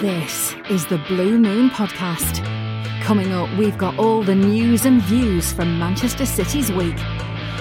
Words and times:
This 0.00 0.54
is 0.70 0.86
the 0.86 0.98
Blue 1.08 1.38
Moon 1.40 1.70
Podcast. 1.70 2.44
Coming 3.02 3.32
up, 3.32 3.50
we've 3.58 3.76
got 3.76 3.98
all 3.98 4.22
the 4.22 4.32
news 4.32 4.84
and 4.84 5.02
views 5.02 5.52
from 5.52 5.76
Manchester 5.76 6.24
City's 6.24 6.70
week. 6.70 6.94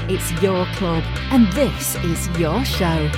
It's 0.08 0.32
your 0.40 0.68
club, 0.76 1.04
and 1.32 1.52
this 1.54 1.96
is 1.96 2.28
your 2.38 2.64
show. 2.64 3.10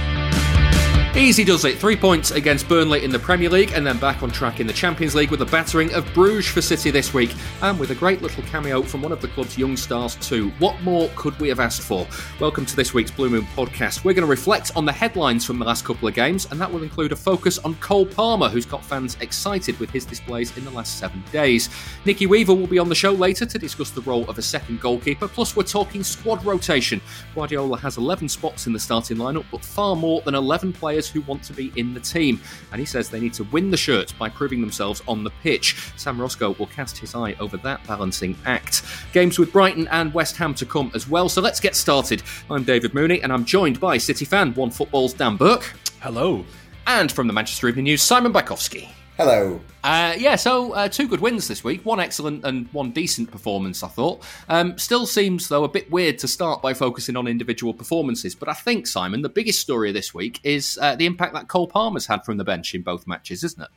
Easy 1.16 1.44
does 1.44 1.66
it. 1.66 1.80
Three 1.80 1.96
points 1.96 2.30
against 2.30 2.70
Burnley 2.70 3.04
in 3.04 3.10
the 3.10 3.18
Premier 3.18 3.50
League 3.50 3.72
and 3.74 3.86
then 3.86 3.98
back 3.98 4.22
on 4.22 4.30
track 4.30 4.60
in 4.60 4.68
the 4.68 4.74
Champions 4.74 5.16
League 5.16 5.32
with 5.32 5.42
a 5.42 5.46
battering 5.46 5.92
of 5.96 6.06
Bruges 6.14 6.48
for 6.48 6.62
City 6.62 6.92
this 6.92 7.16
week 7.16 7.34
and 7.64 7.80
with 7.80 7.90
a 7.90 7.96
great 7.96 8.22
little 8.22 8.44
cameo 8.44 8.84
from 8.84 9.02
one 9.02 9.12
of 9.12 9.20
the 9.20 9.28
club's 9.30 9.58
young 9.58 9.76
stars 9.76 10.18
too. 10.18 10.50
What 10.60 10.80
more 10.84 11.10
could 11.16 11.38
we 11.40 11.50
have 11.50 11.60
asked 11.60 11.82
for? 11.82 12.08
Welcome 12.40 12.64
to 12.68 12.76
this 12.76 12.94
week's 12.94 13.10
Blue 13.10 13.28
Moon 13.28 13.48
podcast. 13.56 14.04
We're 14.04 14.14
going 14.14 14.24
to 14.24 14.30
reflect 14.30 14.72
on 14.76 14.86
the 14.86 14.92
headlines 14.92 15.46
from 15.46 15.58
the 15.58 15.66
last 15.66 15.84
couple 15.84 16.08
of 16.08 16.14
games 16.14 16.48
and 16.52 16.62
that 16.62 16.72
will 16.72 16.84
include 16.84 17.12
a 17.12 17.16
focus 17.16 17.58
on 17.58 17.74
Cole 17.76 18.06
Palmer 18.06 18.48
who's 18.48 18.68
got 18.68 18.86
fans 18.86 19.18
excited 19.20 19.80
with 19.80 19.90
his 19.90 20.06
displays 20.06 20.56
in 20.58 20.64
the 20.64 20.72
last 20.72 21.00
seven 21.00 21.24
days. 21.32 21.70
Nicky 22.06 22.28
Weaver 22.28 22.54
will 22.54 22.68
be 22.68 22.80
on 22.80 22.88
the 22.88 22.94
show 22.94 23.14
later 23.14 23.48
to 23.48 23.58
discuss 23.58 23.90
the 23.90 24.02
role 24.02 24.30
of 24.30 24.38
a 24.38 24.44
second 24.44 24.80
goalkeeper 24.80 25.28
plus 25.28 25.56
we're 25.56 25.64
talking 25.64 26.04
squad 26.04 26.46
rotation. 26.46 27.02
Guardiola 27.34 27.80
has 27.80 27.98
11 27.98 28.30
spots 28.30 28.68
in 28.68 28.74
the 28.74 28.80
starting 28.80 29.18
lineup 29.18 29.46
but 29.52 29.66
far 29.66 29.96
more 29.96 30.22
than 30.22 30.36
11 30.36 30.72
players 30.72 30.99
who 31.08 31.22
want 31.22 31.44
to 31.44 31.54
be 31.54 31.72
in 31.76 31.94
the 31.94 32.00
team. 32.00 32.42
And 32.72 32.80
he 32.80 32.86
says 32.86 33.10
they 33.10 33.20
need 33.20 33.34
to 33.36 33.44
win 33.46 33.72
the 33.72 33.78
shirt 33.78 34.14
by 34.18 34.30
proving 34.30 34.62
themselves 34.62 35.02
on 35.08 35.24
the 35.24 35.30
pitch. 35.42 35.92
Sam 35.96 36.20
Roscoe 36.20 36.56
will 36.60 36.68
cast 36.68 36.98
his 36.98 37.16
eye 37.16 37.36
over 37.40 37.58
that 37.58 37.86
balancing 37.88 38.36
act. 38.46 38.84
Games 39.14 39.40
with 39.40 39.52
Brighton 39.52 39.88
and 39.90 40.14
West 40.14 40.38
Ham 40.38 40.54
to 40.56 40.66
come 40.66 40.92
as 40.94 41.08
well. 41.08 41.30
So 41.30 41.42
let's 41.42 41.60
get 41.60 41.76
started. 41.76 42.24
I'm 42.50 42.64
David 42.64 42.94
Mooney 42.94 43.22
and 43.22 43.32
I'm 43.32 43.46
joined 43.46 43.80
by 43.80 43.98
City 43.98 44.26
fan, 44.26 44.54
One 44.56 44.72
Football's 44.72 45.14
Dan 45.14 45.38
Burke. 45.38 45.74
Hello. 46.02 46.46
And 46.88 47.12
from 47.12 47.28
the 47.28 47.34
Manchester 47.34 47.68
Evening 47.68 47.86
News, 47.86 48.02
Simon 48.02 48.34
Bajkowski. 48.34 48.90
Hello. 49.20 49.60
Uh, 49.84 50.16
yeah, 50.18 50.38
so 50.38 50.72
uh, 50.72 50.88
two 50.88 51.06
good 51.06 51.20
wins 51.20 51.50
this 51.50 51.62
week. 51.62 51.86
One 51.86 52.00
excellent 52.00 52.46
and 52.46 52.70
one 52.72 52.92
decent 52.92 53.30
performance, 53.30 53.84
I 53.84 53.90
thought. 53.90 54.24
Um, 54.48 54.78
still 54.78 55.06
seems, 55.06 55.50
though, 55.50 55.66
a 55.66 55.68
bit 55.68 55.92
weird 55.92 56.20
to 56.20 56.28
start 56.30 56.62
by 56.62 56.74
focusing 56.74 57.18
on 57.18 57.28
individual 57.28 57.74
performances. 57.74 58.34
But 58.34 58.48
I 58.48 58.54
think, 58.54 58.88
Simon, 58.88 59.22
the 59.22 59.28
biggest 59.28 59.60
story 59.60 59.90
of 59.90 59.94
this 59.94 60.14
week 60.14 60.40
is 60.46 60.80
uh, 60.82 60.96
the 60.96 61.06
impact 61.06 61.34
that 61.34 61.50
Cole 61.50 61.68
Palmer's 61.68 62.06
had 62.06 62.24
from 62.24 62.38
the 62.38 62.46
bench 62.46 62.74
in 62.74 62.82
both 62.82 63.08
matches, 63.08 63.44
isn't 63.44 63.62
it? 63.62 63.70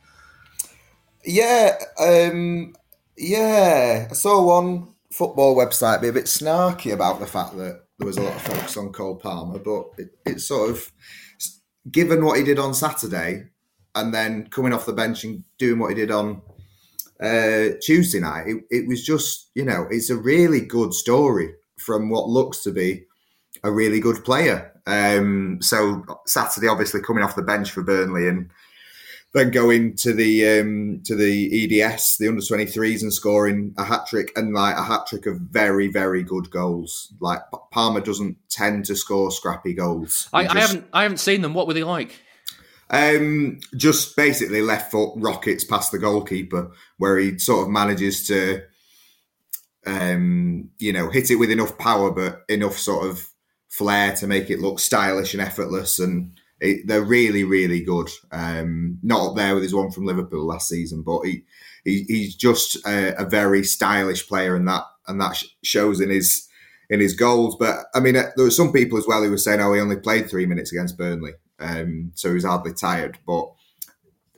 Yeah, 1.25 1.77
um, 1.99 2.73
yeah. 3.17 4.07
I 4.09 4.13
saw 4.13 4.41
one 4.45 4.93
football 5.11 5.57
website 5.57 5.99
be 5.99 6.07
a 6.07 6.13
bit 6.13 6.27
snarky 6.27 6.93
about 6.93 7.19
the 7.19 7.27
fact 7.27 7.57
that 7.57 7.83
there 7.97 8.07
was 8.07 8.15
a 8.15 8.21
lot 8.21 8.37
of 8.37 8.41
focus 8.43 8.77
on 8.77 8.93
Cole 8.93 9.17
Palmer, 9.17 9.59
but 9.59 9.87
it, 9.97 10.17
it's 10.25 10.45
sort 10.45 10.69
of 10.69 10.89
given 11.91 12.23
what 12.23 12.37
he 12.37 12.45
did 12.45 12.59
on 12.59 12.73
Saturday 12.73 13.49
and 13.95 14.13
then 14.13 14.47
coming 14.47 14.73
off 14.73 14.85
the 14.85 14.93
bench 14.93 15.23
and 15.23 15.43
doing 15.57 15.79
what 15.79 15.89
he 15.89 15.95
did 15.95 16.11
on 16.11 16.41
uh, 17.21 17.69
Tuesday 17.81 18.19
night, 18.19 18.47
it, 18.47 18.63
it, 18.69 18.87
was 18.87 19.05
just, 19.05 19.49
you 19.55 19.63
know, 19.63 19.87
it's 19.89 20.09
a 20.09 20.17
really 20.17 20.61
good 20.61 20.93
story 20.93 21.53
from 21.77 22.09
what 22.09 22.27
looks 22.27 22.63
to 22.63 22.71
be 22.71 23.05
a 23.63 23.71
really 23.71 23.99
good 23.99 24.23
player. 24.23 24.71
Um, 24.85 25.59
so 25.61 26.03
Saturday, 26.25 26.67
obviously 26.67 27.01
coming 27.01 27.23
off 27.23 27.35
the 27.35 27.41
bench 27.41 27.71
for 27.71 27.83
Burnley 27.83 28.27
and 28.27 28.49
then 29.33 29.49
going 29.49 29.95
to 29.95 30.13
the 30.13 30.59
um, 30.59 31.01
to 31.05 31.15
the 31.15 31.81
EDS, 31.81 32.17
the 32.19 32.27
under 32.27 32.41
twenty 32.41 32.65
threes, 32.65 33.01
and 33.01 33.11
scoring 33.11 33.73
a 33.77 33.83
hat 33.83 34.05
trick 34.07 34.31
and 34.35 34.53
like 34.53 34.77
a 34.77 34.83
hat 34.83 35.07
trick 35.07 35.25
of 35.25 35.39
very 35.39 35.87
very 35.87 36.21
good 36.21 36.51
goals. 36.51 37.11
Like 37.19 37.41
Palmer 37.71 38.01
doesn't 38.01 38.37
tend 38.49 38.85
to 38.85 38.95
score 38.95 39.31
scrappy 39.31 39.73
goals. 39.73 40.29
I, 40.33 40.43
just, 40.43 40.55
I 40.55 40.59
haven't 40.59 40.85
I 40.93 41.03
haven't 41.03 41.17
seen 41.17 41.41
them. 41.41 41.53
What 41.55 41.65
were 41.65 41.73
they 41.73 41.83
like? 41.83 42.21
Um, 42.93 43.59
just 43.75 44.15
basically 44.15 44.61
left 44.61 44.91
foot 44.91 45.13
rockets 45.15 45.63
past 45.63 45.91
the 45.91 45.97
goalkeeper, 45.97 46.71
where 46.97 47.17
he 47.17 47.39
sort 47.39 47.63
of 47.63 47.71
manages 47.71 48.27
to, 48.27 48.61
um, 49.87 50.69
you 50.77 50.93
know, 50.93 51.09
hit 51.09 51.31
it 51.31 51.37
with 51.37 51.49
enough 51.49 51.75
power, 51.79 52.11
but 52.11 52.43
enough 52.47 52.77
sort 52.77 53.09
of 53.09 53.27
flair 53.67 54.15
to 54.17 54.27
make 54.27 54.51
it 54.51 54.59
look 54.59 54.79
stylish 54.79 55.33
and 55.33 55.41
effortless. 55.41 55.97
And 55.97 56.37
it, 56.59 56.85
they're 56.85 57.01
really, 57.01 57.43
really 57.43 57.83
good. 57.83 58.11
Um, 58.31 58.99
not 59.01 59.31
up 59.31 59.35
there 59.37 59.55
with 59.55 59.63
his 59.63 59.73
one 59.73 59.89
from 59.89 60.05
Liverpool 60.05 60.45
last 60.45 60.69
season, 60.69 61.01
but 61.01 61.23
he, 61.23 61.45
he 61.83 62.03
he's 62.03 62.35
just 62.35 62.75
a, 62.85 63.19
a, 63.19 63.25
very 63.25 63.63
stylish 63.63 64.27
player, 64.27 64.55
and 64.55 64.67
that 64.67 64.83
and 65.07 65.19
that 65.19 65.43
shows 65.63 65.99
in 65.99 66.11
his 66.11 66.47
in 66.91 66.99
his 66.99 67.15
goals. 67.15 67.55
But 67.59 67.85
I 67.95 67.99
mean, 67.99 68.15
uh, 68.15 68.29
there 68.35 68.45
were 68.45 68.51
some 68.51 68.71
people 68.71 68.99
as 68.99 69.07
well 69.07 69.23
who 69.23 69.31
were 69.31 69.37
saying, 69.39 69.61
"Oh, 69.61 69.73
he 69.73 69.81
only 69.81 69.97
played 69.97 70.29
three 70.29 70.45
minutes 70.45 70.71
against 70.71 70.95
Burnley." 70.95 71.33
Um, 71.59 72.11
so 72.15 72.29
he 72.29 72.35
was 72.35 72.45
hardly 72.45 72.73
tired. 72.73 73.17
But 73.25 73.51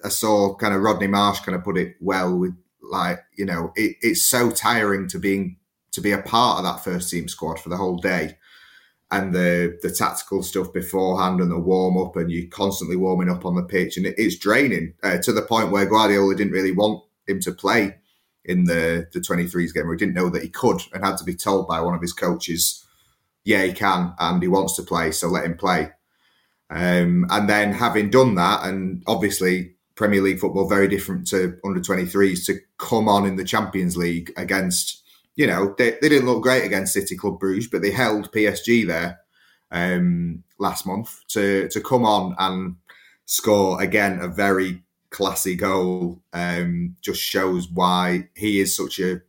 I 0.04 0.10
saw 0.10 0.56
kind 0.56 0.74
of 0.74 0.82
Rodney 0.82 1.08
Marsh 1.08 1.40
kind 1.40 1.56
of 1.56 1.64
put 1.64 1.78
it 1.78 1.96
well 2.00 2.38
with 2.38 2.56
like 2.82 3.20
you 3.36 3.46
know 3.46 3.72
it, 3.76 3.98
it's 4.02 4.24
so 4.24 4.52
tiring 4.52 5.08
to 5.10 5.20
being 5.20 5.58
to 5.92 6.02
be 6.02 6.12
a 6.12 6.22
part 6.22 6.60
of 6.60 6.64
that 6.66 6.84
first 6.84 7.10
team 7.10 7.28
squad 7.28 7.60
for 7.60 7.70
the 7.70 7.78
whole 7.78 7.98
day 7.98 8.38
and 9.12 9.34
the 9.34 9.78
the 9.82 9.90
tactical 9.90 10.44
stuff 10.44 10.74
beforehand 10.74 11.40
and 11.40 11.52
the 11.52 11.60
warm 11.60 11.98
up 11.98 12.16
and 12.16 12.32
you're 12.32 12.50
constantly 12.50 12.96
warming 12.96 13.30
up 13.30 13.46
on 13.46 13.56
the 13.56 13.64
pitch 13.64 13.98
and 13.98 14.06
it, 14.06 14.16
it's 14.18 14.38
draining 14.38 14.94
uh, 15.04 15.18
to 15.18 15.32
the 15.32 15.42
point 15.42 15.72
where 15.72 15.86
Guardiola 15.86 16.36
didn't 16.36 16.54
really 16.54 16.72
want 16.72 17.04
him 17.28 17.40
to 17.42 17.52
play 17.52 17.96
in 18.44 18.66
the 18.66 19.08
the 19.14 19.20
23s 19.20 19.74
game 19.74 19.90
he 19.90 19.98
didn't 19.98 20.14
know 20.14 20.30
that 20.30 20.44
he 20.44 20.50
could 20.50 20.82
and 20.94 21.04
had 21.04 21.18
to 21.18 21.24
be 21.24 21.36
told 21.36 21.68
by 21.68 21.80
one 21.82 21.96
of 21.96 22.02
his 22.02 22.14
coaches 22.14 22.86
yeah 23.44 23.64
he 23.64 23.74
can 23.74 24.14
and 24.20 24.42
he 24.42 24.48
wants 24.48 24.76
to 24.76 24.84
play 24.84 25.12
so 25.12 25.28
let 25.28 25.46
him 25.46 25.58
play 25.58 25.92
um, 26.70 27.26
and 27.30 27.50
then 27.50 27.74
having 27.74 28.10
done 28.10 28.36
that, 28.36 28.66
and 28.66 29.04
obviously 29.08 29.76
Premier 29.96 30.22
League 30.22 30.40
football 30.40 30.68
very 30.68 30.88
different 30.88 31.28
to 31.28 31.58
under 31.64 31.80
23s 31.80 32.46
to 32.46 32.60
come 32.78 33.08
on 33.08 33.26
in 33.26 33.36
the 33.36 33.44
Champions 33.44 33.96
League 33.96 34.32
against, 34.36 35.02
you 35.36 35.48
know, 35.48 35.74
they, 35.78 35.92
they 36.02 36.10
didn't 36.10 36.28
look 36.28 36.44
great 36.44 36.66
against 36.66 36.94
City 36.94 37.16
Club 37.16 37.40
Bruges, 37.40 37.68
but 37.68 37.82
they 37.82 37.92
held 37.92 38.32
PSG 38.32 38.86
there 38.86 39.20
um, 39.72 40.44
last 40.60 40.86
month 40.86 41.22
to 41.30 41.68
to 41.70 41.82
come 41.82 42.06
on 42.06 42.36
and 42.40 42.76
score 43.26 43.82
again 43.82 44.20
a 44.20 44.28
very 44.28 44.82
classy 45.10 45.56
goal. 45.56 46.22
Um, 46.34 46.96
just 47.02 47.22
shows 47.22 47.70
why 47.70 48.30
he 48.36 48.60
is 48.60 48.76
such 48.76 49.00
a 49.00 49.22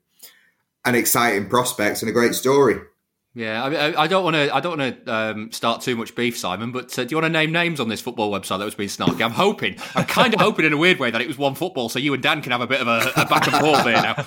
an 0.85 0.95
exciting 0.95 1.49
prospect 1.49 2.03
and 2.03 2.09
a 2.09 2.15
great 2.15 2.35
story. 2.35 2.77
Yeah, 3.37 3.63
I, 3.63 4.05
I 4.05 4.07
don't 4.07 4.25
want 4.25 4.35
to. 4.35 4.55
I 4.55 4.61
don't 4.61 4.79
want 4.79 5.05
to 5.05 5.15
um, 5.15 5.53
start 5.53 5.83
too 5.83 5.95
much 5.95 6.15
beef, 6.15 6.39
Simon. 6.39 6.73
But 6.73 6.99
uh, 6.99 7.05
do 7.05 7.11
you 7.11 7.21
want 7.21 7.27
to 7.27 7.39
name 7.39 7.53
names 7.53 7.81
on 7.81 7.91
this 7.91 8.01
football 8.01 8.33
website 8.33 8.61
that 8.61 8.65
was 8.65 8.75
being 8.75 8.89
snarky? 8.89 9.21
I'm 9.23 9.31
hoping. 9.31 9.77
I'm 9.95 10.07
kind 10.07 10.33
of 10.33 10.41
hoping 10.41 10.65
in 10.65 10.73
a 10.73 10.77
weird 10.79 10.99
way 10.99 11.11
that 11.11 11.21
it 11.21 11.29
was 11.29 11.37
one 11.37 11.55
football, 11.55 11.91
so 11.91 11.99
you 11.99 12.15
and 12.15 12.23
Dan 12.23 12.41
can 12.41 12.53
have 12.53 12.63
a 12.63 12.67
bit 12.67 12.81
of 12.81 12.89
a, 12.89 13.13
a 13.15 13.27
back 13.27 13.47
and 13.47 13.57
forth 13.57 13.85
there 13.85 14.01
now. 14.01 14.27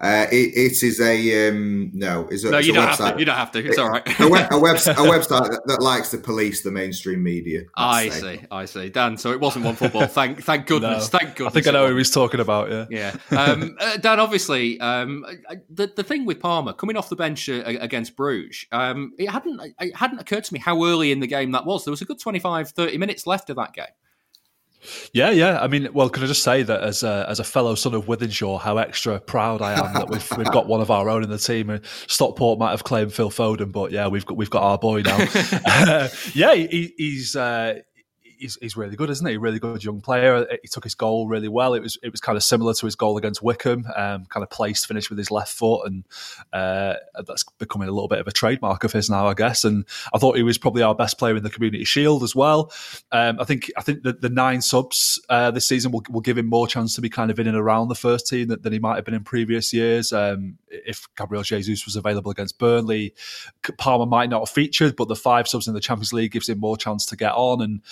Uh, 0.00 0.26
it, 0.30 0.56
it 0.56 0.82
is 0.84 1.00
a 1.00 1.48
um, 1.48 1.90
no. 1.92 2.28
It's 2.30 2.44
a, 2.44 2.50
no, 2.50 2.58
it's 2.58 2.68
you 2.68 2.72
don't 2.72 2.86
website. 2.86 2.98
have 2.98 3.14
to. 3.14 3.18
You 3.18 3.24
don't 3.24 3.36
have 3.36 3.50
to. 3.52 3.58
It's 3.66 3.78
it, 3.78 3.80
all 3.80 3.90
right. 3.90 4.20
a, 4.20 4.28
web, 4.28 4.46
a, 4.52 4.54
website, 4.54 4.92
a 4.92 5.08
website 5.08 5.50
that, 5.50 5.62
that, 5.66 5.82
likes 5.82 6.10
to 6.12 6.18
police 6.18 6.62
the 6.62 6.70
mainstream 6.70 7.20
media. 7.20 7.62
I 7.76 8.08
say. 8.08 8.36
see. 8.36 8.46
I 8.48 8.64
see. 8.66 8.88
Dan, 8.90 9.16
so 9.16 9.32
it 9.32 9.40
wasn't 9.40 9.64
one 9.64 9.74
football. 9.74 10.06
Thank, 10.06 10.44
thank 10.44 10.66
goodness. 10.66 11.12
No, 11.12 11.18
thank 11.18 11.36
goodness. 11.36 11.52
I 11.52 11.54
think 11.54 11.66
I 11.66 11.70
know 11.72 11.88
who 11.88 11.96
he's 11.96 12.12
talking 12.12 12.38
about. 12.38 12.70
Yeah. 12.70 13.14
Yeah. 13.30 13.36
Um, 13.36 13.76
uh, 13.80 13.96
Dan, 13.96 14.20
obviously, 14.20 14.78
um, 14.78 15.26
the 15.68 15.92
the 15.94 16.04
thing 16.04 16.24
with 16.26 16.38
Palmer 16.38 16.72
coming 16.72 16.96
off 16.96 17.08
the 17.08 17.16
bench 17.16 17.48
uh, 17.48 17.62
against 17.64 18.14
Bruges, 18.14 18.66
um, 18.70 19.14
it 19.18 19.30
hadn't 19.30 19.60
it 19.80 19.96
hadn't 19.96 20.20
occurred 20.20 20.44
to 20.44 20.54
me 20.54 20.60
how 20.60 20.84
early 20.84 21.10
in 21.10 21.18
the 21.18 21.26
game 21.26 21.50
that 21.52 21.66
was. 21.66 21.84
There 21.84 21.90
was 21.90 22.02
a 22.02 22.04
good 22.04 22.20
25, 22.20 22.70
30 22.70 22.98
minutes 22.98 23.26
left 23.26 23.50
of 23.50 23.56
that 23.56 23.72
game. 23.72 23.86
Yeah, 25.12 25.30
yeah. 25.30 25.60
I 25.60 25.66
mean, 25.66 25.88
well, 25.92 26.08
can 26.08 26.22
I 26.22 26.26
just 26.26 26.42
say 26.42 26.62
that 26.62 26.82
as 26.82 27.02
a, 27.02 27.26
as 27.28 27.40
a 27.40 27.44
fellow 27.44 27.74
son 27.74 27.94
of 27.94 28.06
Wythenshawe, 28.06 28.60
how 28.60 28.78
extra 28.78 29.18
proud 29.20 29.62
I 29.62 29.72
am 29.72 29.94
that 29.94 30.08
we've 30.08 30.30
we've 30.38 30.50
got 30.50 30.66
one 30.66 30.80
of 30.80 30.90
our 30.90 31.08
own 31.08 31.22
in 31.22 31.30
the 31.30 31.38
team. 31.38 31.70
And 31.70 31.84
Stockport 32.06 32.58
might 32.58 32.70
have 32.70 32.84
claimed 32.84 33.12
Phil 33.12 33.30
Foden, 33.30 33.72
but 33.72 33.90
yeah, 33.90 34.08
we've 34.08 34.24
got 34.26 34.36
we've 34.36 34.50
got 34.50 34.62
our 34.62 34.78
boy 34.78 35.02
now. 35.02 35.18
uh, 35.64 36.08
yeah, 36.34 36.54
he, 36.54 36.94
he's. 36.96 37.36
Uh, 37.36 37.80
he's, 38.38 38.58
he's 38.60 38.76
really 38.76 38.96
good, 38.96 39.10
isn't 39.10 39.26
he? 39.26 39.36
Really 39.36 39.58
good 39.58 39.84
young 39.84 40.00
player. 40.00 40.46
He 40.62 40.68
took 40.68 40.84
his 40.84 40.94
goal 40.94 41.28
really 41.28 41.48
well. 41.48 41.74
It 41.74 41.80
was 41.80 41.98
it 42.02 42.10
was 42.10 42.20
kind 42.20 42.36
of 42.36 42.42
similar 42.42 42.74
to 42.74 42.86
his 42.86 42.94
goal 42.94 43.16
against 43.16 43.42
Wycombe, 43.42 43.86
um, 43.96 44.26
kind 44.26 44.42
of 44.42 44.50
placed, 44.50 44.86
finished 44.86 45.10
with 45.10 45.18
his 45.18 45.30
left 45.30 45.52
foot, 45.52 45.86
and 45.86 46.04
uh, 46.52 46.94
that's 47.26 47.44
becoming 47.58 47.88
a 47.88 47.92
little 47.92 48.08
bit 48.08 48.20
of 48.20 48.26
a 48.26 48.32
trademark 48.32 48.84
of 48.84 48.92
his 48.92 49.10
now, 49.10 49.26
I 49.26 49.34
guess. 49.34 49.64
And 49.64 49.84
I 50.14 50.18
thought 50.18 50.36
he 50.36 50.42
was 50.42 50.58
probably 50.58 50.82
our 50.82 50.94
best 50.94 51.18
player 51.18 51.36
in 51.36 51.42
the 51.42 51.50
Community 51.50 51.84
Shield 51.84 52.22
as 52.22 52.34
well. 52.34 52.72
Um, 53.12 53.40
I 53.40 53.44
think 53.44 53.70
I 53.76 53.82
think 53.82 54.02
the, 54.02 54.12
the 54.12 54.28
nine 54.28 54.62
subs 54.62 55.20
uh, 55.28 55.50
this 55.50 55.66
season 55.66 55.92
will, 55.92 56.02
will 56.10 56.20
give 56.20 56.38
him 56.38 56.46
more 56.46 56.66
chance 56.66 56.94
to 56.94 57.00
be 57.00 57.08
kind 57.08 57.30
of 57.30 57.38
in 57.38 57.46
and 57.46 57.56
around 57.56 57.88
the 57.88 57.94
first 57.94 58.26
team 58.26 58.48
than, 58.48 58.62
than 58.62 58.72
he 58.72 58.78
might 58.78 58.96
have 58.96 59.04
been 59.04 59.14
in 59.14 59.24
previous 59.24 59.72
years. 59.72 60.12
Um, 60.12 60.58
if 60.68 61.08
Gabriel 61.16 61.42
Jesus 61.42 61.84
was 61.84 61.96
available 61.96 62.30
against 62.30 62.58
Burnley, 62.58 63.14
Palmer 63.78 64.06
might 64.06 64.30
not 64.30 64.40
have 64.40 64.50
featured, 64.50 64.96
but 64.96 65.08
the 65.08 65.16
five 65.16 65.48
subs 65.48 65.68
in 65.68 65.74
the 65.74 65.80
Champions 65.80 66.12
League 66.12 66.32
gives 66.32 66.48
him 66.48 66.60
more 66.60 66.76
chance 66.76 67.06
to 67.06 67.16
get 67.16 67.32
on. 67.32 67.62
And 67.62 67.82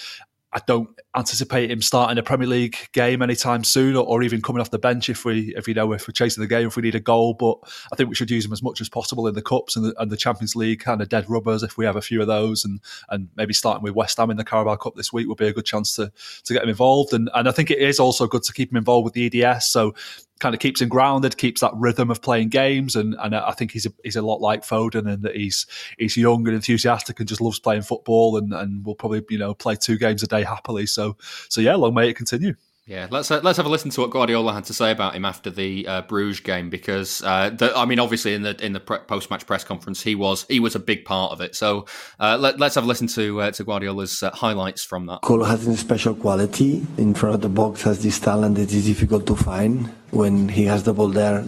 I 0.57 0.63
don't 0.67 0.89
anticipate 1.15 1.71
him 1.71 1.83
starting 1.83 2.17
a 2.17 2.23
Premier 2.23 2.49
League 2.49 2.79
game 2.93 3.21
anytime 3.21 3.63
soon, 3.63 3.95
or, 3.95 4.07
or, 4.07 4.23
even 4.23 4.41
coming 4.41 4.63
off 4.63 4.71
the 4.71 4.79
bench 4.79 5.11
if 5.11 5.27
we 5.27 5.55
if 5.55 5.69
you 5.69 5.75
know 5.75 5.93
if 5.93 6.09
we're 6.09 6.13
chasing 6.13 6.41
the 6.41 6.49
game 6.49 6.67
if 6.67 6.77
we 6.77 6.83
need 6.83 6.95
a 6.95 7.01
goal. 7.01 7.35
But 7.35 7.59
I 7.93 7.97
think 7.97 8.09
we 8.09 8.15
should 8.15 8.31
use 8.31 8.47
him 8.47 8.55
as 8.55 8.63
much 8.63 8.81
as 8.81 8.89
possible 8.89 9.27
in 9.27 9.35
the 9.35 9.43
cups 9.43 9.77
and 9.77 9.85
the, 9.85 9.95
and 10.01 10.11
the 10.11 10.17
Champions 10.17 10.57
League 10.57 10.81
kind 10.81 11.03
of 11.03 11.11
dead 11.11 11.29
rubbers 11.29 11.63
if 11.63 11.77
we 11.77 11.85
have 11.85 11.97
a 11.97 12.01
few 12.01 12.23
of 12.23 12.27
those, 12.27 12.65
and 12.65 12.81
and 13.11 13.29
maybe 13.37 13.53
starting 13.53 13.83
with 13.83 13.95
West 13.95 14.17
Ham 14.17 14.31
in 14.31 14.39
the 14.39 14.45
Carabao 14.45 14.77
Cup 14.77 14.95
this 14.97 15.13
week 15.13 15.29
would 15.29 15.37
be 15.37 15.47
a 15.47 15.53
good 15.53 15.67
chance 15.67 15.95
to 15.97 16.11
to 16.45 16.55
get 16.55 16.63
him 16.63 16.71
involved. 16.71 17.13
And 17.13 17.29
and 17.35 17.51
I 17.51 17.53
think 17.53 17.71
it 17.71 17.79
is 17.79 18.01
also 18.01 18.27
good 18.27 18.45
to 18.45 18.55
keep 18.55 18.73
him 18.73 18.79
involved 18.79 19.05
with 19.05 19.13
the 19.13 19.45
EDS. 19.45 19.67
So 19.67 19.95
kind 20.39 20.55
of 20.55 20.61
keeps 20.61 20.81
him 20.81 20.89
grounded, 20.89 21.37
keeps 21.37 21.61
that 21.61 21.73
rhythm 21.75 22.11
of 22.11 22.23
playing 22.23 22.49
games, 22.49 22.97
and 22.97 23.15
and 23.21 23.35
I 23.35 23.53
think 23.53 23.73
he's 23.73 23.87
a, 23.87 23.93
he's 24.05 24.17
a 24.17 24.23
lot 24.23 24.41
like 24.41 24.63
Foden 24.63 25.13
in 25.13 25.23
that 25.23 25.37
he's 25.37 25.67
he's 25.99 26.17
young 26.17 26.47
and 26.47 26.55
enthusiastic 26.55 27.19
and 27.21 27.29
just 27.29 27.41
loves 27.41 27.59
playing 27.59 27.83
football, 27.83 28.37
and 28.37 28.53
and 28.53 28.85
will 28.85 28.95
probably 28.95 29.23
you 29.31 29.39
know 29.39 29.55
play 29.55 29.77
two 29.77 29.99
games 29.99 30.23
a 30.23 30.27
day 30.27 30.43
happily. 30.43 30.87
So 30.87 31.17
so 31.49 31.61
yeah, 31.61 31.77
long 31.77 31.95
may 31.95 32.09
it 32.09 32.17
continue. 32.17 32.55
Yeah, 32.87 33.09
let's 33.11 33.33
uh, 33.33 33.41
let's 33.43 33.57
have 33.57 33.67
a 33.67 33.69
listen 33.69 33.91
to 33.91 34.01
what 34.03 34.11
Guardiola 34.11 34.53
had 34.53 34.65
to 34.67 34.75
say 34.75 34.93
about 34.93 35.17
him 35.17 35.25
after 35.25 35.51
the 35.51 35.89
uh, 35.89 36.03
Bruges 36.03 36.39
game 36.39 36.71
because 36.71 37.21
uh, 37.23 37.51
the, 37.51 37.77
I 37.77 37.85
mean, 37.85 37.99
obviously 37.99 38.33
in 38.33 38.43
the 38.43 38.55
in 38.65 38.75
the 38.75 38.79
pre- 38.79 38.99
post 38.99 39.29
match 39.29 39.45
press 39.45 39.65
conference, 39.65 40.05
he 40.05 40.15
was 40.15 40.47
he 40.49 40.61
was 40.61 40.77
a 40.77 40.79
big 40.79 41.05
part 41.05 41.33
of 41.33 41.41
it. 41.41 41.57
So 41.57 41.87
uh, 42.21 42.39
let, 42.39 42.63
us 42.63 42.77
have 42.77 42.85
a 42.85 42.87
listen 42.87 43.09
to 43.09 43.41
uh, 43.41 43.51
to 43.51 43.65
Guardiola's 43.65 44.23
uh, 44.23 44.31
highlights 44.31 44.85
from 44.85 45.07
that. 45.07 45.23
Colo 45.23 45.45
has 45.45 45.67
a 45.67 45.77
special 45.77 46.15
quality 46.15 46.87
in 46.97 47.13
front 47.13 47.35
of 47.35 47.41
the 47.41 47.49
box, 47.49 47.83
has 47.83 48.05
this 48.05 48.21
talent 48.21 48.55
that 48.55 48.73
is 48.73 48.87
difficult 48.87 49.27
to 49.27 49.35
find 49.35 49.93
when 50.13 50.49
he 50.49 50.67
has 50.67 50.85
the 50.85 50.95
ball 50.95 51.09
there. 51.09 51.45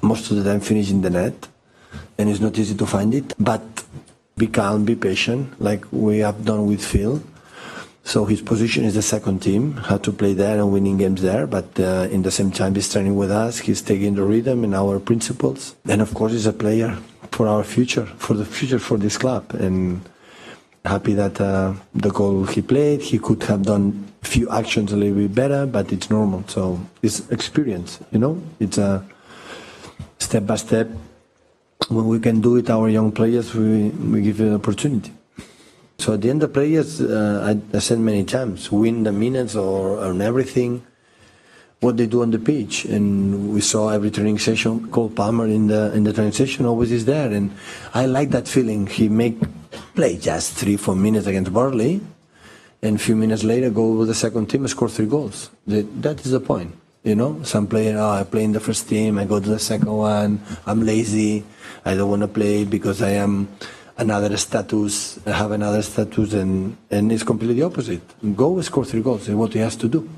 Most 0.00 0.30
of 0.30 0.38
the 0.38 0.44
time, 0.44 0.60
finishing 0.60 1.02
the 1.02 1.10
net, 1.10 1.46
and 2.16 2.30
it's 2.30 2.40
not 2.40 2.58
easy 2.58 2.74
to 2.74 2.86
find 2.86 3.12
it. 3.12 3.34
But 3.38 3.84
be 4.38 4.46
calm, 4.46 4.86
be 4.86 4.96
patient, 4.96 5.60
like 5.60 5.84
we 5.92 6.20
have 6.20 6.46
done 6.46 6.66
with 6.66 6.82
Phil 6.82 7.22
so 8.08 8.24
his 8.24 8.40
position 8.40 8.84
is 8.84 8.94
the 8.94 9.02
second 9.02 9.42
team, 9.42 9.76
had 9.76 10.02
to 10.04 10.12
play 10.12 10.32
there 10.32 10.56
and 10.56 10.72
winning 10.72 10.96
games 10.96 11.20
there. 11.20 11.46
But 11.46 11.78
uh, 11.78 12.08
in 12.10 12.22
the 12.22 12.30
same 12.30 12.50
time, 12.50 12.74
he's 12.74 12.90
training 12.90 13.16
with 13.16 13.30
us. 13.30 13.58
He's 13.58 13.82
taking 13.82 14.14
the 14.14 14.22
rhythm 14.22 14.64
and 14.64 14.74
our 14.74 14.98
principles. 14.98 15.76
And 15.86 16.00
of 16.00 16.14
course, 16.14 16.32
he's 16.32 16.46
a 16.46 16.54
player 16.54 16.96
for 17.32 17.46
our 17.46 17.62
future, 17.62 18.06
for 18.16 18.32
the 18.32 18.46
future 18.46 18.78
for 18.78 18.96
this 18.96 19.18
club. 19.18 19.52
And 19.52 20.00
happy 20.86 21.12
that 21.12 21.38
uh, 21.38 21.74
the 21.94 22.08
goal 22.08 22.46
he 22.46 22.62
played, 22.62 23.02
he 23.02 23.18
could 23.18 23.42
have 23.42 23.64
done 23.64 24.10
a 24.22 24.26
few 24.26 24.48
actions 24.48 24.90
a 24.90 24.96
little 24.96 25.18
bit 25.18 25.34
better, 25.34 25.66
but 25.66 25.92
it's 25.92 26.08
normal. 26.08 26.44
So 26.48 26.80
it's 27.02 27.28
experience, 27.28 28.00
you 28.10 28.20
know. 28.20 28.40
It's 28.58 28.78
a 28.78 29.04
step 30.18 30.46
by 30.46 30.56
step. 30.56 30.88
When 31.88 32.08
we 32.08 32.20
can 32.20 32.40
do 32.40 32.56
it, 32.56 32.70
our 32.70 32.88
young 32.88 33.12
players, 33.12 33.54
we, 33.54 33.90
we 33.90 34.22
give 34.22 34.40
an 34.40 34.54
opportunity. 34.54 35.12
So 36.00 36.14
at 36.14 36.20
the 36.20 36.30
end, 36.30 36.40
the 36.40 36.46
players, 36.46 37.00
uh, 37.00 37.42
I, 37.44 37.76
I, 37.76 37.80
said 37.80 37.98
many 37.98 38.22
times, 38.22 38.70
win 38.70 39.02
the 39.02 39.10
minutes 39.10 39.56
or 39.56 39.98
earn 39.98 40.20
everything, 40.20 40.86
what 41.80 41.96
they 41.96 42.06
do 42.06 42.22
on 42.22 42.30
the 42.30 42.38
pitch. 42.38 42.84
And 42.84 43.52
we 43.52 43.60
saw 43.60 43.88
every 43.88 44.12
training 44.12 44.38
session, 44.38 44.92
Cole 44.92 45.10
Palmer 45.10 45.46
in 45.46 45.66
the 45.66 45.92
in 45.94 46.04
the 46.04 46.12
training 46.12 46.34
session 46.34 46.66
always 46.66 46.92
is 46.92 47.04
there, 47.04 47.32
and 47.32 47.50
I 47.94 48.06
like 48.06 48.30
that 48.30 48.46
feeling. 48.46 48.86
He 48.86 49.08
make 49.08 49.40
play 49.96 50.16
just 50.18 50.52
three 50.52 50.76
four 50.76 50.94
minutes 50.94 51.26
against 51.26 51.52
Burnley, 51.52 52.00
and 52.80 52.94
a 52.94 52.98
few 52.98 53.16
minutes 53.16 53.42
later 53.42 53.68
go 53.68 53.90
with 53.98 54.06
the 54.06 54.14
second 54.14 54.46
team 54.46 54.62
and 54.62 54.70
score 54.70 54.88
three 54.88 55.06
goals. 55.06 55.50
that 55.66 56.24
is 56.24 56.30
the 56.30 56.40
point. 56.40 56.74
You 57.02 57.16
know, 57.16 57.42
some 57.42 57.66
player, 57.66 57.98
oh, 57.98 58.10
I 58.10 58.22
play 58.22 58.44
in 58.44 58.52
the 58.52 58.60
first 58.60 58.88
team, 58.88 59.18
I 59.18 59.24
go 59.24 59.40
to 59.40 59.48
the 59.48 59.58
second 59.58 59.90
one, 59.90 60.42
I'm 60.66 60.82
lazy, 60.84 61.44
I 61.84 61.94
don't 61.94 62.10
want 62.10 62.22
to 62.22 62.28
play 62.28 62.64
because 62.64 63.02
I 63.02 63.10
am 63.10 63.48
another 63.98 64.36
status, 64.36 65.18
have 65.26 65.50
another 65.50 65.82
status, 65.82 66.32
and, 66.32 66.76
and 66.90 67.12
it's 67.12 67.24
completely 67.24 67.62
opposite. 67.62 68.02
Go 68.36 68.60
score 68.62 68.84
three 68.84 69.02
goals, 69.02 69.28
is 69.28 69.34
what 69.34 69.52
he 69.52 69.58
has 69.58 69.76
to 69.76 69.88
do. 69.88 70.08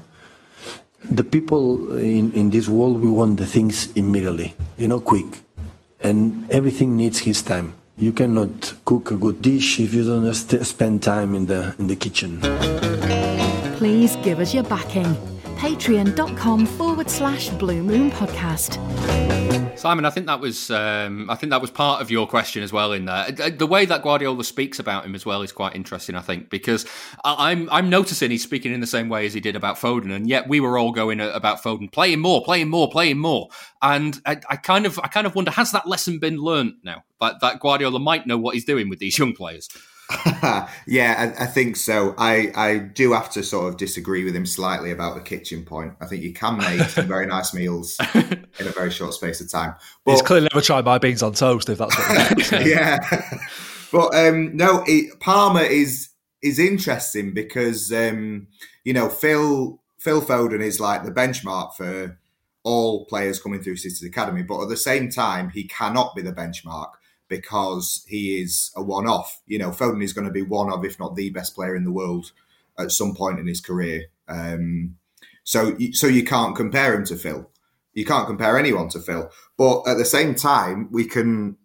The 1.11 1.25
people 1.25 1.97
in, 1.97 2.33
in 2.33 2.51
this 2.51 2.69
world, 2.69 3.01
we 3.01 3.11
want 3.11 3.39
the 3.39 3.47
things 3.47 3.91
immediately, 3.93 4.55
you 4.77 4.87
know, 4.87 5.01
quick. 5.01 5.41
And 6.01 6.51
everything 6.51 6.97
needs 6.97 7.19
his 7.19 7.43
time. 7.43 7.75
You 7.97 8.13
cannot 8.13 8.75
cook 8.85 9.11
a 9.11 9.17
good 9.17 9.43
dish 9.43 9.81
if 9.81 9.93
you 9.93 10.05
don't 10.05 10.33
spend 10.35 11.03
time 11.03 11.35
in 11.35 11.47
the, 11.47 11.75
in 11.79 11.87
the 11.87 11.97
kitchen. 11.97 12.41
Please 13.77 14.17
give 14.17 14.41
us 14.41 14.55
your 14.55 14.65
backing. 14.65 15.17
Patreon.com 15.57 16.67
forward 16.67 17.11
slash 17.11 17.49
Blue 17.51 17.83
Moon 17.83 18.11
Podcast. 18.11 18.79
Simon, 19.81 20.05
I 20.05 20.11
think 20.11 20.27
that 20.27 20.41
was 20.41 20.71
um, 20.71 21.31
I 21.31 21.37
think 21.37 21.51
that 21.51 21.63
was 21.63 21.71
part 21.71 22.03
of 22.03 22.11
your 22.11 22.27
question 22.27 22.63
as 22.63 22.71
well. 22.71 22.93
In 22.93 23.07
there, 23.07 23.31
the 23.33 23.67
way 23.67 23.87
that 23.87 24.03
Guardiola 24.03 24.45
speaks 24.45 24.79
about 24.79 25.07
him 25.07 25.15
as 25.15 25.25
well 25.25 25.41
is 25.41 25.53
quite 25.53 25.75
interesting. 25.75 26.17
I 26.17 26.21
think 26.21 26.51
because 26.51 26.85
I'm 27.25 27.67
I'm 27.71 27.89
noticing 27.89 28.31
he's 28.31 28.43
speaking 28.43 28.75
in 28.75 28.81
the 28.81 28.87
same 28.87 29.09
way 29.09 29.25
as 29.25 29.33
he 29.33 29.41
did 29.41 29.57
about 29.57 29.77
Foden, 29.77 30.15
and 30.15 30.29
yet 30.29 30.49
we 30.49 30.61
were 30.61 30.77
all 30.77 30.93
going 30.93 31.19
about 31.19 31.63
Foden 31.63 31.91
playing 31.91 32.21
more, 32.21 32.45
playing 32.45 32.69
more, 32.69 32.91
playing 32.91 33.19
more. 33.19 33.49
And 33.81 34.21
I, 34.27 34.41
I 34.51 34.57
kind 34.57 34.85
of 34.85 34.99
I 34.99 35.09
kind 35.09 35.27
of 35.27 35.35
wonder 35.35 35.51
has 35.53 35.73
that 35.73 35.89
lesson 35.89 36.19
been 36.19 36.37
learnt 36.37 36.75
now? 36.85 37.05
That 37.19 37.41
that 37.41 37.61
Guardiola 37.61 38.01
might 38.01 38.27
know 38.27 38.37
what 38.37 38.55
he's 38.55 38.67
doing 38.67 38.91
with 38.91 38.99
these 38.99 39.19
young 39.19 39.33
players. 39.33 39.71
yeah, 40.87 41.35
I, 41.39 41.45
I, 41.45 41.47
think 41.47 41.77
so. 41.77 42.15
I, 42.19 42.51
I 42.57 42.79
do 42.79 43.13
have 43.13 43.31
to 43.31 43.43
sort 43.43 43.69
of 43.69 43.77
disagree 43.77 44.25
with 44.25 44.35
him 44.35 44.47
slightly 44.47 44.91
about 44.91 45.15
the 45.15 45.21
kitchen 45.21 45.65
point. 45.65 45.95
I 46.01 46.07
think 46.07 46.23
you 46.23 46.33
can 46.33 46.57
make 46.59 46.81
some 46.89 47.07
very 47.07 47.27
nice 47.29 47.55
meals 47.55 47.97
in 48.15 48.47
a 48.59 48.71
very 48.71 48.91
short 48.91 49.15
space 49.15 49.41
of 49.41 49.51
time. 49.51 49.75
But, 50.05 50.13
He's 50.13 50.23
clearly 50.23 50.49
never 50.53 50.63
tried 50.63 50.85
my 50.85 50.99
beans 50.99 51.23
on 51.23 51.35
toast, 51.35 51.69
if 51.69 51.79
that's 51.79 51.97
what. 51.97 52.51
yeah, 52.67 52.99
but 53.93 54.15
um, 54.15 54.57
no, 54.57 54.83
it, 54.87 55.21
Palmer 55.21 55.63
is 55.63 56.09
is 56.43 56.59
interesting 56.59 57.33
because 57.33 57.93
um, 57.93 58.49
you 58.85 58.93
know 58.93 59.09
Phil 59.09 59.81
Phil 59.99 60.23
Foden 60.23 60.61
is 60.61 60.81
like 60.81 61.05
the 61.05 61.13
benchmark 61.13 61.75
for 61.75 62.19
all 62.63 63.05
players 63.07 63.41
coming 63.41 63.63
through 63.63 63.77
City's 63.77 64.03
academy, 64.03 64.43
but 64.43 64.63
at 64.63 64.69
the 64.69 64.77
same 64.77 65.11
time, 65.11 65.51
he 65.51 65.65
cannot 65.65 66.15
be 66.15 66.23
the 66.23 66.33
benchmark 66.33 66.91
because 67.31 68.05
he 68.07 68.43
is 68.43 68.71
a 68.77 68.83
one 68.83 69.07
off. 69.07 69.41
You 69.47 69.59
know, 69.59 69.71
Foden 69.71 70.05
is 70.05 70.13
going 70.13 70.27
to 70.27 70.33
be 70.33 70.43
one 70.43 70.71
of, 70.71 70.85
if 70.85 70.99
not 70.99 71.15
the 71.15 71.31
best 71.31 71.55
player 71.55 71.75
in 71.75 71.85
the 71.85 71.93
world 71.93 72.33
at 72.79 72.91
some 72.91 73.15
point 73.15 73.39
in 73.39 73.47
his 73.47 73.63
career. 73.63 74.07
Um, 74.29 74.97
so, 75.45 75.79
so 75.93 76.07
you 76.09 76.25
can't 76.25 76.57
compare 76.57 76.93
him 76.93 77.05
to 77.07 77.17
Phil. 77.17 77.49
You 77.95 78.05
can't 78.05 78.27
compare 78.27 78.59
anyone 78.59 78.89
to 78.91 79.01
Phil. 79.01 79.31
But 79.57 79.85
at 79.87 79.97
the 79.97 80.05
same 80.05 80.35
time, 80.35 80.89
we 80.91 81.07
can 81.07 81.57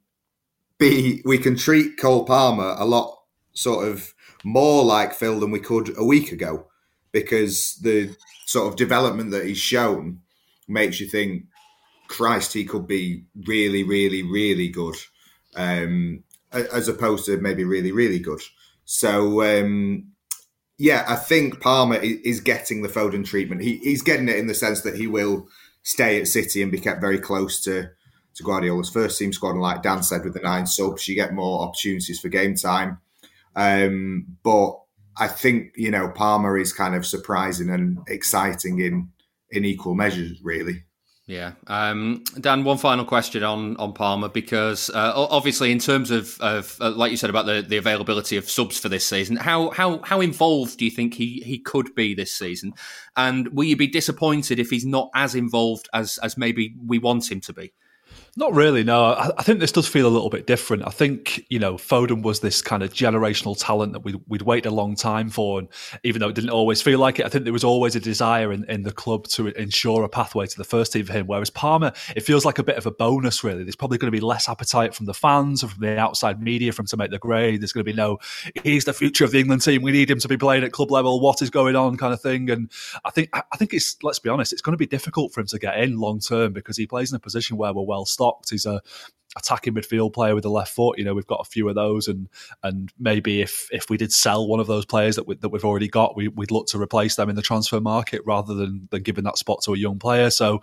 be 0.78 1.22
we 1.26 1.38
can 1.38 1.56
treat 1.56 1.98
Cole 1.98 2.26
Palmer 2.26 2.76
a 2.78 2.86
lot 2.86 3.18
sort 3.54 3.88
of 3.88 4.14
more 4.44 4.84
like 4.84 5.14
Phil 5.14 5.40
than 5.40 5.52
we 5.52 5.60
could 5.60 5.98
a 5.98 6.04
week 6.04 6.32
ago 6.32 6.68
because 7.12 7.80
the 7.82 8.16
sort 8.46 8.68
of 8.68 8.76
development 8.76 9.32
that 9.32 9.46
he's 9.46 9.58
shown 9.58 10.20
makes 10.68 11.00
you 11.00 11.08
think, 11.08 11.46
Christ, 12.08 12.54
he 12.54 12.66
could 12.66 12.88
be 12.88 13.24
really, 13.48 13.84
really, 13.84 14.22
really 14.22 14.68
good 14.68 14.96
um, 15.56 16.24
as 16.52 16.88
opposed 16.88 17.26
to 17.26 17.38
maybe 17.38 17.64
really, 17.64 17.92
really 17.92 18.20
good. 18.20 18.42
So, 18.86 19.42
um, 19.42 20.12
yeah, 20.78 21.06
I 21.08 21.16
think 21.16 21.62
Palmer 21.62 21.98
is 22.02 22.42
getting 22.42 22.82
the 22.82 22.90
Foden 22.90 23.26
treatment. 23.26 23.62
He, 23.62 23.78
he's 23.78 24.02
getting 24.02 24.30
it 24.30 24.38
in 24.38 24.48
the 24.48 24.54
sense 24.54 24.82
that 24.82 24.96
he 24.96 25.08
will 25.08 25.48
stay 25.84 26.20
at 26.20 26.28
City 26.28 26.62
and 26.62 26.72
be 26.72 26.80
kept 26.80 27.02
very 27.02 27.20
close 27.20 27.62
to, 27.62 27.90
to 28.36 28.44
Guardiola's 28.44 28.90
first 28.90 29.18
team 29.18 29.32
squad. 29.32 29.52
And 29.52 29.62
like 29.62 29.84
Dan 29.84 30.04
said, 30.04 30.24
with 30.24 30.34
the 30.34 30.42
nine 30.42 30.68
subs, 30.68 31.08
you 31.08 31.16
get 31.16 31.34
more 31.34 31.62
opportunities 31.62 32.20
for 32.20 32.30
game 32.30 32.56
time. 32.56 33.00
Um, 33.56 34.38
but 34.44 34.80
I 35.18 35.28
think, 35.28 35.74
you 35.78 35.92
know, 35.92 36.10
Palmer 36.10 36.58
is 36.58 36.74
kind 36.74 36.94
of 36.94 37.06
surprising 37.06 37.70
and 37.70 38.00
exciting 38.08 38.80
in, 38.80 39.10
in 39.50 39.64
equal 39.64 39.96
measures, 39.96 40.42
really. 40.44 40.84
Yeah, 41.28 41.54
um, 41.66 42.24
Dan. 42.40 42.64
One 42.64 42.78
final 42.78 43.04
question 43.04 43.42
on 43.42 43.78
on 43.78 43.94
Palmer 43.94 44.30
because 44.30 44.92
uh, 44.92 45.12
obviously, 45.16 45.72
in 45.72 45.80
terms 45.80 46.12
of, 46.12 46.40
of 46.40 46.78
uh, 46.80 46.92
like 46.92 47.10
you 47.10 47.18
said 47.18 47.32
about 47.32 47.48
the, 47.48 47.66
the 47.68 47.78
availability 47.78 48.38
of 48.38 48.48
subs 48.48 48.78
for 48.78 48.90
this 48.90 49.08
season, 49.08 49.36
how 49.36 49.72
how 49.72 50.02
how 50.04 50.22
involved 50.22 50.78
do 50.78 50.86
you 50.86 50.92
think 50.92 51.16
he 51.16 51.42
he 51.44 51.58
could 51.58 51.96
be 51.96 52.14
this 52.14 52.32
season? 52.32 52.74
And 53.18 53.48
will 53.54 53.64
you 53.64 53.76
be 53.76 53.88
disappointed 53.88 54.60
if 54.60 54.70
he's 54.70 54.86
not 54.86 55.10
as 55.16 55.34
involved 55.34 55.90
as 55.96 56.20
as 56.20 56.38
maybe 56.38 56.76
we 56.86 57.00
want 57.00 57.32
him 57.32 57.42
to 57.42 57.54
be? 57.54 57.74
Not 58.38 58.54
really, 58.54 58.84
no. 58.84 59.06
I, 59.06 59.32
I, 59.38 59.44
think 59.44 59.62
this 59.62 59.72
does 59.72 59.88
feel 59.88 60.06
a 60.06 60.10
little 60.10 60.30
bit 60.30 60.46
different. 60.46 60.86
I 60.86 60.90
think, 60.90 61.46
you 61.50 61.58
know, 61.58 61.76
Foden 61.76 62.22
was 62.22 62.42
this 62.42 62.62
kind 62.62 62.84
of 62.84 62.92
generational 62.92 63.58
talent 63.58 63.94
that 63.94 64.02
we'd, 64.02 64.20
we'd 64.28 64.42
waited 64.42 64.68
a 64.68 64.74
long 64.74 64.96
time 64.96 65.30
for. 65.30 65.60
And 65.60 65.70
even 66.04 66.20
though 66.20 66.28
it 66.28 66.36
didn't 66.36 66.50
always 66.50 66.82
feel 66.82 67.00
like 67.00 67.18
it, 67.18 67.26
I 67.26 67.30
think 67.30 67.46
there 67.46 67.54
was 67.54 67.64
always 67.64 67.96
a 67.96 68.00
desire 68.02 68.52
in, 68.52 68.66
in 68.66 68.84
the 68.84 68.92
club 68.92 69.30
to 69.30 69.48
ensure 69.58 70.04
a 70.04 70.10
pathway 70.10 70.48
to 70.48 70.58
the 70.58 70.66
first 70.66 70.92
team 70.92 71.06
for 71.06 71.14
him. 71.14 71.28
Whereas 71.28 71.50
Palmer, 71.50 71.94
it 72.14 72.24
feels 72.24 72.44
like 72.44 72.60
a 72.60 72.64
bit 72.64 72.76
of 72.76 72.86
a 72.86 72.92
bonus, 72.92 73.42
really. 73.42 73.64
There's 73.64 73.78
probably 73.78 74.00
going 74.00 74.12
to 74.12 74.18
be 74.18 74.20
less 74.20 74.50
appetite 74.50 74.94
from 74.94 75.06
the 75.06 75.14
fans 75.14 75.64
and 75.64 75.72
from 75.72 75.80
the 75.80 75.98
outside 75.98 76.42
media 76.42 76.74
for 76.74 76.82
him 76.82 76.88
to 76.88 76.98
make 76.98 77.12
the 77.12 77.20
grade. 77.20 77.62
There's 77.62 77.72
going 77.72 77.86
to 77.86 77.90
be 77.90 77.96
no, 77.96 78.18
he's 78.64 78.84
the 78.84 78.92
future 78.92 79.24
of 79.24 79.32
the 79.32 79.40
England 79.40 79.62
team. 79.62 79.82
We 79.82 79.94
need 79.94 80.12
him 80.12 80.20
to 80.20 80.28
be 80.28 80.36
playing 80.36 80.66
at 80.66 80.74
club 80.74 80.92
level. 80.92 81.22
What 81.22 81.42
is 81.42 81.50
going 81.50 81.78
on 81.78 81.96
kind 81.96 82.12
of 82.12 82.22
thing. 82.22 82.50
And 82.50 82.70
I 83.06 83.12
think, 83.12 83.30
I 83.34 83.56
think 83.56 83.74
it's, 83.74 83.96
let's 84.04 84.20
be 84.20 84.30
honest, 84.30 84.52
it's 84.52 84.62
going 84.62 84.74
to 84.74 84.78
be 84.78 84.88
difficult 84.88 85.32
for 85.32 85.40
him 85.40 85.48
to 85.48 85.58
get 85.58 85.80
in 85.80 86.00
long 86.00 86.20
term 86.20 86.52
because 86.52 86.76
he 86.76 86.86
plays 86.86 87.14
in 87.14 87.16
a 87.16 87.20
position 87.20 87.56
where 87.56 87.72
we're 87.72 87.84
well 87.84 88.06
stocked 88.06 88.25
stocked. 88.26 88.50
He's 88.50 88.66
a 88.66 88.82
attacking 89.38 89.74
midfield 89.74 90.14
player 90.14 90.34
with 90.34 90.44
the 90.44 90.50
left 90.50 90.74
foot. 90.74 90.98
You 90.98 91.06
know, 91.06 91.14
we've 91.14 91.28
got 91.28 91.42
a 91.42 91.50
few 91.50 91.68
of 91.70 91.76
those, 91.76 92.08
and 92.08 92.30
and 92.64 92.92
maybe 93.00 93.42
if 93.42 93.68
if 93.72 93.90
we 93.90 93.98
did 93.98 94.12
sell 94.12 94.48
one 94.48 94.60
of 94.60 94.68
those 94.68 94.86
players 94.86 95.16
that 95.16 95.28
we, 95.28 95.36
that 95.36 95.50
we've 95.50 95.66
already 95.66 95.88
got, 95.88 96.16
we, 96.16 96.28
would 96.28 96.52
look 96.52 96.68
to 96.68 96.82
replace 96.82 97.16
them 97.16 97.30
in 97.30 97.36
the 97.36 97.42
transfer 97.42 97.80
market 97.80 98.22
rather 98.26 98.54
than 98.54 98.88
than 98.92 99.04
giving 99.04 99.24
that 99.24 99.38
spot 99.38 99.62
to 99.64 99.74
a 99.74 99.78
young 99.78 100.00
player. 100.00 100.30
So 100.30 100.62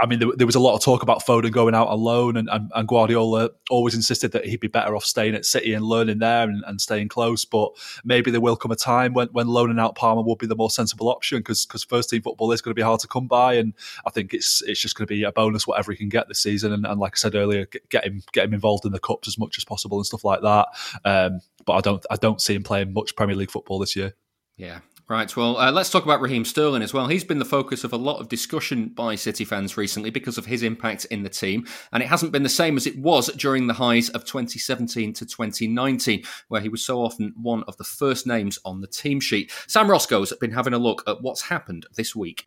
I 0.00 0.06
mean, 0.06 0.20
there, 0.36 0.46
was 0.46 0.56
a 0.56 0.60
lot 0.60 0.74
of 0.74 0.82
talk 0.82 1.04
about 1.04 1.24
Foden 1.24 1.52
going 1.52 1.74
out 1.74 1.88
alone, 1.88 2.36
and, 2.36 2.48
and, 2.50 2.70
and, 2.74 2.88
Guardiola 2.88 3.50
always 3.70 3.94
insisted 3.94 4.32
that 4.32 4.44
he'd 4.44 4.58
be 4.58 4.66
better 4.66 4.96
off 4.96 5.04
staying 5.04 5.36
at 5.36 5.46
City 5.46 5.72
and 5.72 5.84
learning 5.84 6.18
there 6.18 6.48
and, 6.48 6.64
and, 6.66 6.80
staying 6.80 7.08
close. 7.08 7.44
But 7.44 7.70
maybe 8.04 8.32
there 8.32 8.40
will 8.40 8.56
come 8.56 8.72
a 8.72 8.76
time 8.76 9.14
when, 9.14 9.28
when 9.28 9.46
loaning 9.46 9.78
out 9.78 9.94
Palmer 9.94 10.22
will 10.22 10.34
be 10.34 10.48
the 10.48 10.56
more 10.56 10.68
sensible 10.68 11.08
option 11.08 11.38
because 11.38 11.66
first 11.88 12.10
team 12.10 12.22
football 12.22 12.50
is 12.50 12.60
going 12.60 12.72
to 12.72 12.74
be 12.74 12.82
hard 12.82 13.00
to 13.00 13.08
come 13.08 13.28
by, 13.28 13.54
and 13.54 13.72
I 14.04 14.10
think 14.10 14.34
it's 14.34 14.62
it's 14.62 14.80
just 14.80 14.96
going 14.96 15.06
to 15.06 15.14
be 15.14 15.22
a 15.22 15.30
bonus 15.30 15.64
whatever 15.64 15.92
he 15.92 15.98
can 15.98 16.08
get 16.08 16.26
this 16.26 16.40
season. 16.40 16.72
And, 16.72 16.84
and 16.84 16.98
like 16.98 17.14
I 17.14 17.18
said 17.18 17.36
earlier, 17.36 17.66
get, 17.88 18.03
him 18.04 18.22
get 18.32 18.44
him 18.44 18.54
involved 18.54 18.84
in 18.84 18.92
the 18.92 18.98
cups 18.98 19.28
as 19.28 19.38
much 19.38 19.58
as 19.58 19.64
possible 19.64 19.98
and 19.98 20.06
stuff 20.06 20.24
like 20.24 20.42
that. 20.42 20.68
Um, 21.04 21.40
but 21.64 21.74
I 21.74 21.80
don't 21.80 22.04
I 22.10 22.16
don't 22.16 22.40
see 22.40 22.54
him 22.54 22.62
playing 22.62 22.92
much 22.92 23.16
Premier 23.16 23.36
League 23.36 23.50
football 23.50 23.78
this 23.78 23.96
year. 23.96 24.14
Yeah, 24.56 24.80
Right, 25.06 25.36
well, 25.36 25.58
uh, 25.58 25.70
let's 25.70 25.90
talk 25.90 26.04
about 26.04 26.22
Raheem 26.22 26.46
Sterling 26.46 26.80
as 26.80 26.94
well. 26.94 27.08
He's 27.08 27.24
been 27.24 27.38
the 27.38 27.44
focus 27.44 27.84
of 27.84 27.92
a 27.92 27.98
lot 27.98 28.20
of 28.20 28.30
discussion 28.30 28.88
by 28.88 29.16
City 29.16 29.44
fans 29.44 29.76
recently 29.76 30.08
because 30.08 30.38
of 30.38 30.46
his 30.46 30.62
impact 30.62 31.04
in 31.06 31.22
the 31.22 31.28
team, 31.28 31.66
and 31.92 32.02
it 32.02 32.06
hasn't 32.06 32.32
been 32.32 32.42
the 32.42 32.48
same 32.48 32.78
as 32.78 32.86
it 32.86 32.98
was 32.98 33.26
during 33.34 33.66
the 33.66 33.74
highs 33.74 34.08
of 34.08 34.24
2017 34.24 35.12
to 35.12 35.26
2019, 35.26 36.22
where 36.48 36.62
he 36.62 36.70
was 36.70 36.82
so 36.82 37.02
often 37.02 37.34
one 37.36 37.64
of 37.64 37.76
the 37.76 37.84
first 37.84 38.26
names 38.26 38.58
on 38.64 38.80
the 38.80 38.86
team 38.86 39.20
sheet. 39.20 39.52
Sam 39.66 39.90
Roscoe's 39.90 40.32
been 40.40 40.52
having 40.52 40.72
a 40.72 40.78
look 40.78 41.02
at 41.06 41.20
what's 41.20 41.42
happened 41.42 41.84
this 41.96 42.16
week. 42.16 42.46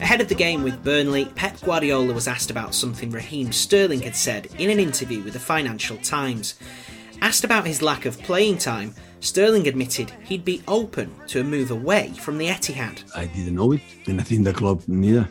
Ahead 0.00 0.20
of 0.20 0.28
the 0.28 0.34
game 0.34 0.64
with 0.64 0.82
Burnley, 0.82 1.26
Pep 1.36 1.60
Guardiola 1.60 2.12
was 2.12 2.26
asked 2.26 2.50
about 2.50 2.74
something 2.74 3.10
Raheem 3.10 3.52
Sterling 3.52 4.00
had 4.02 4.16
said 4.16 4.48
in 4.58 4.68
an 4.68 4.80
interview 4.80 5.22
with 5.22 5.34
the 5.34 5.38
Financial 5.38 5.96
Times. 5.98 6.56
Asked 7.22 7.44
about 7.44 7.66
his 7.66 7.82
lack 7.82 8.06
of 8.06 8.18
playing 8.22 8.58
time, 8.58 8.94
Sterling 9.20 9.68
admitted 9.68 10.10
he'd 10.24 10.44
be 10.44 10.60
open 10.66 11.14
to 11.28 11.40
a 11.40 11.44
move 11.44 11.70
away 11.70 12.12
from 12.18 12.38
the 12.38 12.48
Etihad. 12.48 13.04
I 13.14 13.26
didn't 13.26 13.54
know 13.54 13.72
it, 13.72 13.82
and 14.06 14.20
I 14.20 14.24
think 14.24 14.44
the 14.44 14.52
club 14.52 14.82
neither. 14.88 15.28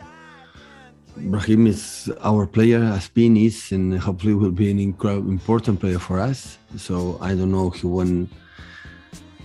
Raheem 1.18 1.68
is 1.68 2.10
our 2.22 2.48
player, 2.48 2.82
as 2.82 3.10
been 3.10 3.36
is, 3.36 3.74
and 3.74 4.00
hopefully 4.00 4.36
will 4.36 4.52
be 4.52 4.72
an 4.72 4.80
incredible, 4.80 5.30
important 5.30 5.82
player 5.82 6.00
for 6.00 6.20
us. 6.20 6.58
So 6.78 7.18
I 7.20 7.36
don't 7.36 7.52
know 7.52 7.68
if 7.74 7.82
he 7.82 7.88
won't 7.88 8.32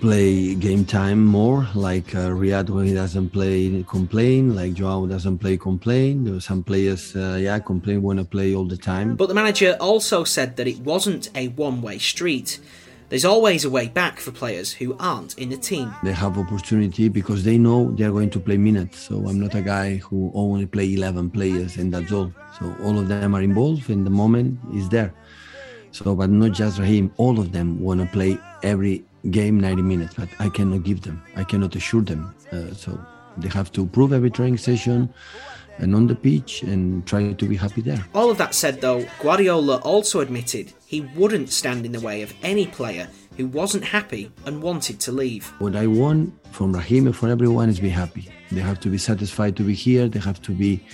play 0.05 0.55
game 0.55 0.85
time 0.85 1.25
more, 1.25 1.67
like 1.75 2.15
uh, 2.15 2.29
Riyad 2.29 2.69
when 2.69 2.85
he 2.85 2.93
doesn't 2.93 3.31
play 3.31 3.83
complain, 3.89 4.55
like 4.55 4.75
Joao 4.75 5.07
doesn't 5.07 5.39
play 5.39 5.57
complain. 5.57 6.25
There 6.25 6.35
were 6.35 6.41
some 6.43 6.63
players, 6.63 7.17
uh, 7.17 7.39
yeah, 7.41 7.59
complain 7.59 8.03
want 8.03 8.19
to 8.19 8.27
play 8.27 8.55
all 8.55 8.67
the 8.67 8.77
time. 8.77 9.17
But 9.17 9.29
the 9.29 9.35
manager 9.35 9.79
also 9.81 10.23
said 10.25 10.59
that 10.59 10.67
it 10.67 10.79
wasn't 10.81 11.31
a 11.35 11.49
one-way 11.49 11.97
street. 11.97 12.61
There's 13.09 13.25
always 13.25 13.65
a 13.65 13.71
way 13.71 13.89
back 13.89 14.21
for 14.21 14.31
players 14.31 14.75
who 14.75 14.95
aren't 15.01 15.39
in 15.39 15.49
the 15.49 15.57
team. 15.57 15.95
They 16.03 16.13
have 16.13 16.37
opportunity 16.37 17.09
because 17.09 17.43
they 17.43 17.57
know 17.57 17.91
they're 17.93 18.13
going 18.13 18.29
to 18.31 18.41
play 18.41 18.59
minutes. 18.59 18.99
So 18.99 19.27
I'm 19.27 19.41
not 19.41 19.55
a 19.55 19.63
guy 19.63 19.97
who 19.97 20.31
only 20.35 20.67
play 20.67 20.93
11 20.93 21.31
players 21.31 21.79
and 21.79 21.95
that's 21.95 22.13
all. 22.13 22.31
So 22.59 22.77
all 22.83 22.99
of 22.99 23.09
them 23.09 23.35
are 23.35 23.41
involved 23.41 23.89
and 23.89 24.05
the 24.05 24.11
moment 24.11 24.59
is 24.75 24.87
there. 24.91 25.15
So, 25.93 26.15
but 26.15 26.29
not 26.29 26.53
just 26.53 26.79
Raheem, 26.79 27.11
all 27.17 27.39
of 27.41 27.53
them 27.53 27.81
want 27.81 28.03
to 28.03 28.07
play 28.09 28.37
every 28.63 29.03
game 29.31 29.59
90 29.61 29.83
minutes, 29.83 30.15
but 30.15 30.29
I 30.39 30.49
cannot 30.49 30.83
give 30.83 31.03
them. 31.03 31.23
I 31.37 31.45
cannot 31.45 31.75
assure 31.77 32.03
them. 32.03 32.35
Uh, 32.53 32.73
so 32.75 32.99
they 33.37 33.49
have 33.49 33.73
to 33.73 33.87
prove 33.87 34.13
every 34.13 34.31
training 34.31 34.59
session 34.59 35.13
and 35.79 35.95
on 35.95 36.07
the 36.07 36.15
pitch 36.15 36.63
and 36.63 37.05
try 37.07 37.33
to 37.33 37.49
be 37.49 37.57
happy 37.57 37.81
there. 37.81 38.05
All 38.15 38.31
of 38.31 38.39
that 38.39 38.55
said, 38.55 38.81
though, 38.81 39.07
Guardiola 39.21 39.79
also 39.79 40.21
admitted 40.21 40.73
he 40.87 41.01
wouldn't 41.17 41.51
stand 41.51 41.85
in 41.85 41.93
the 41.93 42.01
way 42.01 42.23
of 42.23 42.33
any 42.43 42.67
player 42.67 43.09
who 43.37 43.49
wasn't 43.49 43.85
happy 43.85 44.31
and 44.47 44.63
wanted 44.63 45.01
to 45.01 45.13
leave. 45.13 45.53
What 45.59 45.75
I 45.75 45.87
want 45.89 46.33
from 46.53 46.73
Raheem 46.73 47.07
and 47.07 47.17
for 47.17 47.29
everyone 47.29 47.69
is 47.69 47.81
be 47.81 47.89
happy. 47.89 48.31
They 48.53 48.61
have 48.61 48.79
to 48.81 48.89
be 48.89 48.99
satisfied 48.99 49.57
to 49.57 49.65
be 49.65 49.75
here. 49.75 50.07
They 50.09 50.21
have 50.21 50.41
to 50.43 50.53
be 50.53 50.85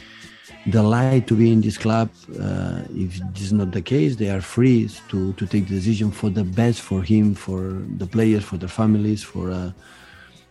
delight 0.68 1.26
to 1.26 1.34
be 1.34 1.52
in 1.52 1.60
this 1.60 1.78
club. 1.78 2.10
Uh, 2.38 2.82
if 2.94 3.18
this 3.32 3.44
is 3.44 3.52
not 3.52 3.72
the 3.72 3.80
case, 3.80 4.16
they 4.16 4.30
are 4.30 4.40
free 4.40 4.90
to, 5.08 5.32
to 5.34 5.46
take 5.46 5.68
the 5.68 5.74
decision 5.74 6.10
for 6.10 6.28
the 6.30 6.44
best 6.44 6.80
for 6.82 7.02
him, 7.02 7.34
for 7.34 7.78
the 7.96 8.06
players, 8.06 8.44
for 8.44 8.56
their 8.58 8.68
families, 8.68 9.22
for 9.22 9.50
uh, 9.50 9.72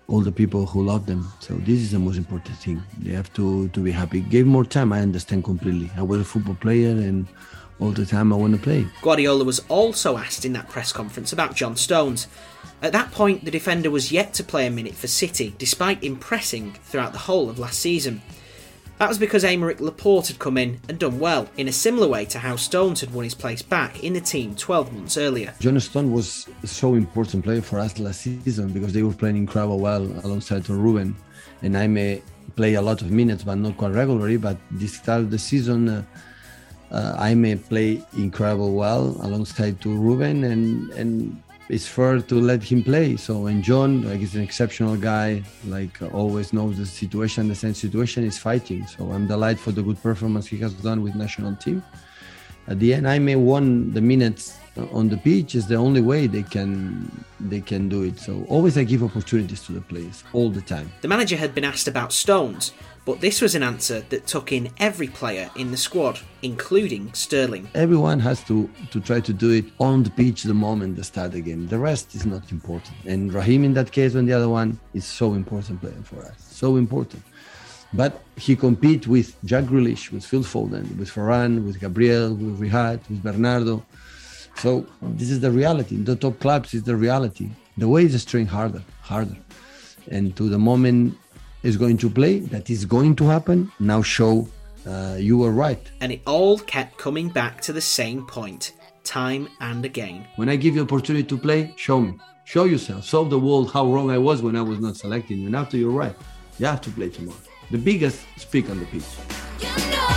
all 0.08 0.22
the 0.22 0.32
people 0.32 0.66
who 0.66 0.84
love 0.84 1.06
them. 1.06 1.32
So 1.40 1.54
this 1.56 1.80
is 1.80 1.92
the 1.92 2.00
most 2.00 2.18
important 2.18 2.58
thing. 2.58 2.82
They 2.98 3.12
have 3.12 3.32
to, 3.34 3.68
to 3.70 3.80
be 3.80 3.92
happy. 3.92 4.22
Give 4.22 4.48
more 4.48 4.66
time, 4.66 4.92
I 4.92 5.02
understand 5.02 5.44
completely. 5.44 5.92
I 5.96 6.02
was 6.02 6.22
a 6.22 6.26
football 6.26 6.56
player 6.56 6.90
and 6.90 7.28
all 7.80 7.92
the 7.92 8.06
time 8.06 8.34
I 8.34 8.36
want 8.36 8.56
to 8.56 8.62
play. 8.62 8.88
Guardiola 9.02 9.44
was 9.44 9.62
also 9.70 10.18
asked 10.18 10.44
in 10.44 10.54
that 10.54 10.68
press 10.68 10.92
conference 10.92 11.32
about 11.32 11.56
John 11.56 11.76
Stones. 11.76 12.28
At 12.82 12.92
that 12.94 13.12
point, 13.12 13.46
the 13.46 13.52
defender 13.52 13.92
was 13.92 14.12
yet 14.12 14.34
to 14.36 14.44
play 14.44 14.66
a 14.66 14.72
minute 14.72 14.96
for 14.96 15.08
City, 15.08 15.54
despite 15.58 16.04
impressing 16.04 16.74
throughout 16.84 17.14
the 17.14 17.20
whole 17.20 17.50
of 17.50 17.60
last 17.60 17.80
season. 17.80 18.22
That 19.00 19.08
was 19.08 19.18
because 19.18 19.46
Aymeric 19.46 19.80
Laporte 19.80 20.28
had 20.28 20.40
come 20.40 20.58
in 20.58 20.82
and 20.90 21.00
done 21.00 21.20
well, 21.20 21.48
in 21.56 21.70
a 21.70 21.72
similar 21.72 22.06
way 22.06 22.26
to 22.26 22.40
how 22.40 22.58
Stones 22.58 23.00
had 23.00 23.14
won 23.14 23.24
his 23.24 23.34
place 23.34 23.62
back 23.62 24.04
in 24.04 24.12
the 24.12 24.20
team 24.20 24.56
12 24.56 24.92
months 24.92 25.18
earlier. 25.18 25.54
John 25.62 25.80
Stone 25.80 26.12
was 26.12 26.50
so 26.66 26.96
important 26.96 27.46
player 27.46 27.62
for 27.62 27.80
us 27.80 27.98
last 27.98 28.20
season 28.20 28.74
because 28.74 28.92
they 28.92 29.02
were 29.02 29.14
playing 29.14 29.38
incredible 29.38 29.80
well 29.80 30.04
alongside 30.26 30.70
Ruben. 30.70 31.16
And 31.62 31.78
I 31.78 31.88
may 31.88 32.22
play 32.58 32.74
a 32.74 32.82
lot 32.82 33.02
of 33.02 33.10
minutes, 33.10 33.44
but 33.44 33.56
not 33.56 33.78
quite 33.78 33.94
regularly. 33.94 34.36
But 34.36 34.58
this 34.70 34.96
start 34.96 35.22
of 35.22 35.32
the 35.32 35.40
season, 35.40 35.88
uh, 35.88 36.04
uh, 36.92 37.16
I 37.18 37.36
may 37.36 37.56
play 37.56 38.04
incredible 38.18 38.74
well 38.74 39.16
alongside 39.22 39.80
to 39.82 39.96
Ruben 39.96 40.44
and 40.44 40.92
and 40.92 41.42
it's 41.70 41.88
fair 41.88 42.20
to 42.20 42.36
let 42.36 42.64
him 42.64 42.84
play. 42.84 43.16
So 43.16 43.46
and 43.46 43.64
John, 43.64 44.02
like 44.02 44.20
he's 44.20 44.36
an 44.36 44.42
exceptional 44.42 44.98
guy, 44.98 45.44
like 45.68 46.02
always 46.14 46.52
knows 46.52 46.78
the 46.78 46.86
situation, 46.86 47.48
the 47.48 47.56
same 47.56 47.76
situation 47.76 48.24
is 48.24 48.38
fighting. 48.38 48.86
So 48.88 49.12
I'm 49.12 49.28
delighted 49.28 49.60
for 49.60 49.72
the 49.72 49.84
good 49.84 50.02
performance 50.02 50.48
he 50.48 50.58
has 50.58 50.74
done 50.74 51.04
with 51.04 51.16
national 51.16 51.56
team. 51.56 51.84
At 52.68 52.80
the 52.80 52.94
end, 52.94 53.08
I 53.08 53.20
may 53.20 53.36
won 53.36 53.94
the 53.94 54.02
minutes 54.02 54.60
on 54.92 55.10
the 55.10 55.18
pitch 55.18 55.56
is 55.56 55.68
the 55.68 55.76
only 55.76 56.02
way 56.02 56.28
they 56.28 56.44
can 56.44 57.12
they 57.40 57.62
can 57.62 57.90
do 57.90 58.04
it. 58.04 58.20
So 58.20 58.46
always 58.48 58.78
I 58.78 58.84
give 58.84 59.04
opportunities 59.04 59.62
to 59.66 59.74
the 59.74 59.82
players 59.82 60.24
all 60.34 60.50
the 60.50 60.62
time. 60.62 60.92
The 61.02 61.08
manager 61.08 61.36
had 61.36 61.54
been 61.54 61.66
asked 61.66 61.88
about 61.88 62.14
Stones, 62.14 62.74
but 63.10 63.22
this 63.22 63.42
was 63.42 63.56
an 63.56 63.64
answer 63.64 64.02
that 64.10 64.28
took 64.28 64.52
in 64.52 64.70
every 64.78 65.08
player 65.08 65.50
in 65.56 65.72
the 65.72 65.78
squad, 65.78 66.20
including 66.44 67.12
Sterling. 67.14 67.68
Everyone 67.74 68.20
has 68.20 68.44
to, 68.44 68.70
to 68.92 69.00
try 69.00 69.20
to 69.20 69.34
do 69.34 69.50
it 69.50 69.66
on 69.80 70.04
the 70.04 70.12
pitch 70.12 70.44
the 70.44 70.54
moment 70.54 70.96
they 70.96 71.02
start 71.02 71.32
the 71.32 71.42
game. 71.42 71.66
The 71.66 71.80
rest 71.80 72.14
is 72.14 72.28
not 72.28 72.52
important. 72.52 72.96
And 73.06 73.34
Raheem 73.34 73.64
in 73.64 73.74
that 73.74 73.92
case, 73.92 74.14
on 74.16 74.28
the 74.28 74.34
other 74.34 74.48
one, 74.48 74.80
is 74.94 75.06
so 75.06 75.34
important 75.34 75.82
player 75.82 76.00
for 76.04 76.20
us. 76.24 76.36
So 76.38 76.76
important. 76.76 77.24
But 77.94 78.22
he 78.36 78.56
compete 78.56 79.08
with 79.08 79.36
Jack 79.44 79.64
Grealish, 79.64 80.12
with 80.12 80.24
Phil 80.24 80.44
Foden, 80.44 80.96
with 81.00 81.10
Ferran, 81.10 81.66
with 81.66 81.80
Gabriel, 81.80 82.36
with 82.36 82.60
Riyad, 82.60 83.00
with 83.10 83.24
Bernardo. 83.24 83.84
So 84.58 84.86
this 85.02 85.32
is 85.32 85.40
the 85.40 85.50
reality. 85.50 85.96
The 85.96 86.16
top 86.16 86.40
clubs 86.40 86.76
is 86.76 86.84
the 86.84 86.96
reality. 86.96 87.50
The 87.76 87.88
way 87.88 88.04
is 88.04 88.24
train 88.24 88.46
harder, 88.46 88.84
harder. 89.02 89.38
And 90.12 90.36
to 90.36 90.48
the 90.48 90.60
moment 90.60 91.18
is 91.64 91.78
going 91.78 91.98
to 91.98 92.10
play, 92.10 92.40
that 92.40 92.70
is 92.70 92.86
going 92.86 93.16
to 93.18 93.26
happen. 93.26 93.72
Now 93.80 94.02
show 94.02 94.48
uh, 94.86 95.18
you 95.20 95.38
were 95.38 95.52
right. 95.52 95.82
And 96.02 96.12
it 96.12 96.22
all 96.26 96.58
kept 96.60 96.98
coming 96.98 97.30
back 97.30 97.62
to 97.62 97.74
the 97.74 97.82
same 97.82 98.26
point, 98.26 98.74
time 99.04 99.50
and 99.60 99.84
again. 99.86 100.26
When 100.36 100.50
I 100.50 100.56
give 100.56 100.76
you 100.76 100.84
opportunity 100.84 101.28
to 101.28 101.38
play, 101.38 101.74
show 101.76 102.00
me. 102.02 102.18
Show 102.46 102.64
yourself. 102.64 103.06
Show 103.06 103.26
the 103.26 103.40
world 103.40 103.72
how 103.72 103.86
wrong 103.92 104.10
I 104.10 104.18
was 104.18 104.42
when 104.42 104.56
I 104.56 104.62
was 104.62 104.80
not 104.80 104.98
selecting 104.98 105.40
you. 105.40 105.48
And 105.48 105.56
after 105.56 105.78
you're 105.78 105.92
right, 105.92 106.16
you 106.58 106.66
have 106.66 106.82
to 106.82 106.90
play 106.92 107.10
tomorrow. 107.10 107.38
The 107.70 107.78
biggest 107.78 108.26
speak 108.38 108.70
on 108.70 108.80
the 108.80 108.86
pitch. 108.86 109.04
You 109.60 109.92
know 109.92 110.10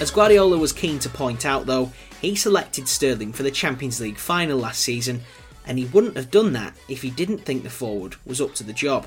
As 0.00 0.12
Guardiola 0.12 0.56
was 0.56 0.72
keen 0.72 1.00
to 1.00 1.08
point 1.08 1.44
out, 1.44 1.66
though, 1.66 1.90
he 2.20 2.36
selected 2.36 2.86
Sterling 2.86 3.32
for 3.32 3.42
the 3.42 3.50
Champions 3.50 4.00
League 4.00 4.16
final 4.16 4.56
last 4.56 4.80
season 4.80 5.22
and 5.68 5.78
he 5.78 5.84
wouldn't 5.84 6.16
have 6.16 6.30
done 6.30 6.52
that 6.54 6.74
if 6.88 7.02
he 7.02 7.10
didn't 7.10 7.44
think 7.44 7.62
the 7.62 7.70
forward 7.70 8.16
was 8.24 8.40
up 8.40 8.54
to 8.54 8.64
the 8.64 8.72
job. 8.72 9.06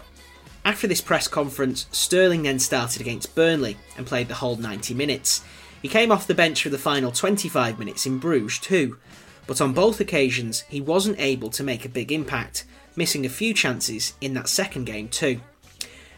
After 0.63 0.87
this 0.87 1.01
press 1.01 1.27
conference, 1.27 1.87
Sterling 1.91 2.43
then 2.43 2.59
started 2.59 3.01
against 3.01 3.33
Burnley 3.33 3.77
and 3.97 4.05
played 4.05 4.27
the 4.27 4.35
whole 4.35 4.55
90 4.55 4.93
minutes. 4.93 5.43
He 5.81 5.89
came 5.89 6.11
off 6.11 6.27
the 6.27 6.35
bench 6.35 6.61
for 6.61 6.69
the 6.69 6.77
final 6.77 7.11
25 7.11 7.79
minutes 7.79 8.05
in 8.05 8.19
Bruges 8.19 8.59
too, 8.59 8.97
but 9.47 9.59
on 9.59 9.73
both 9.73 9.99
occasions 9.99 10.61
he 10.69 10.79
wasn't 10.79 11.19
able 11.19 11.49
to 11.49 11.63
make 11.63 11.83
a 11.83 11.89
big 11.89 12.11
impact, 12.11 12.63
missing 12.95 13.25
a 13.25 13.29
few 13.29 13.53
chances 13.55 14.13
in 14.21 14.35
that 14.35 14.47
second 14.47 14.85
game 14.85 15.09
too. 15.09 15.41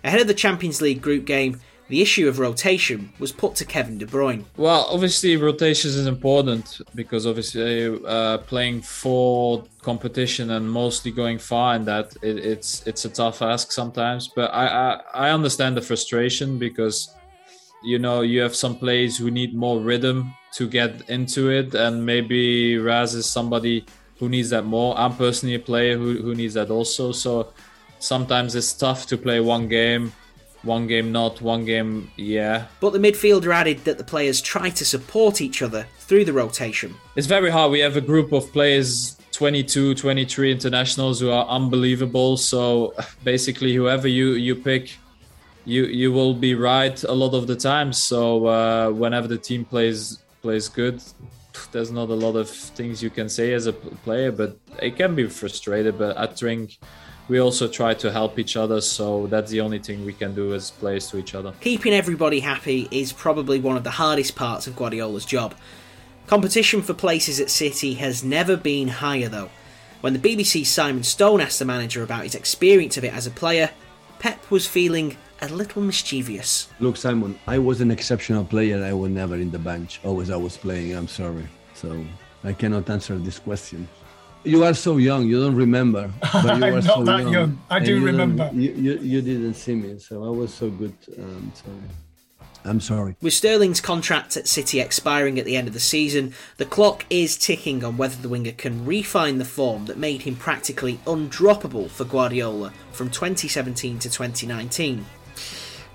Ahead 0.04 0.20
of 0.20 0.28
the 0.28 0.34
Champions 0.34 0.82
League 0.82 1.02
group 1.02 1.24
game, 1.24 1.62
the 1.90 2.02
issue 2.02 2.28
of 2.28 2.40
rotation 2.40 3.12
was 3.20 3.32
put 3.32 3.56
to 3.56 3.66
Kevin 3.66 3.98
De 3.98 4.06
Bruyne. 4.06 4.46
Well, 4.58 4.88
obviously, 4.90 5.36
rotations 5.38 5.96
is 5.96 6.08
important 6.08 6.82
because 6.96 7.28
obviously 7.28 8.00
uh, 8.06 8.38
playing 8.40 8.82
for 8.82 9.66
competition 9.82 10.52
and 10.52 10.70
mostly 10.72 11.12
going 11.12 11.40
far 11.40 11.76
in 11.76 11.86
that 11.86 12.16
it, 12.22 12.38
it's 12.38 12.88
it's 12.88 13.06
a 13.06 13.10
tough 13.10 13.42
ask 13.42 13.72
sometimes. 13.72 14.30
But 14.34 14.54
I, 14.54 14.68
I 14.68 15.02
I 15.14 15.30
understand 15.32 15.76
the 15.76 15.82
frustration 15.82 16.58
because 16.58 17.14
you 17.84 18.00
know 18.00 18.22
you 18.22 18.42
have 18.42 18.56
some 18.56 18.78
players 18.78 19.18
who 19.18 19.30
need 19.30 19.54
more 19.54 19.80
rhythm 19.80 20.34
to 20.54 20.68
get 20.68 21.10
into 21.10 21.50
it, 21.50 21.76
and 21.76 22.06
maybe 22.06 22.78
Raz 22.78 23.14
is 23.14 23.26
somebody 23.26 23.86
who 24.20 24.30
needs 24.30 24.50
that 24.52 24.64
more. 24.64 24.98
I'm 24.98 25.16
personally 25.16 25.56
a 25.56 25.60
player 25.60 25.98
who 25.98 26.22
who 26.22 26.34
needs 26.34 26.54
that 26.54 26.70
also. 26.70 27.12
So 27.12 27.52
sometimes 28.00 28.56
it's 28.56 28.74
tough 28.74 29.06
to 29.08 29.18
play 29.18 29.42
one 29.42 29.68
game 29.68 30.14
one 30.64 30.88
game 30.88 31.12
not, 31.12 31.42
one 31.42 31.66
game 31.66 32.12
yeah. 32.18 32.66
But 32.80 32.92
the 32.92 33.00
midfielder 33.00 33.54
added 33.54 33.84
that 33.86 33.98
the 33.98 34.04
players 34.04 34.42
try 34.42 34.70
to 34.72 34.86
support 34.86 35.42
each 35.42 35.62
other 35.62 35.86
through 36.00 36.26
the 36.26 36.34
rotation. 36.34 36.96
It's 37.16 37.28
very 37.28 37.50
hard. 37.50 37.72
We 37.72 37.80
have 37.80 37.98
a 37.98 38.02
group 38.02 38.32
of 38.32 38.52
players 38.52 39.18
22, 39.34 39.96
23 39.96 40.52
internationals 40.52 41.20
who 41.20 41.30
are 41.30 41.46
unbelievable. 41.48 42.38
So 42.38 42.94
basically, 43.24 43.74
whoever 43.74 44.08
you, 44.08 44.32
you 44.32 44.56
pick, 44.56 44.98
you 45.66 45.86
you 45.86 46.12
will 46.12 46.34
be 46.34 46.56
right 46.56 47.02
a 47.04 47.14
lot 47.14 47.34
of 47.34 47.48
the 47.48 47.56
time. 47.56 47.94
So 47.94 48.48
uh, 48.48 48.90
whenever 48.92 49.28
the 49.28 49.38
team 49.38 49.66
plays 49.66 50.20
plays 50.42 50.68
good, 50.70 51.02
there's 51.72 51.92
not 51.92 52.10
a 52.10 52.14
lot 52.14 52.36
of 52.36 52.50
things 52.50 53.02
you 53.02 53.10
can 53.10 53.30
say 53.30 53.54
as 53.54 53.68
a 53.68 53.74
player, 53.74 54.32
but 54.32 54.58
it 54.82 54.96
can 54.96 55.16
be 55.16 55.28
frustrated. 55.28 55.98
But 55.98 56.18
I 56.18 56.28
think 56.28 56.80
we 57.28 57.40
also 57.40 57.68
try 57.68 57.94
to 57.94 58.12
help 58.12 58.38
each 58.38 58.58
other 58.58 58.82
so 58.82 59.28
that's 59.28 59.50
the 59.50 59.62
only 59.62 59.80
thing 59.80 60.06
we 60.06 60.14
can 60.14 60.36
do 60.36 60.54
as 60.54 60.72
players 60.72 61.10
to 61.10 61.18
each 61.18 61.36
other 61.36 61.54
keeping 61.62 61.94
everybody 61.94 62.40
happy 62.40 62.88
is 62.92 63.14
probably 63.14 63.60
one 63.60 63.78
of 63.78 63.84
the 63.84 63.92
hardest 63.92 64.36
parts 64.36 64.68
of 64.68 64.76
guardiola's 64.76 65.26
job 65.26 65.56
competition 66.28 66.82
for 66.82 66.94
places 66.94 67.40
at 67.40 67.50
city 67.50 67.96
has 67.96 68.24
never 68.24 68.58
been 68.58 68.88
higher 68.88 69.30
though 69.30 69.50
when 70.02 70.14
the 70.14 70.20
bbc's 70.20 70.70
simon 70.70 71.04
stone 71.04 71.40
asked 71.40 71.60
the 71.60 71.66
manager 71.66 72.04
about 72.04 72.24
his 72.24 72.36
experience 72.36 72.98
of 72.98 73.04
it 73.04 73.14
as 73.14 73.26
a 73.26 73.32
player 73.32 73.70
pep 74.20 74.50
was 74.52 74.68
feeling 74.68 75.18
a 75.44 75.54
little 75.54 75.82
mischievous 75.82 76.70
look 76.80 76.98
simon 76.98 77.38
i 77.48 77.58
was 77.58 77.82
an 77.82 77.92
exceptional 77.92 78.46
player 78.46 78.84
i 78.84 78.94
was 78.94 79.12
never 79.12 79.36
in 79.36 79.52
the 79.52 79.60
bench 79.60 80.00
always 80.04 80.30
i 80.30 80.36
was 80.36 80.56
playing 80.58 80.96
i'm 80.96 81.08
sorry 81.08 81.48
so 81.74 82.06
i 82.44 82.54
cannot 82.54 82.90
answer 82.90 83.18
this 83.18 83.40
question 83.40 83.88
you 84.46 84.66
are 84.66 84.74
so 84.74 84.98
young. 84.98 85.26
You 85.26 85.42
don't 85.42 85.56
remember. 85.56 86.12
But 86.34 86.58
you 86.58 86.66
I'm 86.66 86.74
not 86.74 86.84
so 86.84 87.04
that 87.04 87.22
young. 87.22 87.34
young. 87.34 87.62
I 87.70 87.80
do 87.80 87.98
you 87.98 88.06
remember. 88.06 88.50
You, 88.54 88.72
you, 88.74 88.98
you 89.00 89.22
didn't 89.22 89.54
see 89.54 89.76
me, 89.76 90.00
so 90.00 90.26
I 90.26 90.30
was 90.30 90.54
so 90.54 90.70
good. 90.70 90.94
Um, 91.18 91.52
so 91.56 91.70
I'm 92.66 92.80
sorry. 92.80 93.16
With 93.22 93.34
Sterling's 93.34 93.82
contract 93.82 94.38
at 94.38 94.48
City 94.48 94.80
expiring 94.80 95.40
at 95.40 95.46
the 95.46 95.56
end 95.56 95.68
of 95.68 95.74
the 95.74 95.80
season, 95.80 96.34
the 96.58 96.66
clock 96.66 97.06
is 97.10 97.38
ticking 97.38 97.84
on 97.84 97.98
whether 97.98 98.22
the 98.22 98.30
winger 98.30 98.52
can 98.52 98.86
refine 98.86 99.38
the 99.38 99.46
form 99.46 99.86
that 99.86 99.98
made 99.98 100.22
him 100.24 100.36
practically 100.36 101.00
undroppable 101.06 101.90
for 101.90 102.06
Guardiola 102.06 102.74
from 102.92 103.10
2017 103.10 104.00
to 104.00 104.10
2019. 104.10 105.06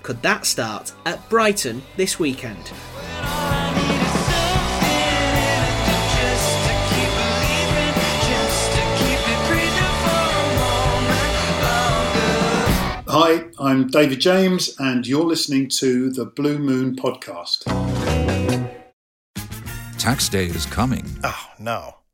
Could 0.01 0.21
that 0.21 0.45
start 0.45 0.93
at 1.05 1.29
Brighton 1.29 1.81
this 1.97 2.19
weekend? 2.19 2.71
Hi, 13.11 13.45
I'm 13.59 13.87
David 13.87 14.21
James, 14.21 14.75
and 14.79 15.05
you're 15.05 15.25
listening 15.25 15.67
to 15.69 16.11
the 16.11 16.25
Blue 16.25 16.59
Moon 16.59 16.95
Podcast. 16.95 17.63
Tax 19.97 20.29
day 20.29 20.45
is 20.45 20.65
coming. 20.67 21.05
Oh, 21.23 21.47
no. 21.59 21.98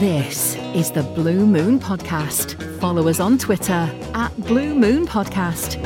This 0.00 0.56
is 0.74 0.90
the 0.90 1.02
Blue 1.02 1.46
Moon 1.46 1.80
Podcast. 1.80 2.62
Follow 2.80 3.08
us 3.08 3.18
on 3.18 3.38
Twitter 3.38 3.90
at 4.12 4.28
Blue 4.46 4.74
Moon 4.74 5.06
Podcast. 5.06 5.80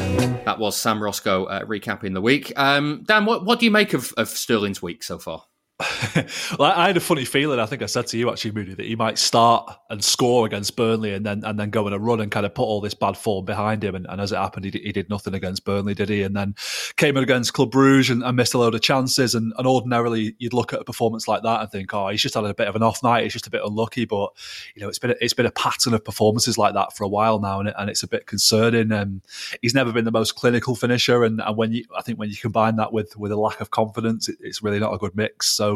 That 0.45 0.59
was 0.59 0.77
Sam 0.77 1.01
Roscoe 1.01 1.45
uh, 1.45 1.65
recapping 1.65 2.15
the 2.15 2.21
week. 2.21 2.53
Um, 2.57 3.05
Dan, 3.07 3.25
what, 3.25 3.45
what 3.45 3.61
do 3.61 3.67
you 3.67 3.71
make 3.71 3.95
of, 3.95 4.13
of 4.17 4.29
Sterling's 4.29 4.83
week 4.83 5.05
so 5.05 5.21
far? 5.21 5.45
well, 6.59 6.73
I 6.73 6.89
had 6.89 6.97
a 6.97 7.01
funny 7.01 7.25
feeling. 7.25 7.59
I 7.59 7.65
think 7.65 7.81
I 7.81 7.87
said 7.87 8.07
to 8.09 8.19
you 8.19 8.31
actually, 8.31 8.53
Moody, 8.53 8.75
that 8.75 8.85
he 8.85 8.97
might 8.97 9.19
start 9.19 9.71
and 9.89 10.05
score 10.05 10.45
against 10.45 10.77
Burnley, 10.77 11.15
and 11.15 11.25
then 11.25 11.43
and 11.45 11.59
then 11.59 11.71
go 11.71 11.87
on 11.87 11.93
a 11.93 11.99
run 11.99 12.21
and 12.21 12.31
kind 12.31 12.45
of 12.45 12.55
put 12.55 12.65
all 12.65 12.81
this 12.81 12.93
bad 12.93 13.17
form 13.17 13.47
behind 13.47 13.83
him. 13.83 13.95
And, 13.95 14.07
and 14.09 14.21
as 14.21 14.33
it 14.33 14.37
happened, 14.37 14.67
he, 14.67 14.71
he, 14.71 14.93
did 14.93 15.09
nothing 15.09 15.35
against 15.35 15.65
Burnley, 15.65 15.95
did 15.95 16.09
he? 16.09 16.23
And 16.23 16.37
then 16.37 16.55
came 16.97 17.17
in 17.17 17.23
against 17.23 17.55
Club 17.55 17.71
Bruges 17.71 18.11
and, 18.11 18.23
and, 18.23 18.37
missed 18.37 18.53
a 18.53 18.59
load 18.59 18.75
of 18.75 18.83
chances. 18.83 19.35
And, 19.35 19.55
and 19.57 19.67
ordinarily, 19.67 20.35
you'd 20.39 20.53
look 20.53 20.73
at 20.73 20.81
a 20.81 20.85
performance 20.85 21.27
like 21.27 21.43
that 21.45 21.63
and 21.63 21.71
think, 21.71 21.95
oh, 21.95 22.09
he's 22.09 22.23
just 22.23 22.35
had 22.35 22.45
a 22.45 22.53
bit 22.53 22.69
of 22.69 22.77
an 22.77 22.83
off 22.83 23.03
night. 23.03 23.23
He's 23.23 23.33
just 23.33 23.47
a 23.47 23.51
bit 23.51 23.63
unlucky. 23.65 24.05
But 24.05 24.31
you 24.75 24.83
know, 24.83 24.89
it's 24.89 24.99
been 24.99 25.13
a, 25.13 25.17
it's 25.21 25.35
been 25.35 25.47
a 25.47 25.53
pattern 25.53 25.95
of 25.95 26.05
performances 26.05 26.59
like 26.59 26.75
that 26.75 26.95
for 26.95 27.05
a 27.05 27.09
while 27.09 27.41
now, 27.41 27.61
and, 27.61 27.69
it, 27.69 27.75
and 27.79 27.89
it's 27.89 28.03
a 28.03 28.09
bit 28.09 28.27
concerning. 28.27 28.93
And 28.93 29.23
he's 29.63 29.75
never 29.75 29.93
been 29.93 30.05
the 30.05 30.11
most 30.11 30.35
clinical 30.35 30.75
finisher, 30.75 31.25
and, 31.25 31.41
and 31.41 31.57
when 31.57 31.73
you, 31.73 31.85
I 31.97 32.03
think, 32.03 32.19
when 32.19 32.29
you 32.29 32.37
combine 32.37 32.77
that 32.77 32.93
with 32.93 33.17
with 33.17 33.33
a 33.33 33.37
lack 33.37 33.63
of 33.63 33.71
confidence, 33.71 34.29
it, 34.29 34.37
it's 34.41 34.63
really 34.63 34.79
not 34.79 34.93
a 34.93 34.99
good 34.99 35.17
mix. 35.17 35.49
So 35.49 35.70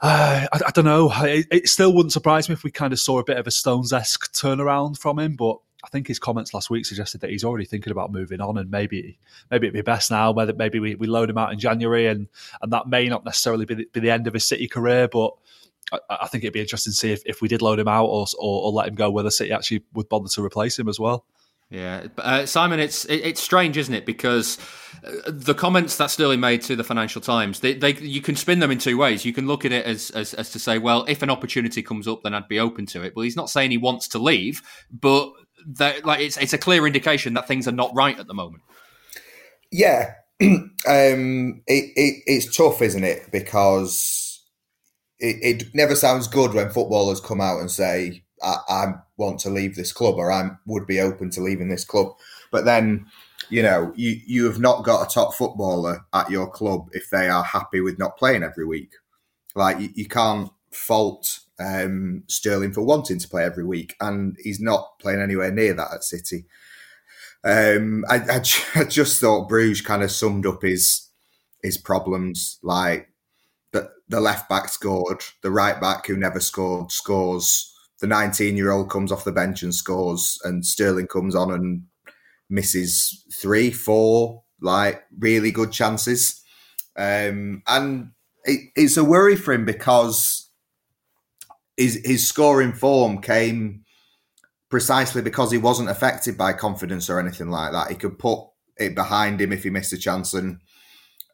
uh, 0.00 0.46
I, 0.52 0.60
I, 0.66 0.70
don't 0.70 0.84
know. 0.84 1.12
It, 1.22 1.46
it, 1.50 1.68
still 1.68 1.92
wouldn't 1.92 2.12
surprise 2.12 2.48
me 2.48 2.52
if 2.52 2.62
we 2.62 2.70
kind 2.70 2.92
of 2.92 3.00
saw 3.00 3.18
a 3.18 3.24
bit 3.24 3.36
of 3.36 3.46
a 3.46 3.50
Stones 3.50 3.92
esque 3.92 4.32
turnaround 4.32 4.98
from 4.98 5.18
him, 5.18 5.34
but 5.34 5.58
I 5.84 5.88
think 5.88 6.06
his 6.06 6.18
comments 6.18 6.54
last 6.54 6.70
week 6.70 6.86
suggested 6.86 7.20
that 7.20 7.30
he's 7.30 7.44
already 7.44 7.64
thinking 7.64 7.90
about 7.90 8.12
moving 8.12 8.40
on, 8.40 8.58
and 8.58 8.70
maybe 8.70 9.18
maybe 9.50 9.66
it'd 9.66 9.74
be 9.74 9.82
best 9.82 10.10
now. 10.10 10.32
Whether 10.32 10.52
maybe 10.54 10.78
we, 10.80 10.94
we 10.94 11.06
load 11.06 11.30
him 11.30 11.38
out 11.38 11.52
in 11.52 11.58
January, 11.58 12.06
and 12.06 12.28
and 12.62 12.72
that 12.72 12.88
may 12.88 13.08
not 13.08 13.24
necessarily 13.24 13.64
be 13.64 13.74
the, 13.74 13.88
be 13.92 14.00
the 14.00 14.10
end 14.10 14.26
of 14.26 14.34
his 14.34 14.46
City 14.46 14.68
career, 14.68 15.08
but. 15.08 15.32
I, 15.90 15.98
I 16.10 16.26
think 16.26 16.44
it'd 16.44 16.52
be 16.52 16.60
interesting 16.60 16.90
to 16.90 16.96
see 16.98 17.12
if, 17.12 17.22
if 17.24 17.40
we 17.40 17.48
did 17.48 17.62
load 17.62 17.78
him 17.78 17.88
out 17.88 18.04
or, 18.04 18.26
or, 18.38 18.64
or 18.64 18.72
let 18.72 18.88
him 18.88 18.94
go, 18.94 19.10
whether 19.10 19.30
City 19.30 19.52
actually 19.52 19.84
would 19.94 20.06
bother 20.10 20.28
to 20.28 20.44
replace 20.44 20.78
him 20.78 20.86
as 20.86 21.00
well. 21.00 21.24
Yeah, 21.70 22.06
uh, 22.16 22.46
Simon, 22.46 22.80
it's 22.80 23.04
it, 23.04 23.16
it's 23.16 23.42
strange, 23.42 23.76
isn't 23.76 23.92
it? 23.92 24.06
Because 24.06 24.56
uh, 25.04 25.10
the 25.26 25.54
comments 25.54 25.96
that 25.98 26.10
Sterling 26.10 26.40
made 26.40 26.62
to 26.62 26.76
the 26.76 26.84
Financial 26.84 27.20
Times, 27.20 27.60
they, 27.60 27.74
they 27.74 27.94
you 27.96 28.22
can 28.22 28.36
spin 28.36 28.60
them 28.60 28.70
in 28.70 28.78
two 28.78 28.96
ways. 28.96 29.26
You 29.26 29.34
can 29.34 29.46
look 29.46 29.66
at 29.66 29.72
it 29.72 29.84
as, 29.84 30.10
as, 30.10 30.32
as 30.32 30.50
to 30.52 30.58
say, 30.58 30.78
well, 30.78 31.04
if 31.08 31.22
an 31.22 31.28
opportunity 31.28 31.82
comes 31.82 32.08
up, 32.08 32.22
then 32.22 32.32
I'd 32.32 32.48
be 32.48 32.58
open 32.58 32.86
to 32.86 33.02
it. 33.02 33.14
Well, 33.14 33.24
he's 33.24 33.36
not 33.36 33.50
saying 33.50 33.70
he 33.70 33.76
wants 33.76 34.08
to 34.08 34.18
leave, 34.18 34.62
but 34.90 35.30
that, 35.66 36.06
like 36.06 36.20
it's 36.20 36.38
it's 36.38 36.54
a 36.54 36.58
clear 36.58 36.86
indication 36.86 37.34
that 37.34 37.46
things 37.46 37.68
are 37.68 37.72
not 37.72 37.94
right 37.94 38.18
at 38.18 38.26
the 38.26 38.34
moment. 38.34 38.62
Yeah, 39.70 40.14
um, 40.40 40.72
it, 40.86 41.62
it 41.66 42.22
it's 42.26 42.56
tough, 42.56 42.80
isn't 42.80 43.04
it? 43.04 43.30
Because 43.30 44.42
it, 45.18 45.36
it 45.42 45.74
never 45.74 45.94
sounds 45.94 46.28
good 46.28 46.54
when 46.54 46.70
footballers 46.70 47.20
come 47.20 47.42
out 47.42 47.60
and 47.60 47.70
say 47.70 48.24
I, 48.42 48.56
I 48.68 48.94
want 49.16 49.40
to 49.40 49.50
leave 49.50 49.76
this 49.76 49.92
club 49.92 50.16
or 50.16 50.30
I 50.30 50.50
would 50.66 50.86
be 50.86 51.00
open 51.00 51.30
to 51.30 51.42
leaving 51.42 51.68
this 51.68 51.84
club. 51.84 52.08
But 52.50 52.64
then, 52.64 53.06
you 53.50 53.62
know, 53.62 53.92
you, 53.96 54.20
you 54.26 54.44
have 54.46 54.60
not 54.60 54.84
got 54.84 55.06
a 55.06 55.12
top 55.12 55.34
footballer 55.34 56.04
at 56.12 56.30
your 56.30 56.50
club 56.50 56.88
if 56.92 57.10
they 57.10 57.28
are 57.28 57.44
happy 57.44 57.80
with 57.80 57.98
not 57.98 58.16
playing 58.16 58.42
every 58.42 58.66
week. 58.66 58.92
Like, 59.54 59.80
you, 59.80 59.90
you 59.94 60.06
can't 60.06 60.50
fault 60.70 61.40
um, 61.58 62.22
Sterling 62.28 62.72
for 62.72 62.82
wanting 62.82 63.18
to 63.18 63.28
play 63.28 63.44
every 63.44 63.64
week, 63.64 63.96
and 64.00 64.36
he's 64.42 64.60
not 64.60 64.98
playing 65.00 65.20
anywhere 65.20 65.50
near 65.50 65.74
that 65.74 65.92
at 65.92 66.04
City. 66.04 66.46
Um, 67.44 68.04
I, 68.08 68.16
I, 68.18 68.42
I 68.80 68.84
just 68.84 69.20
thought 69.20 69.48
Bruges 69.48 69.80
kind 69.80 70.02
of 70.02 70.10
summed 70.10 70.46
up 70.46 70.62
his 70.62 71.08
his 71.62 71.76
problems. 71.76 72.58
Like 72.62 73.08
the 73.72 73.90
the 74.08 74.20
left 74.20 74.48
back 74.48 74.68
scored, 74.68 75.22
the 75.42 75.50
right 75.50 75.80
back 75.80 76.06
who 76.06 76.16
never 76.16 76.40
scored 76.40 76.92
scores 76.92 77.67
the 78.00 78.06
19 78.06 78.56
year 78.56 78.70
old 78.70 78.90
comes 78.90 79.10
off 79.12 79.24
the 79.24 79.32
bench 79.32 79.62
and 79.62 79.74
scores, 79.74 80.38
and 80.44 80.64
Sterling 80.64 81.06
comes 81.06 81.34
on 81.34 81.52
and 81.52 81.82
misses 82.48 83.24
three, 83.40 83.70
four, 83.70 84.42
like 84.60 85.02
really 85.18 85.50
good 85.50 85.72
chances. 85.72 86.42
Um, 86.96 87.62
and 87.66 88.12
it, 88.44 88.70
it's 88.74 88.96
a 88.96 89.04
worry 89.04 89.36
for 89.36 89.52
him 89.52 89.64
because 89.64 90.50
his, 91.76 92.00
his 92.04 92.26
scoring 92.26 92.72
form 92.72 93.20
came 93.20 93.84
precisely 94.68 95.22
because 95.22 95.50
he 95.50 95.58
wasn't 95.58 95.88
affected 95.88 96.36
by 96.36 96.52
confidence 96.52 97.08
or 97.08 97.18
anything 97.18 97.50
like 97.50 97.72
that. 97.72 97.88
He 97.88 97.94
could 97.94 98.18
put 98.18 98.40
it 98.76 98.94
behind 98.94 99.40
him 99.40 99.52
if 99.52 99.64
he 99.64 99.70
missed 99.70 99.92
a 99.92 99.98
chance 99.98 100.34
and 100.34 100.60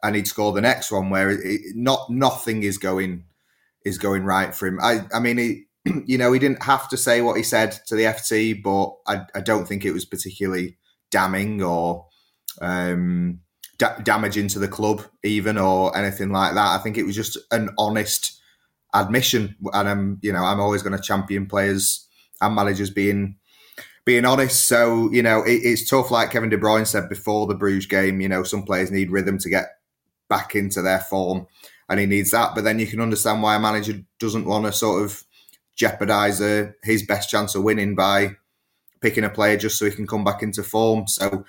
and 0.02 0.14
he'd 0.16 0.28
score 0.28 0.52
the 0.52 0.60
next 0.60 0.92
one 0.92 1.08
where 1.08 1.30
it, 1.30 1.60
not 1.74 2.10
nothing 2.10 2.62
is 2.62 2.76
going 2.78 3.24
is 3.84 3.98
going 3.98 4.24
right 4.24 4.54
for 4.54 4.66
him. 4.66 4.78
I 4.82 5.06
I 5.12 5.18
mean 5.18 5.38
he 5.38 5.64
you 6.06 6.18
know 6.18 6.32
he 6.32 6.38
didn't 6.38 6.62
have 6.62 6.88
to 6.88 6.96
say 6.96 7.20
what 7.20 7.36
he 7.36 7.42
said 7.42 7.72
to 7.86 7.94
the 7.94 8.04
FT, 8.04 8.62
but 8.62 8.94
I, 9.06 9.22
I 9.34 9.40
don't 9.40 9.66
think 9.66 9.84
it 9.84 9.92
was 9.92 10.04
particularly 10.04 10.78
damning 11.10 11.62
or 11.62 12.06
um, 12.60 13.40
da- 13.78 13.98
damaging 13.98 14.48
to 14.48 14.58
the 14.58 14.68
club 14.68 15.02
even 15.22 15.58
or 15.58 15.96
anything 15.96 16.30
like 16.30 16.54
that. 16.54 16.78
I 16.78 16.82
think 16.82 16.96
it 16.96 17.04
was 17.04 17.16
just 17.16 17.38
an 17.50 17.70
honest 17.78 18.40
admission, 18.94 19.56
and 19.72 19.88
I'm 19.88 20.18
you 20.22 20.32
know 20.32 20.44
I'm 20.44 20.60
always 20.60 20.82
going 20.82 20.96
to 20.96 21.02
champion 21.02 21.46
players 21.46 22.08
and 22.40 22.54
managers 22.54 22.90
being 22.90 23.36
being 24.04 24.24
honest. 24.24 24.68
So 24.68 25.10
you 25.12 25.22
know 25.22 25.42
it, 25.42 25.60
it's 25.64 25.88
tough, 25.88 26.10
like 26.10 26.30
Kevin 26.30 26.50
De 26.50 26.58
Bruyne 26.58 26.86
said 26.86 27.08
before 27.08 27.46
the 27.46 27.54
Bruges 27.54 27.86
game. 27.86 28.20
You 28.20 28.28
know 28.28 28.42
some 28.42 28.62
players 28.62 28.90
need 28.90 29.10
rhythm 29.10 29.38
to 29.38 29.50
get 29.50 29.66
back 30.28 30.54
into 30.54 30.80
their 30.80 31.00
form, 31.00 31.46
and 31.88 32.00
he 32.00 32.06
needs 32.06 32.30
that. 32.30 32.54
But 32.54 32.64
then 32.64 32.78
you 32.78 32.86
can 32.86 33.00
understand 33.00 33.42
why 33.42 33.56
a 33.56 33.60
manager 33.60 34.00
doesn't 34.18 34.46
want 34.46 34.64
to 34.66 34.72
sort 34.72 35.02
of 35.02 35.24
jeopardize 35.76 36.40
uh, 36.40 36.72
his 36.82 37.04
best 37.04 37.30
chance 37.30 37.54
of 37.54 37.62
winning 37.62 37.94
by 37.94 38.36
picking 39.00 39.24
a 39.24 39.28
player 39.28 39.56
just 39.56 39.78
so 39.78 39.84
he 39.84 39.90
can 39.90 40.06
come 40.06 40.24
back 40.24 40.42
into 40.42 40.62
form. 40.62 41.06
So 41.06 41.44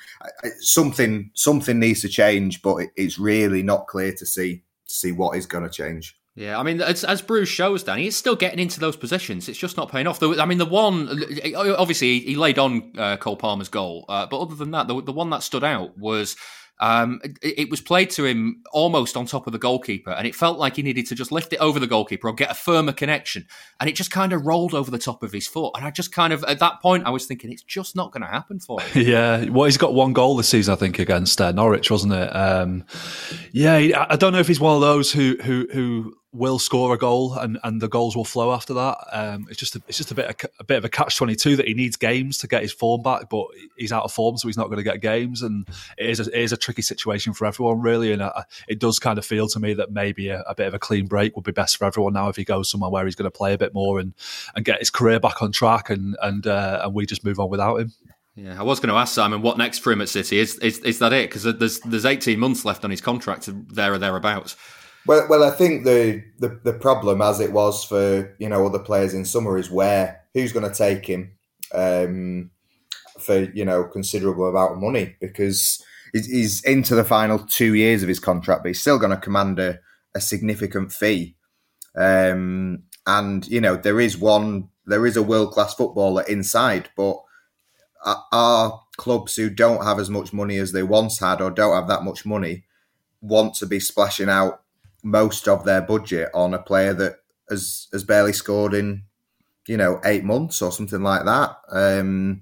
something 0.60 1.32
something 1.34 1.80
needs 1.80 2.02
to 2.02 2.10
change, 2.10 2.62
but 2.62 2.88
it's 2.96 3.18
really 3.18 3.64
not 3.64 3.88
clear 3.88 4.12
to 4.14 4.26
see 4.26 4.64
to 4.88 4.94
see 4.94 5.12
what 5.12 5.38
is 5.38 5.46
going 5.46 5.64
to 5.64 5.70
change. 5.70 6.18
Yeah, 6.36 6.60
I 6.60 6.64
mean, 6.64 6.82
as, 6.82 7.06
as 7.06 7.22
Bruges 7.22 7.48
shows, 7.48 7.84
Danny, 7.84 8.04
he's 8.04 8.18
still 8.18 8.36
getting 8.36 8.60
into 8.60 8.82
those 8.82 8.98
positions. 8.98 9.48
It's 9.48 9.58
just 9.58 9.78
not 9.78 9.90
paying 9.90 10.06
off. 10.06 10.22
I 10.22 10.46
mean, 10.46 10.58
the 10.58 10.66
one, 10.66 11.08
obviously, 11.56 12.20
he 12.20 12.36
laid 12.36 12.60
on 12.60 12.92
uh, 12.98 13.16
Cole 13.16 13.38
Palmer's 13.38 13.70
goal, 13.70 14.04
uh, 14.10 14.26
but 14.26 14.42
other 14.42 14.56
than 14.56 14.72
that, 14.72 14.90
the, 14.90 15.02
the 15.02 15.14
one 15.14 15.30
that 15.30 15.44
stood 15.44 15.64
out 15.64 15.98
was 15.98 16.36
um, 16.80 17.22
it, 17.24 17.60
it, 17.60 17.70
was 17.70 17.80
played 17.80 18.10
to 18.12 18.26
him 18.26 18.62
almost 18.72 19.16
on 19.16 19.26
top 19.26 19.48
of 19.48 19.54
the 19.54 19.60
goalkeeper, 19.60 20.12
and 20.12 20.28
it 20.28 20.36
felt 20.36 20.60
like 20.60 20.76
he 20.76 20.84
needed 20.84 21.06
to 21.08 21.16
just 21.16 21.32
lift 21.32 21.54
it 21.54 21.60
over 21.60 21.80
the 21.80 21.88
goalkeeper 21.88 22.28
or 22.28 22.34
get 22.34 22.52
a 22.52 22.54
firmer 22.54 22.92
connection. 22.92 23.48
And 23.80 23.90
it 23.90 23.96
just 23.96 24.12
kind 24.12 24.34
of 24.34 24.46
rolled 24.46 24.74
over 24.74 24.92
the 24.92 24.98
top 24.98 25.24
of 25.24 25.32
his 25.32 25.48
foot. 25.48 25.72
And 25.76 25.86
I 25.86 25.92
just 25.92 26.12
kind 26.12 26.34
of, 26.34 26.44
at 26.44 26.60
that 26.60 26.82
point, 26.82 27.06
I 27.06 27.12
was 27.12 27.26
thinking, 27.26 27.52
it's 27.52 27.64
just 27.64 27.96
not 27.96 28.12
going 28.12 28.24
to 28.24 28.28
happen 28.28 28.60
for 28.60 28.82
him. 28.82 29.08
yeah. 29.08 29.46
Well, 29.50 29.66
he's 29.66 29.78
got 29.78 29.94
one 29.94 30.12
goal 30.12 30.36
this 30.36 30.50
season, 30.50 30.74
I 30.74 30.76
think, 30.76 31.00
against 31.00 31.40
uh, 31.40 31.52
Norwich, 31.54 31.90
wasn't 31.90 32.14
it? 32.14 32.36
Um, 32.36 32.84
yeah. 33.54 34.06
I 34.10 34.18
don't 34.18 34.34
know 34.34 34.40
if 34.40 34.48
he's 34.48 34.60
one 34.60 34.76
of 34.76 34.82
those 34.82 35.12
who, 35.12 35.38
who, 35.42 35.68
who, 35.72 36.18
will 36.36 36.60
score 36.60 36.94
a 36.94 36.98
goal 36.98 37.34
and, 37.36 37.58
and 37.64 37.82
the 37.82 37.88
goals 37.88 38.16
will 38.16 38.26
flow 38.26 38.54
after 38.54 38.74
that. 38.74 38.98
Um, 39.12 39.48
it's 39.50 39.60
just 39.60 39.76
a, 39.76 39.82
it's 39.88 39.98
just 39.98 40.12
a 40.12 40.16
bit 40.16 40.26
of, 40.26 40.50
a 40.60 40.64
bit 40.64 40.78
of 40.78 40.86
a 40.86 40.90
catch 40.90 41.18
twenty 41.18 41.36
two 41.36 41.56
that 41.56 41.68
he 41.68 41.74
needs 41.74 41.96
games 41.96 42.38
to 42.40 42.48
get 42.48 42.62
his 42.62 42.74
form 42.74 43.02
back, 43.02 43.30
but 43.30 43.48
he's 43.78 43.92
out 43.92 44.04
of 44.04 44.12
form, 44.12 44.38
so 44.38 44.48
he's 44.48 44.58
not 44.58 44.68
going 44.68 44.78
to 44.78 44.84
get 44.84 45.02
games, 45.02 45.42
and 45.42 45.68
it 45.98 46.10
is 46.10 46.20
a, 46.20 46.24
it 46.24 46.44
is 46.44 46.52
a 46.52 46.58
tricky 46.58 46.82
situation 46.82 47.34
for 47.34 47.46
everyone 47.46 47.82
really. 47.82 48.12
And 48.12 48.22
uh, 48.22 48.44
it 48.68 48.80
does 48.80 49.00
kind 49.00 49.18
of 49.18 49.26
feel 49.26 49.48
to 49.50 49.60
me 49.60 49.74
that 49.76 49.92
maybe 49.92 50.30
a, 50.30 50.42
a, 50.42 50.56
bit 50.56 50.68
of 50.68 50.74
a 50.74 50.80
clean 50.80 51.08
break 51.08 51.36
would 51.36 51.46
be 51.46 51.52
best 51.52 51.78
for 51.78 51.86
everyone 51.86 52.14
now 52.14 52.30
if 52.30 52.36
he 52.36 52.44
goes 52.44 52.70
somewhere 52.70 52.90
where 52.90 53.06
he's 53.06 53.16
going 53.16 53.32
to 53.32 53.32
play 53.32 53.54
a 53.54 53.58
bit 53.58 53.74
more 53.74 54.00
and 54.00 54.14
and 54.56 54.66
get 54.66 54.80
his 54.80 54.90
career 54.90 55.20
back 55.20 55.42
on 55.42 55.52
track, 55.52 55.90
and 55.90 56.18
and 56.22 56.48
uh, 56.48 56.82
and 56.84 56.94
we 56.94 57.06
just 57.06 57.24
move 57.24 57.40
on 57.40 57.50
without 57.50 57.78
him. 57.78 57.92
Yeah, 58.36 58.60
I 58.60 58.64
was 58.64 58.82
going 58.82 58.90
to 58.90 59.00
ask 59.00 59.14
Simon 59.14 59.42
what 59.42 59.58
next 59.58 59.80
for 59.80 59.94
him 59.94 60.02
at 60.02 60.10
City. 60.10 60.40
Is 60.40 60.58
is, 60.60 60.80
is 60.80 61.00
that 61.00 61.14
it? 61.14 61.30
Because 61.30 61.44
there's 61.44 61.80
there's 61.80 62.06
18 62.06 62.38
months 62.38 62.66
left 62.66 62.84
on 62.84 62.92
his 62.92 63.00
contract, 63.00 63.50
there 63.74 63.94
or 63.94 63.98
thereabouts. 63.98 64.58
Well, 65.08 65.28
well, 65.30 65.44
I 65.44 65.52
think 65.52 65.84
the, 65.84 66.24
the, 66.40 66.60
the 66.64 66.74
problem, 66.74 67.22
as 67.22 67.40
it 67.40 67.52
was 67.52 67.84
for 67.84 68.36
you 68.40 68.50
know 68.50 68.66
other 68.66 68.80
players 68.80 69.14
in 69.14 69.26
summer, 69.26 69.58
is 69.58 69.70
where 69.70 70.22
who's 70.34 70.52
going 70.52 70.70
to 70.70 70.76
take 70.76 71.06
him 71.06 71.32
um, 71.74 72.52
for 73.20 73.40
you 73.52 73.66
know 73.66 73.84
considerable 73.84 74.50
amount 74.50 74.74
of 74.74 74.80
money 74.80 75.16
because 75.22 75.84
he's 76.14 76.64
into 76.64 76.96
the 76.96 77.04
final 77.04 77.40
two 77.40 77.76
years 77.76 78.02
of 78.02 78.10
his 78.10 78.20
contract, 78.20 78.64
but 78.64 78.70
he's 78.70 78.82
still 78.82 78.98
going 78.98 79.12
to 79.12 79.18
command 79.18 79.60
a, 79.60 79.80
a 80.16 80.22
significant 80.22 80.92
fee. 80.92 81.36
Um, 81.96 82.84
and 83.06 83.48
you 83.48 83.62
know 83.62 83.76
there 83.76 84.00
is 84.00 84.18
one, 84.18 84.70
there 84.86 85.06
is 85.06 85.18
a 85.18 85.24
world 85.24 85.52
class 85.52 85.76
footballer 85.76 86.24
inside, 86.24 86.90
but 86.98 87.18
our 88.32 88.82
clubs 88.98 89.36
who 89.36 89.50
don't 89.50 89.84
have 89.84 90.00
as 90.00 90.10
much 90.10 90.32
money 90.34 90.58
as 90.58 90.72
they 90.72 90.84
once 90.84 91.20
had 91.20 91.42
or 91.42 91.50
don't 91.50 91.76
have 91.76 91.88
that 91.88 92.04
much 92.04 92.26
money 92.26 92.64
want 93.22 93.56
to 93.56 93.66
be 93.66 93.80
splashing 93.80 94.30
out 94.30 94.62
most 95.06 95.48
of 95.48 95.64
their 95.64 95.82
budget 95.82 96.30
on 96.34 96.56
a 96.56 96.62
player 96.62 96.92
that 96.92 97.18
has 97.50 97.88
has 97.94 98.04
barely 98.04 98.34
scored 98.34 98.74
in 98.74 99.04
you 99.68 99.78
know 99.78 100.02
eight 100.04 100.24
months 100.24 100.62
or 100.62 100.72
something 100.72 101.02
like 101.02 101.24
that. 101.26 101.56
Um, 101.72 102.42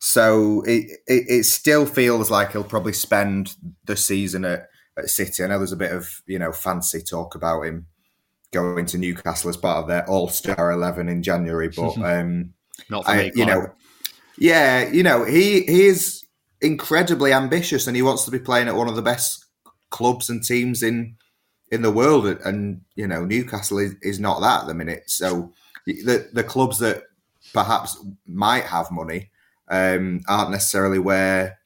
so 0.00 0.62
it, 0.62 0.98
it, 1.06 1.24
it 1.28 1.44
still 1.44 1.86
feels 1.86 2.30
like 2.30 2.52
he'll 2.52 2.64
probably 2.64 2.92
spend 2.92 3.54
the 3.84 3.96
season 3.96 4.44
at, 4.44 4.68
at 4.98 5.08
City. 5.08 5.42
I 5.42 5.46
know 5.46 5.58
there's 5.58 5.72
a 5.72 5.76
bit 5.76 5.92
of 5.92 6.20
you 6.26 6.38
know 6.38 6.52
fancy 6.52 7.00
talk 7.00 7.36
about 7.36 7.62
him 7.62 7.86
going 8.52 8.86
to 8.86 8.98
Newcastle 8.98 9.50
as 9.50 9.56
part 9.56 9.78
of 9.78 9.88
their 9.88 10.06
All 10.10 10.28
Star 10.28 10.72
eleven 10.72 11.08
in 11.08 11.22
January, 11.22 11.68
but 11.68 11.96
um, 12.04 12.54
not 12.90 13.04
for 13.04 13.12
I, 13.12 13.16
me. 13.18 13.32
You 13.36 13.46
know, 13.46 13.72
yeah, 14.36 14.88
you 14.88 15.04
know 15.04 15.24
he 15.24 15.62
he 15.62 15.86
is 15.86 16.24
incredibly 16.60 17.32
ambitious 17.32 17.86
and 17.86 17.94
he 17.94 18.02
wants 18.02 18.24
to 18.24 18.32
be 18.32 18.38
playing 18.40 18.66
at 18.66 18.74
one 18.74 18.88
of 18.88 18.96
the 18.96 19.02
best 19.02 19.44
clubs 19.90 20.28
and 20.28 20.42
teams 20.42 20.82
in 20.82 21.14
in 21.70 21.82
the 21.82 21.90
world, 21.90 22.26
and 22.26 22.80
you 22.94 23.06
know 23.06 23.24
Newcastle 23.24 23.78
is, 23.78 23.94
is 24.02 24.20
not 24.20 24.40
that 24.40 24.62
at 24.62 24.66
the 24.66 24.74
minute. 24.74 25.04
So 25.10 25.52
the 25.86 26.28
the 26.32 26.44
clubs 26.44 26.78
that 26.78 27.04
perhaps 27.52 28.02
might 28.26 28.64
have 28.64 28.90
money 28.90 29.30
um, 29.68 30.20
aren't 30.28 30.50
necessarily 30.50 30.98
where 30.98 31.58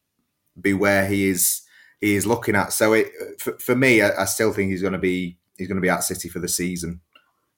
be 0.60 0.74
where 0.74 1.06
he 1.06 1.28
is 1.28 1.62
he 2.00 2.14
is 2.14 2.26
looking 2.26 2.54
at. 2.54 2.72
So 2.72 2.92
it 2.92 3.08
for, 3.38 3.58
for 3.58 3.74
me, 3.74 4.02
I, 4.02 4.22
I, 4.22 4.24
still 4.24 4.52
think 4.52 4.70
he's 4.70 4.82
going 4.82 4.92
to 4.92 4.98
be 4.98 5.38
he's 5.56 5.68
going 5.68 5.76
to 5.76 5.82
be 5.82 5.90
at 5.90 6.04
City 6.04 6.28
for 6.28 6.38
the 6.38 6.48
season, 6.48 7.00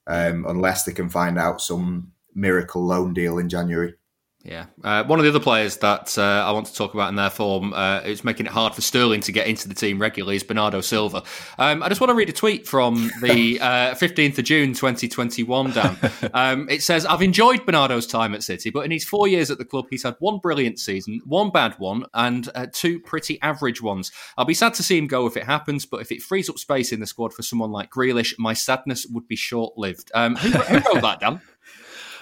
um, 0.07 0.45
unless 0.47 0.83
they 0.83 0.93
can 0.93 1.09
find 1.09 1.37
out 1.37 1.61
some 1.61 2.11
miracle 2.33 2.85
loan 2.85 3.13
deal 3.13 3.37
in 3.37 3.49
January. 3.49 3.95
Yeah, 4.43 4.65
uh, 4.83 5.03
one 5.03 5.19
of 5.19 5.23
the 5.23 5.29
other 5.29 5.39
players 5.39 5.77
that 5.77 6.17
uh, 6.17 6.21
I 6.21 6.51
want 6.51 6.65
to 6.65 6.73
talk 6.73 6.95
about 6.95 7.09
in 7.09 7.15
their 7.15 7.29
form, 7.29 7.73
uh, 7.73 8.01
it's 8.03 8.23
making 8.23 8.47
it 8.47 8.51
hard 8.51 8.73
for 8.73 8.81
Sterling 8.81 9.21
to 9.21 9.31
get 9.31 9.45
into 9.45 9.67
the 9.67 9.75
team 9.75 10.01
regularly, 10.01 10.35
is 10.35 10.43
Bernardo 10.43 10.81
Silva. 10.81 11.23
Um, 11.59 11.83
I 11.83 11.89
just 11.89 12.01
want 12.01 12.09
to 12.09 12.15
read 12.15 12.29
a 12.29 12.33
tweet 12.33 12.67
from 12.67 13.11
the 13.21 13.59
uh, 13.61 13.93
fifteenth 13.93 14.39
of 14.39 14.45
June, 14.45 14.73
twenty 14.73 15.07
twenty 15.07 15.43
one. 15.43 15.71
Dan, 15.71 15.95
um, 16.33 16.67
it 16.69 16.81
says, 16.81 17.05
"I've 17.05 17.21
enjoyed 17.21 17.67
Bernardo's 17.67 18.07
time 18.07 18.33
at 18.33 18.41
City, 18.41 18.71
but 18.71 18.83
in 18.83 18.89
his 18.89 19.05
four 19.05 19.27
years 19.27 19.51
at 19.51 19.59
the 19.59 19.65
club, 19.65 19.85
he's 19.91 20.03
had 20.03 20.15
one 20.17 20.39
brilliant 20.39 20.79
season, 20.79 21.21
one 21.25 21.51
bad 21.51 21.75
one, 21.77 22.05
and 22.15 22.49
uh, 22.55 22.65
two 22.71 22.99
pretty 22.99 23.39
average 23.43 23.81
ones. 23.81 24.11
I'll 24.37 24.45
be 24.45 24.55
sad 24.55 24.73
to 24.75 24.83
see 24.83 24.97
him 24.97 25.05
go 25.05 25.27
if 25.27 25.37
it 25.37 25.43
happens, 25.43 25.85
but 25.85 26.01
if 26.01 26.11
it 26.11 26.23
frees 26.23 26.49
up 26.49 26.57
space 26.57 26.91
in 26.91 26.99
the 26.99 27.07
squad 27.07 27.31
for 27.31 27.43
someone 27.43 27.71
like 27.71 27.91
Grealish, 27.91 28.33
my 28.39 28.53
sadness 28.53 29.05
would 29.05 29.27
be 29.27 29.35
short 29.35 29.77
lived." 29.77 30.09
Um, 30.15 30.35
who, 30.35 30.49
who 30.49 30.75
wrote 30.77 31.01
that, 31.03 31.19
Dan? 31.19 31.41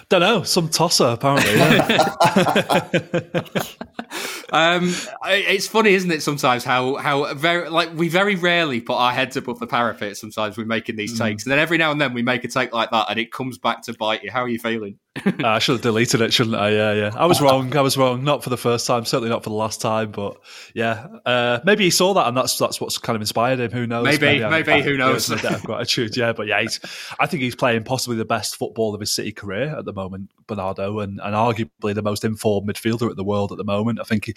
Don't 0.10 0.22
know, 0.22 0.44
some 0.44 0.70
tosser 0.70 1.06
apparently. 1.06 1.54
Um, 4.52 4.94
it's 5.26 5.68
funny, 5.68 5.94
isn't 5.94 6.12
it? 6.12 6.24
Sometimes 6.24 6.64
how 6.64 6.96
how 6.96 7.34
very 7.36 7.70
like 7.70 7.96
we 7.96 8.10
very 8.10 8.36
rarely 8.36 8.82
put 8.82 8.96
our 8.96 9.12
heads 9.12 9.38
above 9.38 9.60
the 9.60 9.68
parapet. 9.68 10.18
Sometimes 10.18 10.58
we're 10.58 10.66
making 10.66 10.96
these 10.96 11.14
mm. 11.14 11.26
takes, 11.26 11.46
and 11.46 11.52
then 11.52 11.60
every 11.60 11.78
now 11.78 11.92
and 11.92 12.02
then 12.02 12.14
we 12.14 12.22
make 12.22 12.44
a 12.44 12.48
take 12.48 12.74
like 12.74 12.92
that, 12.92 13.08
and 13.10 13.20
it 13.20 13.32
comes 13.32 13.58
back 13.58 13.84
to 13.84 13.94
bite 13.94 14.24
you. 14.24 14.32
How 14.32 14.44
are 14.44 14.50
you 14.50 14.60
feeling? 14.60 14.98
I 15.44 15.58
should 15.58 15.74
have 15.74 15.82
deleted 15.82 16.22
it, 16.22 16.32
shouldn't 16.32 16.56
I? 16.56 16.70
Yeah, 16.70 16.94
yeah. 16.94 17.12
I 17.16 17.26
was 17.26 17.42
wrong. 17.42 17.76
I 17.76 17.82
was 17.82 17.98
wrong. 17.98 18.24
Not 18.24 18.44
for 18.44 18.52
the 18.52 18.58
first 18.58 18.86
time. 18.86 19.06
Certainly 19.06 19.30
not 19.30 19.44
for 19.44 19.50
the 19.50 19.56
last 19.56 19.82
time. 19.82 20.12
But 20.12 20.38
yeah, 20.76 21.08
uh, 21.26 21.60
maybe 21.66 21.84
he 21.84 21.90
saw 21.90 22.14
that, 22.14 22.28
and 22.28 22.38
that's 22.38 22.58
that's 22.58 22.80
what's 22.80 23.00
kind 23.00 23.16
of 23.16 23.22
inspired 23.22 23.60
him. 23.60 23.72
Who 23.72 23.88
knows? 23.88 24.06
Maybe, 24.06 24.40
maybe. 24.40 24.50
maybe 24.50 24.84
who 24.84 24.98
knows? 24.98 25.30
gratitude. 25.64 26.16
Yeah, 26.16 26.34
but 26.34 26.46
yeah, 26.46 26.64
I 27.20 27.26
think 27.26 27.42
he's 27.42 27.56
playing 27.56 27.84
possibly 27.86 28.18
the 28.18 28.26
best 28.26 28.56
football 28.56 28.94
of 28.94 29.00
his 29.00 29.12
City 29.12 29.32
career 29.32 29.76
at 29.78 29.86
the 29.86 29.94
moment, 29.94 30.30
Bernardo, 30.48 31.00
and, 31.00 31.20
and 31.24 31.34
arguably 31.34 31.96
the 31.96 32.04
most 32.04 32.24
informed 32.24 32.70
midfielder 32.70 33.10
at 33.10 33.16
the 33.16 33.24
world 33.24 33.52
at 33.52 33.58
the 33.58 33.64
moment. 33.64 34.00
I 34.00 34.04
think 34.04 34.26
he, 34.26 34.36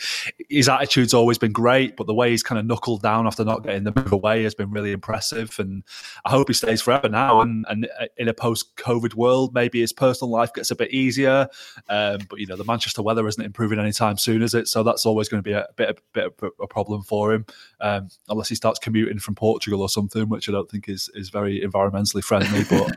his 0.49 0.71
attitude's 0.71 1.13
always 1.13 1.37
been 1.37 1.53
great, 1.53 1.97
but 1.97 2.07
the 2.07 2.15
way 2.15 2.31
he's 2.31 2.43
kind 2.43 2.59
of 2.59 2.65
knuckled 2.65 3.03
down 3.03 3.27
after 3.27 3.45
not 3.45 3.63
getting 3.63 3.85
the 3.85 3.93
move 3.95 4.13
away 4.13 4.43
has 4.45 4.55
been 4.55 4.71
really 4.71 4.93
impressive. 4.93 5.55
And 5.59 5.85
I 6.25 6.31
hope 6.31 6.49
he 6.49 6.55
stays 6.55 6.81
forever 6.81 7.11
now. 7.11 7.43
And, 7.43 7.67
and 7.69 7.89
in 8.17 8.29
a 8.29 8.35
post-COVID 8.35 9.15
world, 9.15 9.53
maybe 9.53 9.81
his 9.81 9.93
personal 9.93 10.31
life 10.31 10.53
gets 10.53 10.62
a 10.71 10.77
bit 10.77 10.91
easier. 10.91 11.49
Um, 11.89 12.19
but 12.29 12.39
you 12.39 12.47
know, 12.47 12.57
the 12.57 12.65
Manchester 12.65 13.03
weather 13.03 13.27
isn't 13.27 13.45
improving 13.45 13.79
anytime 13.79 14.19
soon, 14.19 14.43
is 14.43 14.55
it? 14.55 14.69
So 14.69 14.83
that's 14.83 15.07
always 15.07 15.29
going 15.29 15.43
to 15.43 15.49
be 15.49 15.53
a 15.53 15.67
bit, 15.77 15.91
a 15.91 15.97
bit 16.13 16.27
of 16.27 16.51
a 16.61 16.67
problem 16.67 17.03
for 17.03 17.33
him, 17.33 17.47
um, 17.81 18.09
unless 18.29 18.49
he 18.49 18.55
starts 18.55 18.79
commuting 18.79 19.19
from 19.19 19.35
Portugal 19.35 19.83
or 19.83 19.89
something, 19.89 20.29
which 20.29 20.49
I 20.49 20.53
don't 20.53 20.71
think 20.71 20.89
is 20.89 21.11
is 21.15 21.31
very 21.31 21.61
environmentally 21.61 22.23
friendly. 22.23 22.65
But 22.73 22.97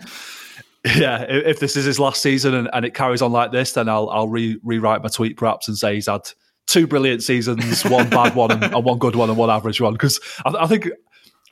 Yeah, 0.97 1.25
if 1.27 1.59
this 1.59 1.75
is 1.75 1.85
his 1.85 1.99
last 1.99 2.21
season 2.21 2.53
and, 2.53 2.69
and 2.71 2.85
it 2.85 2.93
carries 2.93 3.23
on 3.23 3.31
like 3.31 3.51
this, 3.51 3.71
then 3.71 3.89
I'll 3.89 4.07
I'll 4.09 4.27
re- 4.27 4.59
rewrite 4.63 5.01
my 5.01 5.09
tweet 5.09 5.35
perhaps 5.35 5.67
and 5.67 5.75
say 5.75 5.95
he's 5.95 6.05
had 6.05 6.29
two 6.67 6.87
brilliant 6.87 7.23
seasons, 7.23 7.83
one 7.85 8.09
bad 8.09 8.35
one, 8.35 8.51
and, 8.51 8.63
and, 8.63 8.85
one 8.85 8.99
good 8.99 9.15
one, 9.15 9.29
and 9.29 9.37
one 9.37 9.49
average 9.49 9.81
one. 9.81 9.93
Because 9.93 10.19
I, 10.45 10.53
I, 10.59 10.67
think 10.67 10.89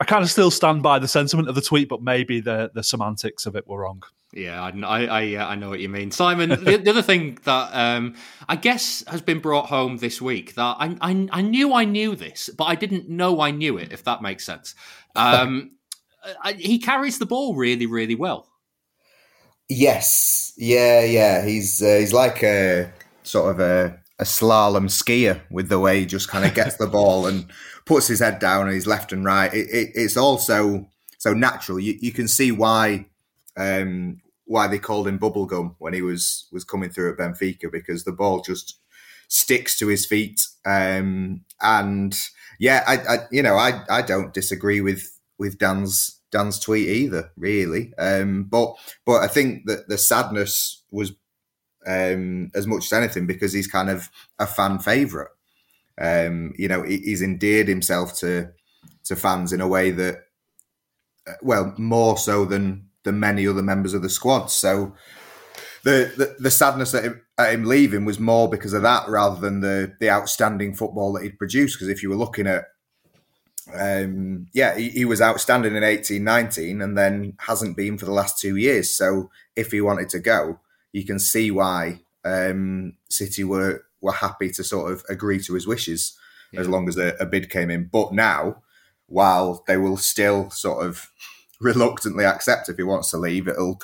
I 0.00 0.04
kind 0.04 0.24
of 0.24 0.30
still 0.30 0.50
stand 0.50 0.82
by 0.82 0.98
the 0.98 1.08
sentiment 1.08 1.48
of 1.48 1.54
the 1.54 1.60
tweet, 1.60 1.88
but 1.88 2.02
maybe 2.02 2.40
the 2.40 2.70
the 2.74 2.82
semantics 2.82 3.46
of 3.46 3.56
it 3.56 3.66
were 3.66 3.80
wrong. 3.80 4.02
Yeah, 4.32 4.60
I 4.60 4.70
I, 4.70 5.06
I, 5.06 5.34
uh, 5.36 5.46
I 5.46 5.54
know 5.54 5.70
what 5.70 5.78
you 5.78 5.88
mean, 5.88 6.10
Simon. 6.10 6.48
the, 6.48 6.56
the, 6.76 6.90
other 6.90 7.02
thing 7.02 7.38
that 7.44 7.70
um, 7.72 8.16
I 8.48 8.56
guess 8.56 9.04
has 9.06 9.22
been 9.22 9.38
brought 9.38 9.66
home 9.66 9.98
this 9.98 10.20
week 10.20 10.56
that 10.56 10.76
I, 10.80 10.96
I, 11.00 11.28
I 11.30 11.40
knew 11.40 11.72
I 11.72 11.84
knew 11.84 12.16
this, 12.16 12.50
but 12.56 12.64
I 12.64 12.74
didn't 12.74 13.08
know 13.08 13.40
I 13.40 13.52
knew 13.52 13.78
it. 13.78 13.92
If 13.92 14.02
that 14.04 14.22
makes 14.22 14.44
sense, 14.44 14.74
um, 15.14 15.76
I, 16.42 16.54
he 16.54 16.78
carries 16.80 17.18
the 17.18 17.26
ball 17.26 17.54
really, 17.54 17.86
really 17.86 18.16
well. 18.16 18.48
Yes, 19.68 20.52
yeah, 20.56 21.04
yeah. 21.04 21.44
He's 21.44 21.80
uh, 21.80 21.98
he's 22.00 22.12
like 22.12 22.42
a 22.42 22.92
sort 23.22 23.52
of 23.52 23.60
a, 23.60 23.98
a 24.24 24.26
slalom 24.26 24.88
skier 24.88 25.42
with 25.50 25.68
the 25.68 25.78
way 25.78 26.00
he 26.00 26.06
just 26.06 26.28
kind 26.28 26.46
of 26.46 26.54
gets 26.54 26.76
the 26.76 26.86
ball 26.86 27.26
and 27.26 27.46
puts 27.84 28.08
his 28.08 28.20
head 28.20 28.38
down 28.38 28.66
and 28.66 28.74
he's 28.74 28.86
left 28.86 29.12
and 29.12 29.24
right. 29.24 29.52
It, 29.52 29.68
it, 29.70 29.90
it's 29.94 30.16
also 30.16 30.88
so 31.18 31.34
natural. 31.34 31.78
You, 31.78 31.98
you 32.00 32.10
can 32.10 32.26
see 32.26 32.50
why 32.50 33.06
um, 33.56 34.22
why 34.46 34.66
they 34.66 34.78
called 34.78 35.06
him 35.06 35.18
bubblegum 35.18 35.74
when 35.78 35.92
he 35.92 36.00
was 36.00 36.48
was 36.50 36.64
coming 36.64 36.88
through 36.88 37.12
at 37.12 37.18
Benfica 37.18 37.70
because 37.70 38.04
the 38.04 38.12
ball 38.12 38.40
just 38.40 38.78
sticks 39.28 39.78
to 39.78 39.88
his 39.88 40.06
feet. 40.06 40.40
Um, 40.64 41.44
and 41.60 42.18
yeah, 42.58 42.82
I, 42.86 42.94
I, 42.96 43.18
you 43.30 43.42
know 43.42 43.56
I 43.56 43.82
I 43.90 44.00
don't 44.00 44.32
disagree 44.32 44.80
with 44.80 45.20
with 45.38 45.58
Dan's 45.58 46.18
Dan's 46.32 46.58
tweet 46.58 46.88
either, 46.88 47.30
really. 47.36 47.92
Um, 47.98 48.44
but 48.44 48.74
but 49.04 49.20
I 49.20 49.28
think 49.28 49.66
that 49.66 49.88
the 49.88 49.98
sadness 49.98 50.82
was 50.90 51.12
um, 51.86 52.50
as 52.54 52.66
much 52.66 52.84
as 52.86 52.92
anything 52.92 53.26
because 53.26 53.52
he's 53.52 53.66
kind 53.66 53.90
of 53.90 54.10
a 54.38 54.46
fan 54.46 54.78
favorite. 54.78 55.30
Um, 56.00 56.52
you 56.58 56.68
know, 56.68 56.82
he's 56.82 57.22
endeared 57.22 57.68
himself 57.68 58.16
to 58.18 58.50
to 59.04 59.16
fans 59.16 59.52
in 59.52 59.60
a 59.60 59.68
way 59.68 59.90
that, 59.90 60.24
uh, 61.26 61.34
well, 61.42 61.74
more 61.78 62.16
so 62.16 62.44
than 62.44 62.88
than 63.04 63.20
many 63.20 63.46
other 63.46 63.62
members 63.62 63.94
of 63.94 64.02
the 64.02 64.08
squad. 64.08 64.46
So 64.46 64.94
the 65.84 66.12
the, 66.16 66.36
the 66.38 66.50
sadness 66.50 66.94
at 66.94 67.04
him, 67.04 67.22
at 67.38 67.52
him, 67.52 67.64
leaving 67.64 68.04
was 68.04 68.18
more 68.18 68.48
because 68.48 68.72
of 68.72 68.82
that 68.82 69.08
rather 69.08 69.40
than 69.40 69.60
the 69.60 69.94
the 70.00 70.10
outstanding 70.10 70.74
football 70.74 71.12
that 71.12 71.22
he'd 71.22 71.38
produced. 71.38 71.78
Because 71.78 71.88
if 71.88 72.02
you 72.02 72.10
were 72.10 72.16
looking 72.16 72.46
at 72.46 72.64
um, 73.72 74.46
yeah, 74.52 74.76
he, 74.76 74.90
he, 74.90 75.04
was 75.04 75.22
outstanding 75.22 75.74
in 75.74 75.82
eighteen 75.82 76.24
nineteen, 76.24 76.82
and 76.82 76.98
then 76.98 77.34
hasn't 77.38 77.76
been 77.76 77.96
for 77.96 78.04
the 78.04 78.12
last 78.12 78.38
two 78.38 78.56
years. 78.56 78.92
So 78.92 79.30
if 79.56 79.70
he 79.72 79.80
wanted 79.80 80.10
to 80.10 80.18
go, 80.18 80.60
you 80.94 81.04
can 81.04 81.18
see 81.18 81.50
why 81.50 82.00
um, 82.24 82.94
City 83.10 83.44
were 83.44 83.84
were 84.00 84.12
happy 84.12 84.50
to 84.50 84.64
sort 84.64 84.92
of 84.92 85.04
agree 85.08 85.40
to 85.40 85.54
his 85.54 85.66
wishes 85.66 86.16
yeah. 86.52 86.60
as 86.60 86.68
long 86.68 86.88
as 86.88 86.96
a, 86.96 87.14
a 87.20 87.26
bid 87.26 87.50
came 87.50 87.70
in. 87.70 87.88
But 87.90 88.12
now, 88.12 88.62
while 89.06 89.64
they 89.66 89.76
will 89.76 89.96
still 89.96 90.50
sort 90.50 90.86
of 90.86 91.10
reluctantly 91.60 92.24
accept 92.24 92.68
if 92.68 92.76
he 92.76 92.82
wants 92.82 93.10
to 93.10 93.18
leave. 93.18 93.48
It'll 93.48 93.80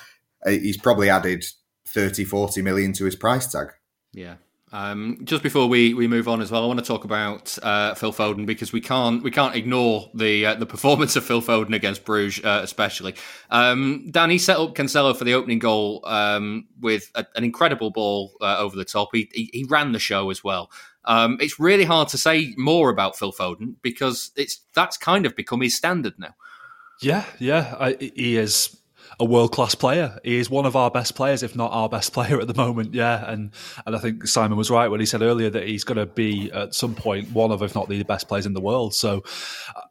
he's 0.46 0.76
probably 0.76 1.10
added 1.10 1.44
30, 1.86 2.24
40 2.24 2.62
million 2.62 2.92
to 2.94 3.04
his 3.04 3.16
price 3.16 3.50
tag. 3.50 3.68
Yeah. 4.12 4.36
Um, 4.72 5.18
just 5.24 5.42
before 5.42 5.68
we, 5.68 5.94
we 5.94 6.06
move 6.06 6.28
on 6.28 6.40
as 6.40 6.50
well, 6.50 6.62
I 6.62 6.66
want 6.66 6.78
to 6.78 6.84
talk 6.84 7.04
about 7.04 7.58
uh, 7.62 7.94
Phil 7.94 8.12
Foden 8.12 8.46
because 8.46 8.72
we 8.72 8.80
can't 8.80 9.22
we 9.22 9.30
can't 9.30 9.56
ignore 9.56 10.08
the 10.14 10.46
uh, 10.46 10.54
the 10.54 10.66
performance 10.66 11.16
of 11.16 11.24
Phil 11.24 11.42
Foden 11.42 11.74
against 11.74 12.04
Bruges, 12.04 12.44
uh, 12.44 12.60
especially. 12.62 13.14
Um, 13.50 14.12
he 14.14 14.38
set 14.38 14.58
up 14.58 14.74
Cancelo 14.74 15.16
for 15.16 15.24
the 15.24 15.34
opening 15.34 15.58
goal 15.58 16.02
um, 16.06 16.68
with 16.80 17.10
a, 17.16 17.26
an 17.34 17.42
incredible 17.42 17.90
ball 17.90 18.32
uh, 18.40 18.58
over 18.58 18.76
the 18.76 18.84
top. 18.84 19.08
He, 19.12 19.28
he, 19.32 19.50
he 19.52 19.64
ran 19.64 19.90
the 19.92 19.98
show 19.98 20.30
as 20.30 20.44
well. 20.44 20.70
Um, 21.04 21.38
it's 21.40 21.58
really 21.58 21.84
hard 21.84 22.08
to 22.08 22.18
say 22.18 22.54
more 22.56 22.90
about 22.90 23.16
Phil 23.16 23.32
Foden 23.32 23.74
because 23.82 24.30
it's 24.36 24.60
that's 24.74 24.96
kind 24.96 25.26
of 25.26 25.34
become 25.34 25.62
his 25.62 25.76
standard 25.76 26.14
now. 26.18 26.34
Yeah, 27.00 27.24
yeah, 27.38 27.74
I, 27.80 27.96
he 27.98 28.36
is 28.36 28.76
a 29.18 29.24
world 29.24 29.52
class 29.52 29.74
player. 29.74 30.18
He 30.22 30.38
is 30.38 30.48
one 30.48 30.66
of 30.66 30.76
our 30.76 30.90
best 30.90 31.14
players, 31.14 31.42
if 31.42 31.56
not 31.56 31.72
our 31.72 31.88
best 31.88 32.12
player 32.14 32.40
at 32.40 32.46
the 32.46 32.54
moment. 32.54 32.94
Yeah, 32.94 33.30
and 33.30 33.50
and 33.86 33.96
I 33.96 33.98
think 33.98 34.26
Simon 34.26 34.56
was 34.56 34.70
right 34.70 34.88
when 34.88 35.00
he 35.00 35.06
said 35.06 35.22
earlier 35.22 35.50
that 35.50 35.66
he's 35.66 35.84
going 35.84 35.98
to 35.98 36.06
be 36.06 36.50
at 36.52 36.74
some 36.74 36.94
point 36.94 37.32
one 37.32 37.50
of, 37.50 37.62
if 37.62 37.74
not 37.74 37.88
the 37.88 38.02
best 38.04 38.28
players 38.28 38.46
in 38.46 38.52
the 38.52 38.60
world. 38.60 38.94
So 38.94 39.22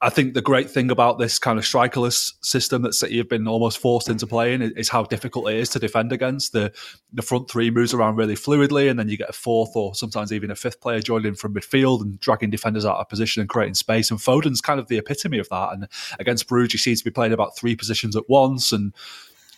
I 0.01 0.09
think 0.09 0.33
the 0.33 0.41
great 0.41 0.69
thing 0.69 0.91
about 0.91 1.19
this 1.19 1.39
kind 1.39 1.59
of 1.59 1.65
strikerless 1.65 2.33
system 2.41 2.81
that 2.83 2.93
City 2.93 3.17
have 3.17 3.29
been 3.29 3.47
almost 3.47 3.79
forced 3.79 4.09
into 4.09 4.27
playing 4.27 4.61
is 4.61 4.89
how 4.89 5.03
difficult 5.03 5.49
it 5.49 5.57
is 5.57 5.69
to 5.69 5.79
defend 5.79 6.11
against. 6.11 6.53
The 6.53 6.71
the 7.11 7.21
front 7.21 7.49
three 7.49 7.71
moves 7.71 7.93
around 7.93 8.15
really 8.15 8.35
fluidly, 8.35 8.89
and 8.89 8.99
then 8.99 9.09
you 9.09 9.17
get 9.17 9.29
a 9.29 9.33
fourth 9.33 9.75
or 9.75 9.95
sometimes 9.95 10.31
even 10.31 10.51
a 10.51 10.55
fifth 10.55 10.79
player 10.81 11.01
joining 11.01 11.35
from 11.35 11.53
midfield 11.53 12.01
and 12.01 12.19
dragging 12.19 12.49
defenders 12.49 12.85
out 12.85 12.97
of 12.97 13.09
position 13.09 13.41
and 13.41 13.49
creating 13.49 13.73
space. 13.73 14.11
And 14.11 14.21
Foden's 14.21 14.61
kind 14.61 14.79
of 14.79 14.87
the 14.87 14.97
epitome 14.97 15.39
of 15.39 15.49
that. 15.49 15.73
And 15.73 15.87
against 16.19 16.47
Bruges, 16.47 16.71
he 16.71 16.77
seems 16.77 16.99
to 16.99 17.05
be 17.05 17.11
playing 17.11 17.33
about 17.33 17.57
three 17.57 17.75
positions 17.75 18.15
at 18.15 18.29
once 18.29 18.71
and 18.71 18.93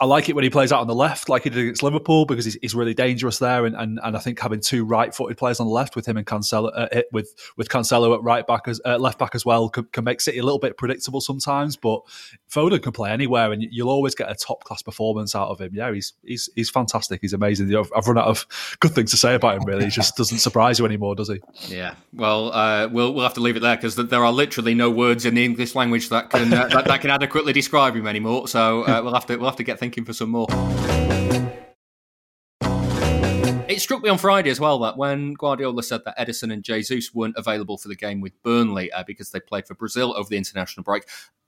I 0.02 0.06
like 0.06 0.30
it 0.30 0.34
when 0.34 0.44
he 0.44 0.50
plays 0.50 0.72
out 0.72 0.82
on 0.82 0.88
the 0.88 0.96
left, 0.96 1.30
like 1.30 1.44
he 1.44 1.52
did 1.52 1.60
against 1.60 1.84
Liverpool, 1.84 2.26
because 2.26 2.44
he's, 2.44 2.58
he's 2.60 2.74
really 2.74 2.96
dangerous 2.96 3.38
there. 3.38 3.68
And, 3.68 3.76
and, 3.76 4.00
and 4.04 4.18
I 4.18 4.20
think 4.20 4.40
having 4.40 4.60
two 4.60 4.84
right-footed 4.84 5.38
players 5.38 5.60
on 5.60 5.68
the 5.68 5.72
left 5.72 5.96
with 5.96 6.08
him 6.08 6.18
and 6.18 6.26
Cancelo, 6.26 6.72
uh, 6.74 7.04
with 7.12 7.32
with 7.56 7.70
Cancelo 7.70 8.16
at 8.16 8.24
right 8.24 8.46
back 8.48 8.68
as 8.68 8.82
uh, 8.84 8.98
left 8.98 9.20
back 9.20 9.36
as 9.36 9.46
well, 9.46 9.70
can, 9.70 9.84
can, 9.92 10.04
make 10.04 10.20
City 10.20 10.40
a 10.40 10.44
little 10.44 10.58
bit 10.58 10.76
predictable 10.76 11.22
sometimes. 11.22 11.78
But 11.78 12.02
Foden 12.50 12.82
can 12.82 12.94
play 12.94 13.12
anywhere, 13.12 13.52
and 13.52 13.62
you'll 13.62 13.92
always 13.92 14.16
get 14.16 14.32
a 14.32 14.34
top 14.34 14.64
class 14.64 14.82
performance 14.82 15.36
out 15.36 15.50
of 15.50 15.62
him. 15.62 15.76
Yeah, 15.76 15.94
he's 15.94 16.14
he's 16.24 16.50
he's 16.56 16.72
fantastic. 16.72 17.22
He's 17.22 17.34
amazing. 17.34 17.72
I've 17.76 18.08
run 18.08 18.18
out 18.18 18.26
of 18.26 18.48
good 18.80 18.94
things 18.94 19.12
to 19.12 19.18
say 19.18 19.36
about 19.36 19.58
him. 19.58 19.66
Really, 19.66 19.86
he 19.86 19.92
just 19.92 20.18
doesn't 20.18 20.40
surprise 20.40 20.80
you 20.80 20.86
anymore, 20.86 21.14
does 21.14 21.30
he? 21.30 21.40
Yeah. 21.68 21.94
Well, 22.12 22.52
uh, 22.54 22.88
we'll 22.88 23.14
we'll 23.14 23.24
have 23.24 23.36
to 23.36 23.42
leave 23.42 23.56
it 23.56 23.60
there 23.60 23.76
because 23.76 23.98
there 23.98 24.26
are 24.26 24.32
literally 24.32 24.74
no 24.74 24.90
words 24.90 25.26
in 25.26 25.36
the 25.36 25.46
English 25.46 25.76
language 25.76 26.10
that 26.10 26.32
can 26.32 26.52
uh, 26.52 26.70
that, 26.70 26.86
that, 26.86 27.02
can 27.02 27.12
adequately 27.12 27.54
describe 27.54 27.96
him 27.96 28.08
anymore. 28.08 28.48
So 28.48 28.82
uh, 28.82 29.02
we'll 29.04 29.14
have 29.14 29.28
to 29.28 29.36
we'll 29.38 29.50
have 29.50 29.58
to 29.58 29.64
get 29.64 29.78
thinking 29.92 30.06
for 30.06 30.14
some 30.14 30.30
more. 30.30 30.48
It 33.68 33.80
struck 33.80 34.02
me 34.02 34.10
on 34.10 34.18
Friday 34.18 34.50
as 34.50 34.60
well 34.60 34.80
that 34.80 34.98
when 34.98 35.34
Guardiola 35.34 35.84
said 35.84 36.02
that 36.06 36.18
Ederson 36.18 36.54
and 36.54 36.64
Jesus 36.64 37.14
weren't 37.14 37.36
available 37.38 37.78
for 37.78 37.90
the 37.90 37.96
game 37.96 38.22
with 38.22 38.42
Burnley 38.42 38.92
uh, 38.92 39.04
because 39.06 39.32
they 39.32 39.42
played 39.42 39.68
for 39.68 39.76
Brazil 39.76 40.14
over 40.16 40.30
the 40.30 40.38
international 40.38 40.84
break, 40.84 41.04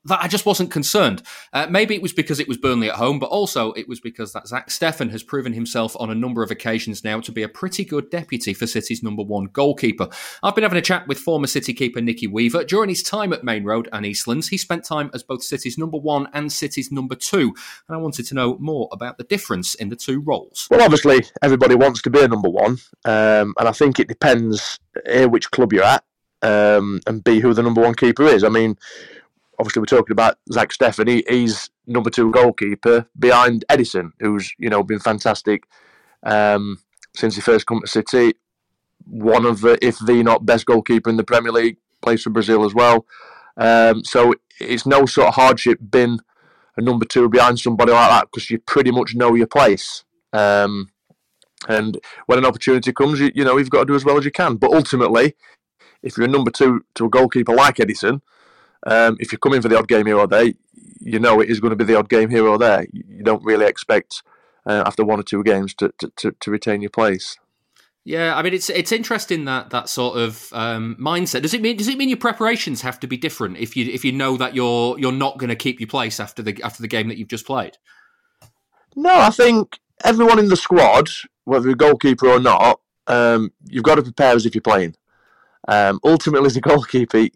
that 0.06 0.22
I 0.22 0.28
just 0.28 0.46
wasn't 0.46 0.72
concerned. 0.72 1.24
Uh, 1.54 1.68
maybe 1.70 1.96
it 1.96 2.02
was 2.02 2.14
because 2.14 2.40
it 2.40 2.48
was 2.48 2.58
Burnley 2.58 2.90
at 2.90 2.96
home, 2.96 3.20
but 3.20 3.28
also 3.28 3.72
it 3.74 3.88
was 3.88 4.00
because 4.00 4.34
that 4.34 4.48
Zack 4.48 4.70
Steffen 4.70 5.12
has 5.12 5.24
proven 5.24 5.54
himself 5.54 5.96
on 6.00 6.10
a 6.10 6.16
number 6.16 6.44
of 6.44 6.52
occasions 6.52 7.04
now 7.04 7.22
to 7.22 7.32
be 7.32 7.44
a 7.44 7.50
pretty 7.50 7.86
good 7.86 8.10
deputy 8.10 8.54
for 8.54 8.68
City's 8.68 9.02
number 9.02 9.24
one 9.24 9.46
goalkeeper. 9.46 10.10
I've 10.42 10.56
been 10.56 10.64
having 10.64 10.78
a 10.78 10.82
chat 10.82 11.08
with 11.08 11.20
former 11.20 11.48
City 11.48 11.74
keeper 11.74 12.02
Nicky 12.02 12.28
Weaver. 12.28 12.66
During 12.66 12.90
his 12.90 13.04
time 13.04 13.32
at 13.32 13.44
Maine 13.44 13.64
Road 13.64 13.88
and 13.94 14.06
Eastlands, 14.06 14.50
he 14.50 14.58
spent 14.58 14.84
time 14.84 15.10
as 15.14 15.24
both 15.24 15.44
City's 15.44 15.78
number 15.78 15.98
one 15.98 16.28
and 16.34 16.52
City's 16.52 16.92
number 16.92 17.16
two, 17.16 17.54
and 17.88 17.96
I 17.96 17.98
wanted 17.98 18.26
to 18.28 18.36
know 18.36 18.58
more 18.60 18.90
about 18.92 19.18
the 19.18 19.24
difference 19.24 19.74
in 19.76 19.90
the 19.90 19.96
two 19.96 20.22
roles. 20.22 20.68
Well, 20.70 20.82
obviously, 20.82 21.26
everybody 21.42 21.76
wants 21.76 22.02
to 22.02 22.10
be 22.10 22.22
a 22.22 22.28
number 22.28 22.50
one, 22.50 22.78
um, 23.06 23.54
and 23.58 23.68
I 23.68 23.72
think 23.72 24.00
it 24.00 24.08
depends 24.08 24.80
A, 25.06 25.28
which 25.28 25.52
club 25.52 25.72
you're 25.72 25.84
at, 25.84 26.04
um, 26.42 27.00
and 27.08 27.24
B, 27.24 27.40
who 27.40 27.54
the 27.54 27.64
number 27.64 27.82
one 27.82 27.96
keeper 27.96 28.24
is. 28.24 28.44
I 28.44 28.50
mean, 28.50 28.78
obviously 29.60 29.82
we're 29.82 29.86
talking 29.86 30.12
about 30.14 30.38
Zack 30.52 30.70
Steffen. 30.70 31.08
He, 31.08 31.24
he's 31.28 31.70
number 31.88 32.10
two 32.10 32.32
goalkeeper 32.32 33.08
behind 33.18 33.66
Ederson, 33.70 34.12
who's 34.20 34.54
you 34.58 34.70
know 34.70 34.84
been 34.84 35.00
fantastic 35.00 35.64
um, 36.24 36.80
since 37.16 37.36
he 37.36 37.42
first 37.42 37.66
come 37.66 37.82
to 37.82 37.88
City. 37.88 38.34
One 39.06 39.46
of 39.46 39.62
the, 39.62 39.78
if 39.86 40.00
the 40.00 40.24
not 40.24 40.46
best 40.46 40.66
goalkeeper 40.66 41.10
in 41.10 41.18
the 41.18 41.24
Premier 41.24 41.52
League, 41.52 41.78
plays 42.02 42.24
for 42.24 42.30
Brazil 42.30 42.66
as 42.66 42.74
well. 42.74 43.06
Um, 43.58 44.04
so 44.04 44.34
it's 44.60 44.86
no 44.86 45.06
sort 45.06 45.28
of 45.28 45.36
hardship 45.36 45.80
being 45.90 46.20
a 46.78 46.82
number 46.82 47.06
two 47.06 47.30
behind 47.30 47.60
somebody 47.60 47.92
like 47.92 48.10
that 48.10 48.28
because 48.32 48.50
you 48.50 48.60
pretty 48.60 48.92
much 48.92 49.16
know 49.16 49.36
your 49.36 49.48
place. 49.48 50.04
Um, 50.32 50.90
and 51.68 52.00
when 52.26 52.40
an 52.40 52.46
opportunity 52.46 52.92
comes, 52.92 53.20
you, 53.20 53.32
you 53.36 53.44
know 53.44 53.58
you've 53.58 53.70
got 53.70 53.80
to 53.80 53.86
do 53.86 53.96
as 53.96 54.06
well 54.06 54.18
as 54.18 54.26
you 54.26 54.32
can. 54.32 54.56
But 54.56 54.72
ultimately, 54.72 55.36
if 56.02 56.18
you're 56.18 56.28
a 56.28 56.30
number 56.30 56.52
two 56.52 56.84
to 56.96 57.06
a 57.06 57.10
goalkeeper 57.10 57.54
like 57.54 57.78
Ederson, 57.78 58.22
um, 58.86 59.18
if 59.20 59.32
you're 59.32 59.40
coming 59.40 59.62
for 59.62 59.70
the 59.70 59.78
odd 59.78 59.88
game 59.88 60.06
here 60.06 60.18
or 60.18 60.28
there, 60.28 60.52
you 61.00 61.20
know 61.20 61.42
it 61.42 61.50
is 61.50 61.60
going 61.60 61.72
to 61.72 61.76
be 61.76 61.84
the 61.84 61.98
odd 61.98 62.10
game 62.10 62.30
here 62.30 62.48
or 62.48 62.58
there. 62.58 62.86
You 62.92 63.24
don't 63.24 63.44
really 63.44 63.66
expect 63.66 64.24
uh, 64.66 64.84
after 64.86 65.04
one 65.04 65.20
or 65.20 65.24
two 65.24 65.44
games 65.44 65.74
to, 65.76 65.94
to, 66.18 66.32
to, 66.40 66.52
retain 66.52 66.82
your 66.82 66.90
place. 66.90 67.38
Yeah, 68.06 68.36
I 68.36 68.42
mean 68.42 68.54
it's 68.54 68.70
it's 68.70 68.92
interesting 68.92 69.46
that 69.46 69.70
that 69.70 69.88
sort 69.88 70.18
of 70.18 70.50
um, 70.52 70.98
mindset. 71.00 71.42
Does 71.42 71.54
it 71.54 71.62
mean 71.62 71.78
does 71.78 71.88
it 71.88 71.98
mean 71.98 72.10
your 72.10 72.18
preparations 72.18 72.82
have 72.82 73.00
to 73.02 73.08
be 73.08 73.16
different 73.16 73.58
if 73.58 73.78
you 73.78 73.86
if 73.86 74.04
you 74.04 74.12
know 74.12 74.36
that 74.38 74.54
you're 74.54 75.00
you're 75.00 75.14
not 75.14 75.38
going 75.38 75.50
to 75.50 75.56
keep 75.56 75.80
your 75.80 75.88
place 75.88 76.20
after 76.20 76.42
the 76.42 76.62
after 76.64 76.82
the 76.82 76.88
game 76.88 77.08
that 77.08 77.18
you've 77.18 77.30
just 77.30 77.46
played? 77.46 77.78
No, 78.96 79.14
I 79.14 79.30
think 79.30 79.80
everyone 80.04 80.38
in 80.38 80.50
the 80.50 80.58
squad, 80.58 81.10
whether 81.46 81.66
you're 81.66 81.74
a 81.74 81.78
goalkeeper 81.78 82.28
or 82.28 82.40
not, 82.40 82.82
um, 83.08 83.52
you've 83.66 83.84
got 83.84 83.96
to 83.96 84.04
prepare 84.04 84.36
as 84.36 84.46
if 84.46 84.54
you're 84.54 84.62
playing. 84.62 84.96
Um, 85.68 86.00
ultimately, 86.04 86.48
as 86.48 86.58
a 86.58 86.62
goalkeeper, 86.62 87.28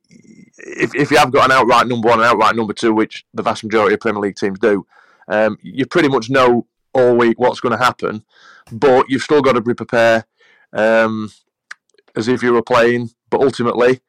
if, 0.58 0.96
if 0.96 1.12
you 1.12 1.18
have 1.18 1.32
got 1.32 1.46
an 1.46 1.52
outright 1.52 1.88
number 1.88 2.10
one 2.10 2.20
and 2.20 2.28
outright 2.28 2.56
number 2.56 2.74
two, 2.74 2.94
which 2.94 3.26
the 3.34 3.44
vast 3.44 3.64
majority 3.64 3.94
of 3.94 4.00
Premier 4.00 4.22
League 4.22 4.36
teams 4.36 4.60
do, 4.60 4.86
um, 5.28 5.58
you 5.62 5.86
pretty 5.86 6.10
much 6.10 6.30
know 6.30 6.66
all 6.94 7.16
week 7.16 7.40
what's 7.40 7.60
going 7.60 7.78
to 7.78 7.84
happen, 7.84 8.24
but 8.72 9.10
you've 9.10 9.22
still 9.22 9.42
got 9.42 9.54
to 9.54 9.62
be 9.62 9.74
prepared 9.74 10.26
um, 10.74 11.32
as 12.16 12.28
if 12.28 12.42
you 12.42 12.54
were 12.54 12.64
playing. 12.64 13.12
But 13.30 13.42
ultimately, 13.42 14.00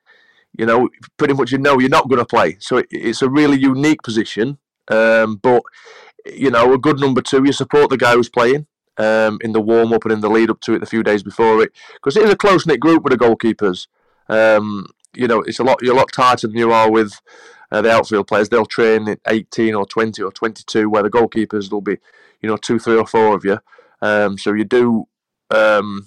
you 0.57 0.65
know, 0.65 0.89
pretty 1.17 1.35
much 1.35 1.53
you 1.53 1.59
know 1.59 1.79
you're 1.79 1.89
not 1.89 2.09
going 2.09 2.21
to 2.21 2.27
play. 2.27 2.57
So 2.61 2.79
it, 2.79 2.87
it's 2.91 3.23
a 3.23 3.29
really 3.29 3.59
unique 3.59 4.03
position. 4.03 4.59
Um, 4.89 5.37
but 5.37 5.63
you 6.25 6.51
know, 6.51 6.73
a 6.73 6.79
good 6.79 7.01
number 7.01 7.21
two, 7.21 7.45
you 7.45 7.53
support 7.53 7.91
the 7.91 7.97
guy 7.97 8.15
who's 8.15 8.29
playing. 8.29 8.67
Um, 9.01 9.39
in 9.43 9.53
the 9.53 9.61
warm 9.61 9.93
up 9.93 10.05
and 10.07 10.13
in 10.13 10.23
the 10.23 10.29
lead 10.29 10.51
up 10.51 10.61
to 10.63 10.75
it, 10.75 10.81
the 10.81 10.87
few 10.87 11.05
days 11.05 11.23
before 11.23 11.63
it, 11.63 11.71
because 11.95 12.17
it 12.17 12.25
is 12.25 12.31
a 12.31 12.37
close 12.37 12.67
knit 12.67 12.81
group 12.81 13.05
with 13.05 13.17
the 13.17 13.25
goalkeepers. 13.25 13.87
Um, 14.29 14.89
you 15.19 15.27
know, 15.27 15.41
it's 15.43 15.59
a 15.59 15.65
lot 15.65 15.79
you're 15.83 15.95
a 15.95 15.99
lot 15.99 16.13
tighter 16.13 16.47
than 16.47 16.57
you 16.57 16.73
are 16.73 16.91
with 16.91 17.21
uh, 17.71 17.83
the 17.83 17.91
outfield 17.91 18.29
players. 18.29 18.49
They'll 18.49 18.65
train 18.65 19.09
at 19.09 19.21
18 19.27 19.75
or 19.75 19.85
20 19.85 20.23
or 20.23 20.33
22, 20.33 20.89
where 20.89 21.03
the 21.03 21.11
goalkeepers 21.11 21.71
will 21.71 21.81
be, 21.81 21.99
you 22.41 22.49
know, 22.49 22.57
two, 22.57 22.79
three 22.79 22.97
or 22.97 23.07
four 23.07 23.35
of 23.35 23.45
you. 23.45 23.59
Um, 24.01 24.39
so 24.39 24.53
you 24.53 24.65
do, 24.65 25.07
um, 25.51 26.07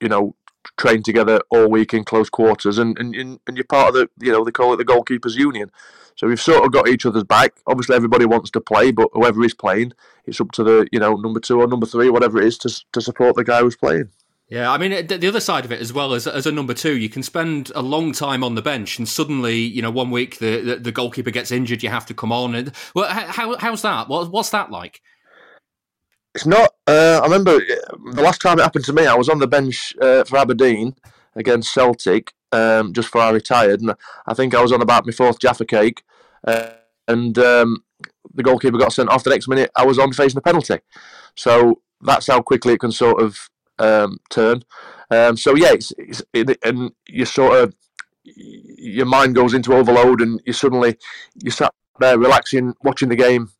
you 0.00 0.08
know, 0.08 0.34
train 0.78 1.02
together 1.02 1.40
all 1.50 1.68
week 1.68 1.92
in 1.92 2.04
close 2.04 2.30
quarters, 2.30 2.78
and, 2.78 2.98
and 2.98 3.14
and 3.14 3.56
you're 3.56 3.64
part 3.64 3.88
of 3.88 3.94
the, 3.94 4.08
you 4.24 4.32
know, 4.32 4.44
they 4.44 4.50
call 4.50 4.72
it 4.72 4.78
the 4.78 4.84
goalkeepers 4.84 5.36
union. 5.36 5.70
So 6.16 6.26
we've 6.26 6.40
sort 6.40 6.64
of 6.64 6.72
got 6.72 6.88
each 6.88 7.06
other's 7.06 7.24
back. 7.24 7.52
Obviously, 7.66 7.96
everybody 7.96 8.26
wants 8.26 8.50
to 8.50 8.60
play, 8.60 8.90
but 8.90 9.08
whoever 9.12 9.42
is 9.44 9.54
playing, 9.54 9.92
it's 10.26 10.40
up 10.40 10.52
to 10.52 10.64
the, 10.64 10.86
you 10.92 10.98
know, 10.98 11.14
number 11.14 11.40
two 11.40 11.60
or 11.60 11.66
number 11.66 11.86
three, 11.86 12.10
whatever 12.10 12.40
it 12.40 12.46
is, 12.46 12.58
to 12.58 12.84
to 12.92 13.00
support 13.00 13.36
the 13.36 13.44
guy 13.44 13.60
who's 13.60 13.76
playing. 13.76 14.10
Yeah, 14.50 14.72
I 14.72 14.78
mean, 14.78 15.06
the 15.06 15.28
other 15.28 15.38
side 15.38 15.64
of 15.64 15.70
it 15.70 15.80
as 15.80 15.92
well 15.92 16.12
as 16.12 16.26
as 16.26 16.44
a 16.44 16.50
number 16.50 16.74
two, 16.74 16.96
you 16.96 17.08
can 17.08 17.22
spend 17.22 17.70
a 17.72 17.82
long 17.82 18.10
time 18.10 18.42
on 18.42 18.56
the 18.56 18.62
bench, 18.62 18.98
and 18.98 19.08
suddenly, 19.08 19.54
you 19.54 19.80
know, 19.80 19.92
one 19.92 20.10
week 20.10 20.38
the 20.38 20.60
the, 20.60 20.76
the 20.76 20.90
goalkeeper 20.92 21.30
gets 21.30 21.52
injured, 21.52 21.84
you 21.84 21.88
have 21.88 22.04
to 22.06 22.14
come 22.14 22.32
on. 22.32 22.56
And 22.56 22.72
well, 22.92 23.08
how 23.08 23.56
how's 23.58 23.82
that? 23.82 24.08
What, 24.08 24.32
what's 24.32 24.50
that 24.50 24.72
like? 24.72 25.02
It's 26.34 26.46
not. 26.46 26.74
Uh, 26.84 27.20
I 27.22 27.26
remember 27.26 27.52
uh, 27.52 27.96
the 28.12 28.22
last 28.22 28.40
time 28.40 28.58
it 28.58 28.62
happened 28.62 28.84
to 28.86 28.92
me. 28.92 29.06
I 29.06 29.14
was 29.14 29.28
on 29.28 29.38
the 29.38 29.46
bench 29.46 29.94
uh, 30.02 30.24
for 30.24 30.38
Aberdeen 30.38 30.96
against 31.36 31.72
Celtic 31.72 32.34
um, 32.50 32.92
just 32.92 33.06
before 33.06 33.22
I 33.22 33.30
retired, 33.30 33.80
and 33.80 33.94
I 34.26 34.34
think 34.34 34.52
I 34.52 34.62
was 34.62 34.72
on 34.72 34.82
about 34.82 35.06
my 35.06 35.12
fourth 35.12 35.38
Jaffa 35.38 35.64
cake, 35.64 36.02
uh, 36.44 36.70
and 37.06 37.38
um, 37.38 37.84
the 38.34 38.42
goalkeeper 38.42 38.78
got 38.78 38.92
sent 38.92 39.10
off. 39.10 39.22
The 39.22 39.30
next 39.30 39.46
minute, 39.46 39.70
I 39.76 39.86
was 39.86 40.00
on 40.00 40.12
facing 40.12 40.38
a 40.38 40.42
penalty. 40.42 40.80
So 41.36 41.82
that's 42.00 42.26
how 42.26 42.42
quickly 42.42 42.72
it 42.72 42.80
can 42.80 42.90
sort 42.90 43.22
of 43.22 43.48
um, 43.80 44.18
turn. 44.30 44.62
Um, 45.10 45.36
so 45.36 45.56
yeah, 45.56 45.72
it's, 45.72 45.92
it's 45.98 46.22
it, 46.32 46.56
and 46.62 46.92
you 47.08 47.24
sort 47.24 47.58
of 47.58 47.74
your 48.24 49.06
mind 49.06 49.34
goes 49.34 49.54
into 49.54 49.74
overload, 49.74 50.20
and 50.20 50.40
you 50.46 50.52
suddenly 50.52 50.96
you 51.42 51.50
sat 51.50 51.74
there 51.98 52.18
relaxing, 52.18 52.74
watching 52.84 53.08
the 53.08 53.16
game. 53.16 53.50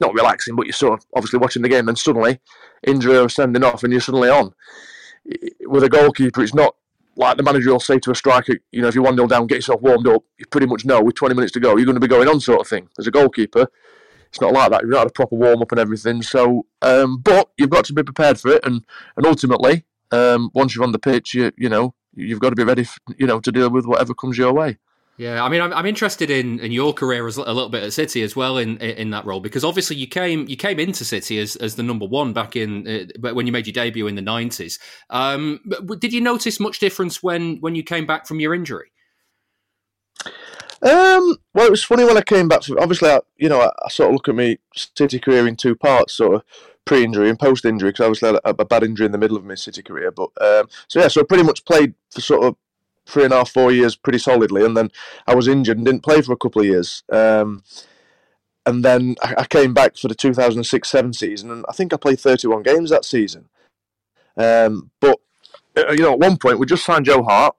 Not 0.00 0.14
relaxing, 0.14 0.54
but 0.54 0.66
you're 0.66 0.72
sort 0.72 1.00
of 1.00 1.06
obviously 1.16 1.40
watching 1.40 1.62
the 1.62 1.68
game. 1.68 1.86
Then 1.86 1.96
suddenly, 1.96 2.38
injury 2.86 3.18
or 3.18 3.28
sending 3.28 3.64
off, 3.64 3.82
and 3.82 3.92
you're 3.92 4.00
suddenly 4.00 4.30
on. 4.30 4.54
With 5.66 5.82
a 5.82 5.88
goalkeeper, 5.88 6.42
it's 6.42 6.54
not 6.54 6.76
like 7.16 7.36
the 7.36 7.42
manager 7.42 7.72
will 7.72 7.80
say 7.80 7.98
to 7.98 8.12
a 8.12 8.14
striker, 8.14 8.56
you 8.70 8.80
know, 8.80 8.86
if 8.86 8.94
you're 8.94 9.02
1 9.02 9.16
0 9.16 9.26
down, 9.26 9.48
get 9.48 9.56
yourself 9.56 9.82
warmed 9.82 10.06
up. 10.06 10.22
You 10.38 10.46
pretty 10.46 10.68
much 10.68 10.84
know 10.84 11.02
with 11.02 11.16
20 11.16 11.34
minutes 11.34 11.52
to 11.54 11.60
go, 11.60 11.76
you're 11.76 11.84
going 11.84 11.96
to 11.96 12.00
be 12.00 12.06
going 12.06 12.28
on, 12.28 12.38
sort 12.38 12.60
of 12.60 12.68
thing. 12.68 12.88
As 12.96 13.08
a 13.08 13.10
goalkeeper, 13.10 13.68
it's 14.28 14.40
not 14.40 14.52
like 14.52 14.70
that. 14.70 14.82
You've 14.82 14.90
not 14.90 14.98
had 14.98 15.08
a 15.08 15.12
proper 15.12 15.36
warm 15.36 15.62
up 15.62 15.72
and 15.72 15.80
everything. 15.80 16.22
So, 16.22 16.66
um, 16.82 17.18
but 17.18 17.50
you've 17.56 17.70
got 17.70 17.84
to 17.86 17.92
be 17.92 18.02
prepared 18.02 18.38
for 18.38 18.50
it, 18.50 18.64
and 18.64 18.84
and 19.16 19.26
ultimately, 19.26 19.84
um, 20.10 20.50
once 20.54 20.74
you're 20.74 20.84
on 20.84 20.92
the 20.92 20.98
pitch, 20.98 21.34
you 21.34 21.52
you 21.56 21.68
know 21.68 21.94
you've 22.14 22.40
got 22.40 22.50
to 22.50 22.56
be 22.56 22.64
ready, 22.64 22.84
for, 22.84 22.98
you 23.16 23.26
know, 23.26 23.40
to 23.40 23.52
deal 23.52 23.70
with 23.70 23.86
whatever 23.86 24.14
comes 24.14 24.36
your 24.36 24.52
way. 24.52 24.78
Yeah, 25.18 25.42
I 25.42 25.48
mean, 25.48 25.60
I'm, 25.60 25.72
I'm 25.72 25.86
interested 25.86 26.30
in, 26.30 26.60
in 26.60 26.70
your 26.70 26.92
career 26.92 27.26
as 27.26 27.36
a 27.36 27.42
little 27.42 27.68
bit 27.68 27.82
at 27.82 27.92
City 27.92 28.22
as 28.22 28.36
well 28.36 28.56
in 28.56 28.76
in 28.78 29.10
that 29.10 29.26
role 29.26 29.40
because 29.40 29.64
obviously 29.64 29.96
you 29.96 30.06
came 30.06 30.46
you 30.48 30.56
came 30.56 30.78
into 30.78 31.04
City 31.04 31.40
as, 31.40 31.56
as 31.56 31.74
the 31.74 31.82
number 31.82 32.06
one 32.06 32.32
back 32.32 32.54
in 32.54 32.86
uh, 32.86 33.32
when 33.34 33.44
you 33.44 33.52
made 33.52 33.66
your 33.66 33.72
debut 33.72 34.06
in 34.06 34.14
the 34.14 34.22
90s. 34.22 34.78
Um, 35.10 35.58
did 35.98 36.12
you 36.12 36.20
notice 36.20 36.60
much 36.60 36.78
difference 36.78 37.20
when 37.20 37.56
when 37.56 37.74
you 37.74 37.82
came 37.82 38.06
back 38.06 38.28
from 38.28 38.38
your 38.38 38.54
injury? 38.54 38.92
Um, 40.80 41.36
well, 41.54 41.66
it 41.66 41.70
was 41.70 41.82
funny 41.82 42.04
when 42.04 42.16
I 42.16 42.22
came 42.22 42.46
back. 42.46 42.62
Obviously, 42.78 43.10
I, 43.10 43.20
you 43.36 43.48
know, 43.48 43.60
I, 43.60 43.70
I, 43.84 43.88
sort 43.88 44.10
of 44.10 44.14
look 44.14 44.28
at 44.28 44.34
my 44.36 44.56
City 44.74 45.18
career 45.18 45.48
in 45.48 45.56
two 45.56 45.74
parts, 45.74 46.14
sort 46.14 46.36
of 46.36 46.44
pre-injury 46.84 47.28
and 47.28 47.38
post-injury, 47.38 47.90
because 47.90 48.22
I 48.22 48.26
had 48.26 48.36
a, 48.36 48.48
a, 48.60 48.64
bad 48.64 48.84
injury 48.84 49.06
in 49.06 49.12
the 49.12 49.18
middle 49.18 49.36
of 49.36 49.44
my 49.44 49.56
City 49.56 49.82
career. 49.82 50.12
But 50.12 50.30
um, 50.40 50.68
so 50.86 51.00
yeah, 51.00 51.08
so 51.08 51.20
I 51.20 51.24
pretty 51.24 51.42
much 51.42 51.64
played 51.64 51.94
for 52.10 52.20
sort 52.20 52.44
of 52.44 52.56
three 53.06 53.24
and 53.24 53.32
a 53.32 53.38
half, 53.38 53.50
four 53.50 53.72
years 53.72 53.96
pretty 53.96 54.18
solidly, 54.18 54.64
and 54.64 54.76
then 54.76 54.90
I 55.26 55.34
was 55.34 55.48
injured 55.48 55.78
and 55.78 55.86
didn't 55.86 56.04
play 56.04 56.22
for 56.22 56.32
a 56.32 56.36
couple 56.36 56.60
of 56.60 56.68
years. 56.68 57.02
Um, 57.10 57.64
and 58.64 58.84
then 58.84 59.16
I, 59.22 59.34
I 59.38 59.44
came 59.46 59.74
back 59.74 59.96
for 59.96 60.06
the 60.06 60.14
2006-7 60.14 61.14
season, 61.14 61.50
and 61.50 61.64
I 61.68 61.72
think 61.72 61.92
I 61.92 61.96
played 61.96 62.20
31 62.20 62.62
games 62.62 62.90
that 62.90 63.04
season. 63.04 63.48
Um, 64.36 64.92
but 65.00 65.18
uh, 65.76 65.90
you 65.90 66.02
know, 66.02 66.12
at 66.12 66.20
one 66.20 66.36
point 66.36 66.60
we 66.60 66.66
just 66.66 66.84
signed 66.84 67.06
Joe 67.06 67.24
Hart. 67.24 67.56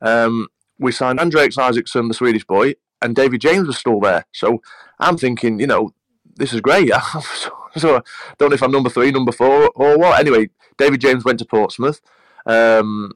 Um, 0.00 0.48
we 0.78 0.92
signed 0.92 1.20
Andreas 1.20 1.56
Isaksson, 1.56 2.08
the 2.08 2.14
Swedish 2.14 2.44
boy, 2.44 2.74
and 3.00 3.14
David 3.14 3.40
James 3.40 3.66
was 3.66 3.78
still 3.78 4.00
there. 4.00 4.24
So 4.32 4.60
I'm 4.98 5.16
thinking, 5.16 5.60
you 5.60 5.66
know, 5.66 5.92
this 6.36 6.52
is 6.52 6.60
great. 6.60 6.88
so 7.76 7.96
I 7.96 8.02
don't 8.38 8.50
know 8.50 8.54
if 8.54 8.62
I'm 8.62 8.72
number 8.72 8.90
three, 8.90 9.10
number 9.10 9.32
four, 9.32 9.70
or 9.74 9.98
what. 9.98 10.18
Anyway, 10.18 10.50
David 10.78 11.00
James 11.00 11.24
went 11.24 11.38
to 11.40 11.44
Portsmouth. 11.44 12.00
Um, 12.46 13.12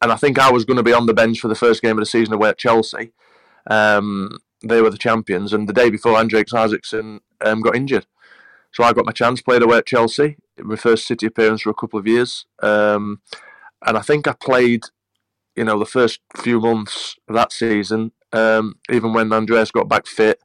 and 0.00 0.12
I 0.12 0.16
think 0.16 0.38
I 0.38 0.50
was 0.50 0.64
going 0.64 0.76
to 0.76 0.82
be 0.82 0.92
on 0.92 1.06
the 1.06 1.14
bench 1.14 1.40
for 1.40 1.48
the 1.48 1.54
first 1.54 1.82
game 1.82 1.98
of 1.98 2.02
the 2.02 2.06
season 2.06 2.34
away 2.34 2.50
at 2.50 2.58
Chelsea. 2.58 3.12
Um, 3.68 4.38
they 4.62 4.80
were 4.80 4.90
the 4.90 4.98
champions, 4.98 5.52
and 5.52 5.68
the 5.68 5.72
day 5.72 5.90
before, 5.90 6.16
Andreas 6.16 6.52
Isaksson 6.52 7.20
um, 7.40 7.60
got 7.60 7.76
injured. 7.76 8.06
So 8.72 8.84
I 8.84 8.92
got 8.92 9.06
my 9.06 9.12
chance, 9.12 9.40
played 9.40 9.62
away 9.62 9.78
at 9.78 9.86
Chelsea, 9.86 10.36
my 10.58 10.76
first 10.76 11.06
City 11.06 11.26
appearance 11.26 11.62
for 11.62 11.70
a 11.70 11.74
couple 11.74 11.98
of 11.98 12.06
years. 12.06 12.46
Um, 12.62 13.20
and 13.84 13.96
I 13.96 14.02
think 14.02 14.26
I 14.26 14.32
played 14.32 14.84
you 15.58 15.64
know, 15.64 15.78
the 15.78 15.84
first 15.84 16.20
few 16.36 16.60
months 16.60 17.16
of 17.28 17.34
that 17.34 17.52
season, 17.52 18.12
um, 18.32 18.76
even 18.90 19.12
when 19.12 19.32
Andreas 19.32 19.72
got 19.72 19.88
back 19.88 20.06
fit, 20.06 20.40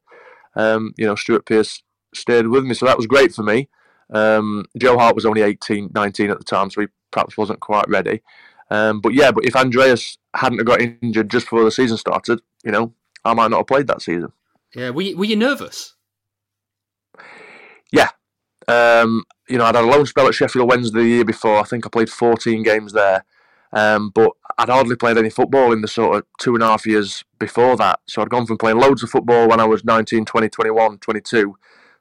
um, 0.56 0.93
you 0.97 1.06
know, 1.06 1.13
Stuart 1.13 1.45
Pearce 1.45 1.84
stayed 2.15 2.47
with 2.47 2.63
me. 2.63 2.73
So 2.73 2.88
that 2.88 2.97
was 2.97 3.06
great 3.06 3.32
for 3.32 3.43
me. 3.43 3.69
Um, 4.10 4.65
Joe 4.76 4.97
Hart 4.97 5.13
was 5.15 5.26
only 5.26 5.41
18, 5.41 5.91
19 5.93 6.32
at 6.32 6.39
the 6.39 6.43
time, 6.43 6.71
so 6.71 6.82
he 6.82 6.88
perhaps 7.12 7.38
wasn't 7.38 7.60
quite 7.60 7.88
ready. 7.88 8.21
Um, 8.71 9.02
but 9.02 9.13
yeah, 9.13 9.32
but 9.32 9.45
if 9.45 9.56
Andreas 9.56 10.17
hadn't 10.36 10.65
got 10.65 10.82
injured 10.82 11.30
just 11.30 11.45
before 11.45 11.63
the 11.63 11.71
season 11.71 11.97
started, 11.97 12.41
you 12.63 12.71
know, 12.71 12.93
I 13.23 13.36
might 13.36 13.52
not 13.52 13.58
have 13.58 13.67
played 13.67 13.88
that 13.88 14.02
season. 14.02 14.32
Yeah, 14.76 14.89
were 14.89 15.04
you, 15.04 15.15
were 15.15 15.26
you 15.26 15.36
nervous? 15.36 15.93
Yeah. 17.91 18.10
Um, 18.67 19.26
you 19.47 19.60
know, 19.60 19.65
I'd 19.65 19.76
had 19.76 19.84
a 19.84 19.88
loan 19.88 20.08
spell 20.08 20.28
at 20.28 20.34
Sheffield 20.34 20.67
Wednesday 20.67 21.02
the 21.02 21.08
year 21.08 21.26
before. 21.26 21.60
I 21.60 21.63
think 21.63 21.86
I 21.86 21.89
played 21.89 22.10
14 22.10 22.63
games 22.63 22.93
there. 22.93 23.23
Um, 23.74 24.12
but 24.14 24.32
I'd 24.58 24.70
hardly 24.70 24.96
played 24.96 25.18
any 25.18 25.32
football 25.32 25.74
in 25.74 25.82
the 25.82 25.88
sort 25.88 26.18
of 26.18 26.24
two 26.40 26.54
and 26.54 26.64
a 26.64 26.68
half 26.68 26.86
years 26.86 27.24
before 27.40 27.76
that. 27.78 28.00
So 28.08 28.22
I'd 28.22 28.30
gone 28.30 28.46
from 28.46 28.58
playing 28.58 28.78
loads 28.78 29.02
of 29.02 29.10
football 29.10 29.50
when 29.50 29.60
I 29.60 29.66
was 29.66 29.84
19, 29.84 30.26
20, 30.26 30.50
21, 30.50 31.00
22 31.00 31.56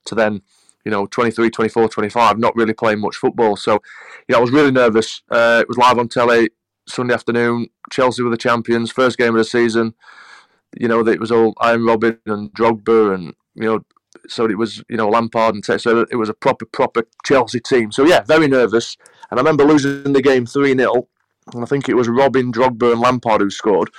to 0.05 0.15
then, 0.15 0.43
you 0.85 0.91
know, 0.91 1.07
23, 1.07 1.49
24, 1.49 1.89
25, 1.89 2.39
not 2.39 2.55
really 2.55 2.75
playing 2.75 3.01
much 3.01 3.17
football. 3.17 3.57
So, 3.57 3.75
you 4.29 4.33
know, 4.33 4.39
I 4.39 4.41
was 4.41 4.51
really 4.51 4.71
nervous. 4.71 5.23
Uh, 5.31 5.61
it 5.63 5.69
was 5.69 5.79
live 5.79 5.99
on 5.99 6.09
telly 6.09 6.51
Sunday 6.87 7.15
afternoon. 7.15 7.69
Chelsea 7.91 8.23
were 8.23 8.31
the 8.31 8.37
champions, 8.37 8.91
first 8.91 9.17
game 9.17 9.31
of 9.31 9.39
the 9.39 9.45
season. 9.45 9.95
You 10.79 10.89
know, 10.89 11.07
it 11.07 11.21
was 11.21 11.33
all 11.33 11.55
Arjen 11.57 11.83
Robben 11.83 12.19
and 12.27 12.53
Drogba 12.53 13.15
and, 13.15 13.35
you 13.55 13.65
know, 13.65 13.81
so 14.29 14.45
it 14.45 14.59
was, 14.59 14.83
you 14.91 14.97
know, 14.99 15.09
Lampard 15.09 15.55
and 15.55 15.65
so 15.65 16.07
it 16.11 16.17
was 16.17 16.29
a 16.29 16.35
proper, 16.35 16.67
proper 16.67 17.05
Chelsea 17.25 17.61
team. 17.61 17.93
So, 17.93 18.05
yeah, 18.05 18.21
very 18.23 18.47
nervous. 18.47 18.97
And 19.31 19.41
I 19.41 19.43
remember 19.43 19.65
losing 19.65 20.13
the 20.13 20.21
game 20.21 20.45
3 20.45 20.77
0 20.77 21.09
and 21.53 21.63
I 21.63 21.67
think 21.67 21.89
it 21.89 21.95
was 21.95 22.09
Robben, 22.09 22.53
Drogba, 22.53 22.93
and 22.93 23.01
Lampard 23.01 23.41
who 23.41 23.51
scored. 23.51 23.91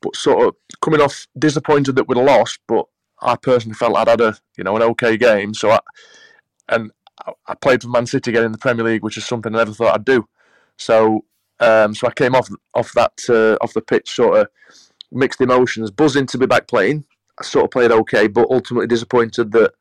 But 0.00 0.16
sort 0.16 0.46
of 0.46 0.56
coming 0.80 1.00
off 1.00 1.26
disappointed 1.38 1.96
that 1.96 2.08
we'd 2.08 2.18
lost, 2.18 2.58
but 2.66 2.86
I 3.20 3.36
personally 3.36 3.74
felt 3.74 3.96
I'd 3.96 4.08
had 4.08 4.20
a 4.20 4.36
you 4.56 4.64
know 4.64 4.76
an 4.76 4.82
okay 4.82 5.16
game. 5.16 5.54
So 5.54 5.70
I 5.70 5.80
and 6.68 6.90
I 7.46 7.54
played 7.54 7.82
for 7.82 7.88
Man 7.88 8.06
City 8.06 8.30
again 8.30 8.44
in 8.44 8.52
the 8.52 8.58
Premier 8.58 8.84
League, 8.84 9.04
which 9.04 9.16
is 9.16 9.24
something 9.24 9.54
I 9.54 9.58
never 9.58 9.72
thought 9.72 9.94
I'd 9.94 10.04
do. 10.04 10.26
So 10.76 11.24
um, 11.60 11.94
so 11.94 12.08
I 12.08 12.12
came 12.12 12.34
off 12.34 12.48
off 12.74 12.92
that 12.94 13.12
uh, 13.28 13.62
off 13.62 13.74
the 13.74 13.80
pitch 13.80 14.10
sort 14.10 14.38
of 14.38 14.48
mixed 15.12 15.40
emotions, 15.40 15.90
buzzing 15.90 16.26
to 16.26 16.38
be 16.38 16.46
back 16.46 16.66
playing. 16.66 17.04
I 17.38 17.44
sort 17.44 17.64
of 17.64 17.70
played 17.70 17.92
okay, 17.92 18.26
but 18.26 18.50
ultimately 18.50 18.88
disappointed 18.88 19.52
that 19.52 19.72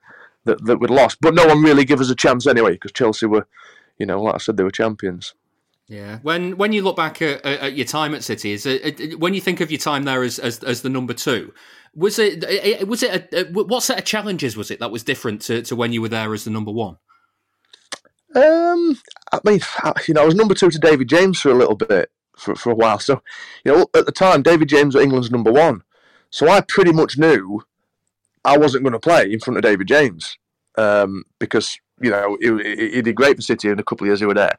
that, 0.46 0.64
that 0.66 0.78
we'd 0.78 0.90
lost. 0.90 1.18
But 1.22 1.34
no 1.34 1.46
one 1.46 1.64
really 1.64 1.86
gave 1.86 2.02
us 2.02 2.10
a 2.10 2.16
chance 2.16 2.46
anyway 2.48 2.74
because 2.74 2.92
Chelsea 2.92 3.26
were, 3.26 3.48
you 3.98 4.06
know, 4.06 4.22
like 4.22 4.36
I 4.36 4.38
said, 4.38 4.58
they 4.58 4.64
were 4.64 4.72
champions. 4.72 5.34
Yeah. 5.92 6.20
When 6.22 6.56
when 6.56 6.72
you 6.72 6.84
look 6.84 6.96
back 6.96 7.22
at, 7.22 7.46
at 7.46 7.76
your 7.76 7.86
time 7.86 8.16
at 8.16 8.24
City, 8.24 8.54
is 8.54 8.66
it, 8.66 9.20
when 9.20 9.34
you 9.34 9.42
think 9.42 9.60
of 9.60 9.70
your 9.70 9.78
time 9.78 10.04
there 10.04 10.24
as, 10.24 10.40
as, 10.40 10.64
as 10.64 10.84
the 10.84 10.90
number 10.90 11.14
two, 11.14 11.54
was 11.94 12.18
it 12.18 12.88
was 12.88 13.04
it 13.04 13.28
a, 13.34 13.44
what 13.52 13.84
set 13.84 14.00
of 14.00 14.06
challenges 14.06 14.56
was 14.56 14.72
it 14.72 14.80
that 14.80 14.90
was 14.90 15.04
different 15.04 15.42
to, 15.42 15.62
to 15.64 15.76
when 15.76 15.92
you 15.92 16.02
were 16.02 16.08
there 16.08 16.34
as 16.34 16.46
the 16.46 16.50
number 16.50 16.72
one? 16.72 16.98
Um, 18.34 18.98
I 19.34 19.42
mean, 19.44 19.60
you 20.08 20.14
know, 20.14 20.22
I 20.22 20.26
was 20.26 20.34
number 20.34 20.54
two 20.54 20.70
to 20.70 20.80
David 20.80 21.10
James 21.10 21.42
for 21.42 21.50
a 21.50 21.56
little 21.56 21.76
bit 21.76 22.10
for 22.38 22.56
for 22.56 22.72
a 22.72 22.76
while. 22.76 23.00
So, 23.00 23.22
you 23.66 23.74
know, 23.74 23.86
at 23.94 24.06
the 24.06 24.14
time, 24.14 24.44
David 24.44 24.70
James 24.70 24.96
was 24.96 25.04
England's 25.04 25.30
number 25.30 25.52
one. 25.52 25.84
So 26.30 26.48
I 26.48 26.62
pretty 26.62 26.94
much 26.94 27.18
knew 27.18 27.64
I 28.46 28.58
wasn't 28.58 28.86
going 28.86 28.94
to 28.94 29.00
play 29.00 29.30
in 29.30 29.42
front 29.42 29.58
of 29.58 29.64
David 29.64 29.90
James 29.90 30.38
um, 30.78 31.26
because 31.38 31.78
you 32.00 32.12
know, 32.12 32.38
he, 32.40 32.92
he 32.92 33.02
did 33.02 33.16
great 33.16 33.36
for 33.36 33.42
City 33.42 33.68
in 33.68 33.78
a 33.78 33.84
couple 33.84 34.06
of 34.06 34.08
years 34.08 34.22
he 34.22 34.26
were 34.26 34.34
there. 34.34 34.58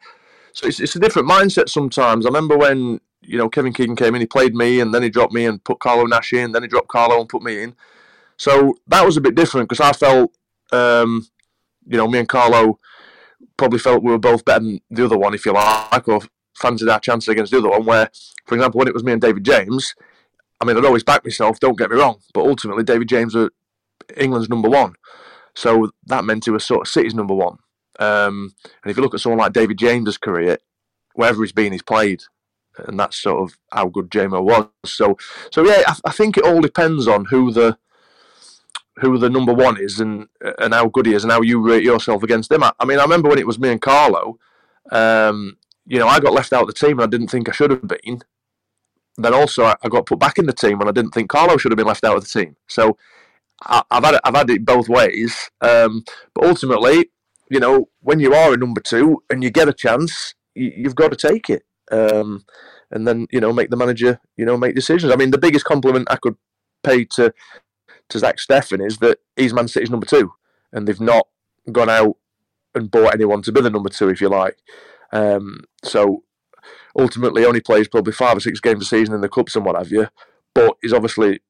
So 0.52 0.66
it's, 0.66 0.80
it's 0.80 0.96
a 0.96 1.00
different 1.00 1.28
mindset 1.28 1.68
sometimes. 1.68 2.26
I 2.26 2.28
remember 2.28 2.56
when 2.56 3.00
you 3.22 3.38
know 3.38 3.48
Kevin 3.48 3.72
Keegan 3.72 3.96
came 3.96 4.14
in, 4.14 4.20
he 4.20 4.26
played 4.26 4.54
me, 4.54 4.80
and 4.80 4.94
then 4.94 5.02
he 5.02 5.10
dropped 5.10 5.32
me 5.32 5.46
and 5.46 5.62
put 5.62 5.80
Carlo 5.80 6.04
Nash 6.04 6.32
in, 6.32 6.52
then 6.52 6.62
he 6.62 6.68
dropped 6.68 6.88
Carlo 6.88 7.20
and 7.20 7.28
put 7.28 7.42
me 7.42 7.62
in. 7.62 7.74
So 8.36 8.74
that 8.88 9.04
was 9.04 9.16
a 9.16 9.20
bit 9.20 9.34
different 9.34 9.68
because 9.68 9.80
I 9.80 9.92
felt, 9.92 10.32
um, 10.72 11.26
you 11.86 11.96
know, 11.96 12.08
me 12.08 12.18
and 12.18 12.28
Carlo 12.28 12.78
probably 13.56 13.78
felt 13.78 14.02
we 14.02 14.10
were 14.10 14.18
both 14.18 14.44
better 14.44 14.64
than 14.64 14.80
the 14.90 15.04
other 15.04 15.18
one, 15.18 15.34
if 15.34 15.46
you 15.46 15.52
like, 15.52 16.08
or 16.08 16.20
fancied 16.54 16.88
our 16.88 17.00
chances 17.00 17.28
against 17.28 17.52
the 17.52 17.58
other 17.58 17.70
one. 17.70 17.84
Where, 17.84 18.10
for 18.46 18.54
example, 18.54 18.78
when 18.78 18.88
it 18.88 18.94
was 18.94 19.04
me 19.04 19.12
and 19.12 19.20
David 19.20 19.44
James, 19.44 19.94
I 20.60 20.64
mean, 20.64 20.76
I'd 20.76 20.84
always 20.84 21.04
back 21.04 21.24
myself. 21.24 21.60
Don't 21.60 21.78
get 21.78 21.90
me 21.90 21.96
wrong, 21.96 22.20
but 22.34 22.46
ultimately, 22.46 22.84
David 22.84 23.08
James 23.08 23.34
was 23.34 23.50
England's 24.16 24.48
number 24.48 24.68
one, 24.68 24.94
so 25.54 25.90
that 26.06 26.24
meant 26.24 26.44
he 26.44 26.50
was 26.50 26.64
sort 26.64 26.82
of 26.82 26.88
City's 26.88 27.14
number 27.14 27.34
one. 27.34 27.58
Um, 27.98 28.54
and 28.82 28.90
if 28.90 28.96
you 28.96 29.02
look 29.02 29.14
at 29.14 29.20
someone 29.20 29.38
like 29.38 29.52
David 29.52 29.78
James's 29.78 30.18
career, 30.18 30.58
wherever 31.14 31.42
he's 31.42 31.52
been, 31.52 31.72
he's 31.72 31.82
played, 31.82 32.22
and 32.78 32.98
that's 32.98 33.16
sort 33.16 33.42
of 33.42 33.58
how 33.70 33.88
good 33.88 34.10
Jamo 34.10 34.42
was. 34.42 34.68
So, 34.84 35.16
so 35.52 35.64
yeah, 35.64 35.82
I, 35.86 35.96
I 36.06 36.12
think 36.12 36.36
it 36.36 36.44
all 36.44 36.60
depends 36.60 37.06
on 37.06 37.26
who 37.26 37.52
the 37.52 37.78
who 38.96 39.16
the 39.16 39.30
number 39.30 39.54
one 39.54 39.78
is 39.80 40.00
and 40.00 40.28
and 40.58 40.74
how 40.74 40.86
good 40.88 41.06
he 41.06 41.14
is 41.14 41.24
and 41.24 41.32
how 41.32 41.40
you 41.40 41.60
rate 41.60 41.82
yourself 41.84 42.22
against 42.22 42.50
him. 42.52 42.62
I, 42.62 42.72
I 42.78 42.84
mean, 42.84 42.98
I 42.98 43.02
remember 43.02 43.28
when 43.28 43.38
it 43.38 43.46
was 43.46 43.58
me 43.58 43.70
and 43.70 43.80
Carlo. 43.80 44.38
Um, 44.90 45.56
you 45.86 45.98
know, 45.98 46.08
I 46.08 46.20
got 46.20 46.32
left 46.32 46.52
out 46.52 46.62
of 46.62 46.66
the 46.68 46.74
team 46.74 46.98
and 46.98 47.02
I 47.02 47.06
didn't 47.06 47.28
think 47.28 47.48
I 47.48 47.52
should 47.52 47.70
have 47.70 47.86
been. 47.88 48.20
Then 49.18 49.34
also, 49.34 49.64
I 49.64 49.88
got 49.88 50.06
put 50.06 50.18
back 50.18 50.38
in 50.38 50.46
the 50.46 50.52
team 50.52 50.80
and 50.80 50.88
I 50.88 50.92
didn't 50.92 51.12
think 51.12 51.28
Carlo 51.28 51.56
should 51.56 51.72
have 51.72 51.76
been 51.76 51.86
left 51.86 52.04
out 52.04 52.16
of 52.16 52.22
the 52.22 52.40
team. 52.40 52.56
So 52.66 52.96
I, 53.62 53.82
have 53.90 54.04
had 54.04 54.14
it, 54.14 54.20
I've 54.24 54.34
had 54.34 54.50
it 54.50 54.64
both 54.64 54.88
ways. 54.88 55.50
Um, 55.60 56.04
but 56.34 56.46
ultimately, 56.46 57.10
you 57.50 57.60
know, 57.60 57.88
when 58.00 58.20
you 58.20 58.34
are 58.34 58.54
a 58.54 58.56
number 58.56 58.80
two 58.80 59.22
and 59.30 59.42
you 59.42 59.50
get 59.50 59.68
a 59.68 59.72
chance, 59.72 60.34
you, 60.54 60.84
have 60.84 60.94
got 60.94 61.10
to 61.10 61.28
take 61.28 61.50
it. 61.50 61.62
Um, 61.90 62.44
and 62.90 63.06
then 63.06 63.26
you 63.30 63.40
know, 63.40 63.52
make 63.52 63.70
the 63.70 63.76
manager, 63.76 64.20
you 64.36 64.44
know, 64.44 64.56
make 64.56 64.74
decisions. 64.74 65.12
I 65.12 65.16
mean, 65.16 65.30
the 65.30 65.38
biggest 65.38 65.64
compliment 65.64 66.08
I 66.10 66.16
could 66.16 66.36
pay 66.82 67.04
to 67.16 67.32
to 68.08 68.18
Zack 68.18 68.36
Steffen 68.36 68.86
is 68.86 68.98
that 68.98 69.18
he's 69.36 69.54
Man 69.54 69.68
City's 69.68 69.90
number 69.90 70.06
two, 70.06 70.32
and 70.72 70.86
they've 70.86 71.00
not 71.00 71.26
gone 71.70 71.90
out 71.90 72.16
and 72.74 72.90
bought 72.90 73.14
anyone 73.14 73.42
to 73.42 73.52
be 73.52 73.60
the 73.60 73.70
number 73.70 73.88
two, 73.88 74.08
if 74.08 74.20
you 74.20 74.28
like. 74.28 74.56
Um, 75.12 75.64
so 75.84 76.24
ultimately, 76.98 77.44
only 77.44 77.60
plays 77.60 77.88
probably 77.88 78.12
five 78.12 78.36
or 78.36 78.40
six 78.40 78.60
games 78.60 78.82
a 78.82 78.86
season 78.86 79.14
in 79.14 79.20
the 79.20 79.28
cups 79.28 79.56
and 79.56 79.64
what 79.64 79.76
have 79.76 79.90
you. 79.90 80.08
But 80.54 80.76
he's 80.82 80.92
obviously 80.92 81.40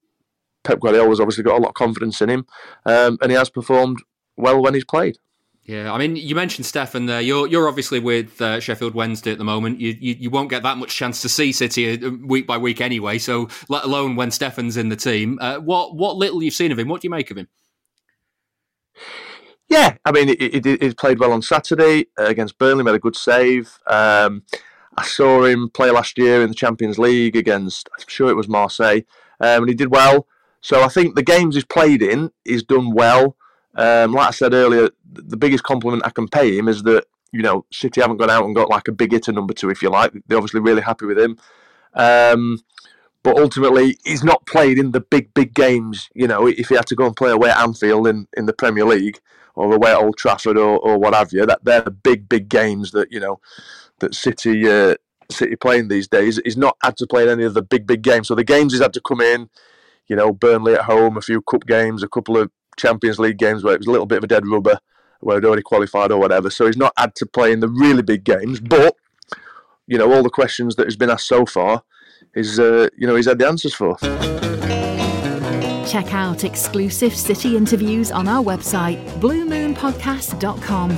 Pep 0.65 0.81
Guardiola's 0.81 1.21
obviously 1.21 1.45
got 1.45 1.59
a 1.59 1.63
lot 1.63 1.71
of 1.71 1.75
confidence 1.75 2.21
in 2.21 2.31
him, 2.31 2.47
um, 2.87 3.19
and 3.21 3.31
he 3.31 3.37
has 3.37 3.51
performed 3.51 3.99
well 4.37 4.63
when 4.63 4.75
he's 4.75 4.85
played. 4.85 5.19
Yeah, 5.65 5.93
I 5.93 5.99
mean, 5.99 6.17
you 6.17 6.35
mentioned 6.35 6.67
Steffen 6.67 7.07
there. 7.07 7.21
You're 7.21 7.47
you're 7.47 7.69
obviously 7.69 8.01
with 8.01 8.41
uh, 8.43 8.59
Sheffield 8.59 8.95
Wednesday 8.95 9.31
at 9.31 9.39
the 9.39 9.45
moment. 9.45 9.81
You, 9.81 9.97
you, 10.01 10.17
you 10.19 10.31
won't 10.31 10.51
get 10.51 10.65
that 10.65 10.77
much 10.77 10.97
chance 10.97 11.23
to 11.23 11.29
see 11.29 11.53
City 11.53 12.05
uh, 12.05 12.11
week 12.11 12.49
by 12.49 12.59
week 12.59 12.81
anyway. 12.81 13.19
So 13.19 13.49
let 13.69 13.85
alone 13.85 14.17
when 14.17 14.31
Steffen's 14.31 14.77
in 14.77 14.89
the 14.89 14.97
team. 14.97 15.39
Uh, 15.41 15.59
what 15.59 15.95
what 15.95 16.17
little 16.17 16.43
you've 16.43 16.55
seen 16.55 16.73
of 16.73 16.79
him, 16.81 16.89
what 16.89 17.01
do 17.01 17.07
you 17.07 17.11
make 17.11 17.31
of 17.31 17.37
him? 17.37 17.47
Yeah, 19.69 19.97
I 20.05 20.13
mean, 20.13 20.29
he, 20.29 20.95
played 20.95 21.19
well 21.19 21.33
on 21.33 21.41
Saturday 21.41 22.07
uh, 22.19 22.25
against 22.25 22.59
Burnley. 22.59 22.85
Made 22.85 22.95
a 22.95 22.99
good 22.99 23.17
save. 23.17 23.79
Um, 23.87 24.43
I 24.99 25.05
saw 25.05 25.45
him 25.45 25.71
play 25.71 25.91
last 25.91 26.19
year 26.19 26.43
in 26.43 26.51
the 26.51 26.55
Champions 26.55 26.99
League 26.99 27.37
against, 27.37 27.89
I'm 27.99 28.05
sure 28.07 28.29
it 28.29 28.37
was 28.37 28.49
Marseille, 28.49 29.01
um, 29.41 29.63
and 29.63 29.69
he 29.69 29.75
did 29.75 29.91
well. 29.91 30.27
So 30.61 30.83
I 30.83 30.89
think 30.89 31.15
the 31.15 31.23
games 31.23 31.55
he's 31.55 31.65
played 31.65 32.03
in, 32.03 32.33
he's 32.45 32.63
done 32.63 32.93
well. 32.93 33.37
Um, 33.75 34.13
like 34.13 34.29
I 34.29 34.33
said 34.33 34.55
earlier, 34.55 34.91
the 35.13 35.37
biggest 35.37 35.65
compliment 35.65 36.07
I 36.07 36.11
can 36.11 36.29
pay 36.29 36.57
him 36.57 36.69
is 36.69 36.83
that 36.83 37.07
you 37.33 37.43
know 37.43 37.65
City 37.73 38.01
haven't 38.01 38.19
gone 38.19 38.31
out 38.31 38.45
and 38.45 38.55
got 38.55 38.69
like 38.69 38.89
a 38.89 38.93
big 38.93 39.13
hitter 39.13 39.33
number 39.33 39.55
two, 39.55 39.71
if 39.71 39.83
you 39.83 39.91
like. 39.91 40.13
They're 40.27 40.39
obviously 40.39 40.61
really 40.61 40.83
happy 40.83 41.07
with 41.07 41.19
him. 41.19 41.39
Um, 41.95 42.61
but 43.23 43.39
ultimately, 43.39 43.99
he's 44.05 44.25
not 44.25 44.47
played 44.47 44.79
in 44.79 44.91
the 44.91 45.01
big, 45.01 45.33
big 45.33 45.55
games. 45.55 46.11
You 46.15 46.27
know, 46.27 46.47
if 46.47 46.69
he 46.69 46.75
had 46.75 46.87
to 46.87 46.97
go 46.97 47.07
and 47.07 47.17
play 47.17 47.31
away 47.31 47.51
at 47.51 47.59
Anfield 47.59 48.09
in, 48.09 48.27
in 48.37 48.47
the 48.47 48.53
Premier 48.53 48.85
League 48.85 49.21
or 49.55 49.73
away 49.73 49.93
at 49.93 49.99
Old 49.99 50.17
Trafford 50.17 50.57
or, 50.57 50.79
or 50.79 50.99
what 50.99 51.15
have 51.15 51.33
you, 51.33 51.47
that 51.47 51.65
they're 51.65 51.83
the 51.83 51.91
big, 51.91 52.29
big 52.29 52.49
games 52.49 52.91
that 52.93 53.13
you 53.13 53.21
know 53.21 53.41
that 54.01 54.15
City 54.15 54.69
uh, 54.69 54.97
City 55.31 55.57
playing 55.57 55.89
these 55.89 56.09
days. 56.09 56.41
He's 56.45 56.57
not 56.57 56.77
had 56.83 56.97
to 56.97 57.07
play 57.07 57.23
in 57.23 57.29
any 57.29 57.45
of 57.45 57.55
the 57.55 57.63
big, 57.63 57.87
big 57.87 58.03
games. 58.03 58.29
So 58.29 58.35
the 58.35 58.45
games 58.45 58.73
he's 58.73 58.83
had 58.83 58.95
to 58.95 59.01
come 59.01 59.21
in, 59.21 59.49
you 60.09 60.17
know, 60.17 60.33
Burnley 60.33 60.75
at 60.75 60.83
home, 60.83 61.17
a 61.17 61.23
few 61.23 61.43
cup 61.43 61.67
games, 61.67 62.03
a 62.03 62.09
couple 62.09 62.37
of 62.37 62.51
Champions 62.77 63.19
League 63.19 63.39
games 63.39 63.63
where 63.65 63.75
it 63.75 63.81
was 63.81 63.87
a 63.87 63.91
little 63.91 64.07
bit 64.07 64.19
of 64.19 64.25
a 64.25 64.29
dead 64.29 64.47
rubber, 64.47 64.79
where 65.21 65.37
he'd 65.37 65.47
already 65.47 65.63
qualified 65.63 66.11
or 66.13 66.19
whatever. 66.19 66.51
So 66.51 66.67
he's 66.67 66.77
not 66.77 66.93
had 66.97 67.15
to 67.17 67.27
play 67.27 67.53
in 67.53 67.61
the 67.61 67.69
really 67.69 68.03
big 68.03 68.25
games. 68.25 68.61
But, 68.61 68.97
you 69.87 69.99
know, 69.99 70.13
all 70.13 70.23
the 70.23 70.31
questions 70.31 70.77
that 70.77 70.87
has 70.87 70.97
been 70.97 71.11
asked 71.11 71.29
so 71.29 71.47
far, 71.47 71.85
is, 72.35 72.59
uh, 72.59 72.89
you 72.97 73.07
know, 73.07 73.15
he's 73.15 73.27
had 73.27 73.39
the 73.39 73.47
answers 73.47 73.75
for. 73.75 73.97
Check 75.87 76.15
out 76.15 76.45
exclusive 76.45 77.15
City 77.15 77.57
interviews 77.57 78.11
on 78.11 78.27
our 78.27 78.43
website, 78.43 79.05
bluemoonpodcast.com. 79.21 80.89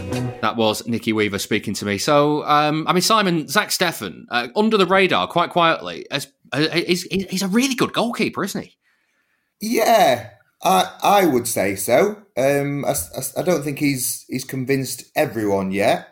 That 0.41 0.57
was 0.57 0.87
Nicky 0.87 1.13
Weaver 1.13 1.41
speaking 1.41 1.75
to 1.75 1.85
me. 1.85 1.99
So, 1.99 2.45
um, 2.45 2.87
I 2.87 2.93
mean, 2.93 3.03
Simon, 3.03 3.49
Zack 3.49 3.71
Steffen, 3.71 4.27
uh, 4.31 4.47
under 4.55 4.77
the 4.77 4.87
radar, 4.87 5.27
quite 5.27 5.51
quietly, 5.51 6.07
as, 6.11 6.29
uh, 6.53 6.69
he's, 6.69 7.03
he's 7.05 7.43
a 7.43 7.49
really 7.49 7.75
good 7.75 7.93
goalkeeper, 7.93 8.45
isn't 8.45 8.63
he? 8.63 8.77
Yeah, 9.61 10.31
I 10.65 10.91
I 11.03 11.27
would 11.27 11.47
say 11.47 11.77
so. 11.77 12.23
Um, 12.37 12.85
I, 12.85 12.91
I, 12.91 13.41
I, 13.41 13.43
don't 13.43 13.63
think 13.63 13.79
he's 13.79 14.25
he's 14.29 14.45
convinced 14.45 15.05
everyone 15.15 15.71
yet, 15.71 16.09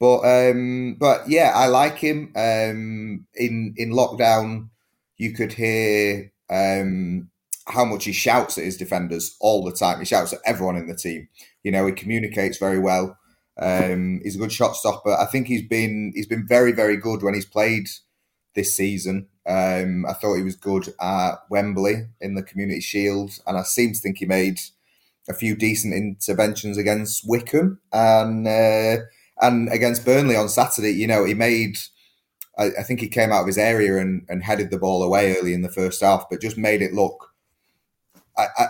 but 0.00 0.20
um, 0.20 0.96
but 0.98 1.28
yeah, 1.28 1.52
I 1.54 1.68
like 1.68 1.96
him. 1.98 2.32
Um, 2.36 3.26
in 3.34 3.74
in 3.76 3.92
lockdown, 3.92 4.68
you 5.16 5.32
could 5.32 5.52
hear 5.52 6.32
um, 6.50 7.30
how 7.66 7.84
much 7.84 8.04
he 8.04 8.12
shouts 8.12 8.58
at 8.58 8.64
his 8.64 8.76
defenders 8.76 9.36
all 9.40 9.64
the 9.64 9.72
time. 9.72 10.00
He 10.00 10.04
shouts 10.04 10.32
at 10.32 10.40
everyone 10.44 10.76
in 10.76 10.88
the 10.88 10.96
team. 10.96 11.28
You 11.62 11.70
know, 11.70 11.86
he 11.86 11.92
communicates 11.92 12.58
very 12.58 12.80
well. 12.80 13.16
Um, 13.56 14.20
he's 14.24 14.34
a 14.34 14.40
good 14.40 14.52
shot 14.52 14.74
stopper. 14.74 15.14
I 15.14 15.26
think 15.26 15.46
he's 15.46 15.66
been 15.66 16.12
he's 16.14 16.26
been 16.26 16.46
very 16.46 16.72
very 16.72 16.96
good 16.96 17.22
when 17.22 17.34
he's 17.34 17.46
played 17.46 17.86
this 18.56 18.74
season. 18.74 19.28
Um, 19.46 20.06
I 20.06 20.14
thought 20.14 20.36
he 20.36 20.42
was 20.42 20.56
good 20.56 20.92
at 21.00 21.34
Wembley 21.50 22.06
in 22.20 22.34
the 22.34 22.42
Community 22.42 22.80
Shield, 22.80 23.32
and 23.46 23.58
I 23.58 23.62
seem 23.62 23.92
to 23.92 23.98
think 23.98 24.18
he 24.18 24.26
made 24.26 24.58
a 25.28 25.34
few 25.34 25.54
decent 25.54 25.94
interventions 25.94 26.78
against 26.78 27.28
Wycombe 27.28 27.78
and 27.92 28.46
uh, 28.46 29.04
and 29.40 29.70
against 29.70 30.04
Burnley 30.04 30.36
on 30.36 30.48
Saturday. 30.48 30.92
You 30.92 31.06
know, 31.06 31.24
he 31.24 31.34
made. 31.34 31.78
I, 32.56 32.66
I, 32.78 32.82
think 32.84 33.00
he 33.00 33.08
came 33.08 33.32
out 33.32 33.40
of 33.40 33.48
his 33.48 33.58
area 33.58 33.98
and, 33.98 34.24
and 34.28 34.40
headed 34.40 34.70
the 34.70 34.78
ball 34.78 35.02
away 35.02 35.36
early 35.36 35.54
in 35.54 35.62
the 35.62 35.72
first 35.72 36.00
half, 36.02 36.26
but 36.30 36.40
just 36.40 36.56
made 36.56 36.82
it 36.82 36.92
look 36.92 37.34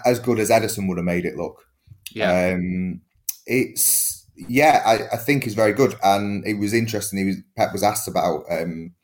as 0.07 0.19
good 0.19 0.39
as 0.39 0.49
Ederson 0.49 0.89
would 0.89 0.97
have 0.97 1.05
made 1.05 1.27
it 1.27 1.37
look. 1.37 1.67
Yeah, 2.11 2.55
um, 2.55 3.03
it's 3.47 4.27
yeah, 4.37 4.83
I, 4.85 5.15
I 5.15 5.17
think 5.19 5.45
he's 5.45 5.55
very 5.55 5.73
good, 5.73 5.97
and 6.03 6.47
it 6.47 6.55
was 6.55 6.73
interesting. 6.73 7.19
He 7.19 7.25
was 7.27 7.37
Pep 7.57 7.73
was 7.73 7.83
asked 7.83 8.09
about. 8.09 8.45
Um, 8.51 8.95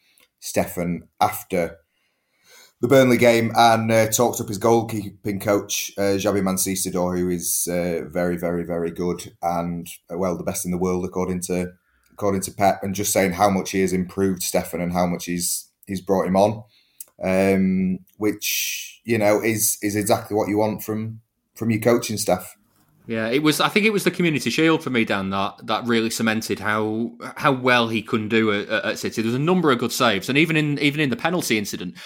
Steffen 0.40 1.00
after 1.20 1.76
the 2.80 2.88
Burnley 2.88 3.18
game 3.18 3.52
and 3.56 3.92
uh, 3.92 4.08
talked 4.10 4.40
up 4.40 4.48
his 4.48 4.58
goalkeeping 4.58 5.40
coach, 5.40 5.92
uh, 5.98 6.16
Mancisidor, 6.16 7.18
who 7.18 7.28
is 7.28 7.68
uh, 7.70 8.08
very, 8.08 8.38
very, 8.38 8.64
very 8.64 8.90
good 8.90 9.34
and 9.42 9.86
uh, 10.10 10.16
well 10.16 10.36
the 10.36 10.44
best 10.44 10.64
in 10.64 10.70
the 10.70 10.78
world 10.78 11.04
according 11.04 11.40
to 11.42 11.72
according 12.10 12.40
to 12.42 12.52
Pep, 12.52 12.82
and 12.82 12.94
just 12.94 13.12
saying 13.12 13.32
how 13.32 13.48
much 13.48 13.70
he 13.70 13.80
has 13.80 13.92
improved 13.92 14.42
Steffen 14.42 14.82
and 14.82 14.92
how 14.92 15.06
much 15.06 15.26
he's 15.26 15.68
he's 15.86 16.00
brought 16.00 16.26
him 16.26 16.36
on, 16.36 16.64
um, 17.22 17.98
which 18.16 19.00
you 19.04 19.18
know 19.18 19.42
is 19.42 19.78
is 19.82 19.96
exactly 19.96 20.34
what 20.36 20.48
you 20.48 20.58
want 20.58 20.82
from 20.82 21.20
from 21.54 21.70
your 21.70 21.80
coaching 21.80 22.16
staff. 22.16 22.56
Yeah, 23.10 23.26
it 23.26 23.42
was. 23.42 23.60
I 23.60 23.68
think 23.68 23.86
it 23.86 23.92
was 23.92 24.04
the 24.04 24.12
Community 24.12 24.50
Shield 24.50 24.84
for 24.84 24.90
me, 24.90 25.04
Dan, 25.04 25.30
that 25.30 25.66
that 25.66 25.84
really 25.84 26.10
cemented 26.10 26.60
how 26.60 27.10
how 27.36 27.50
well 27.50 27.88
he 27.88 28.02
couldn't 28.02 28.28
do 28.28 28.52
at, 28.52 28.68
at 28.68 28.98
City. 29.00 29.20
There's 29.20 29.34
a 29.34 29.38
number 29.40 29.72
of 29.72 29.80
good 29.80 29.90
saves, 29.90 30.28
and 30.28 30.38
even 30.38 30.54
in 30.54 30.78
even 30.78 31.00
in 31.00 31.10
the 31.10 31.16
penalty 31.16 31.58
incident, 31.58 31.96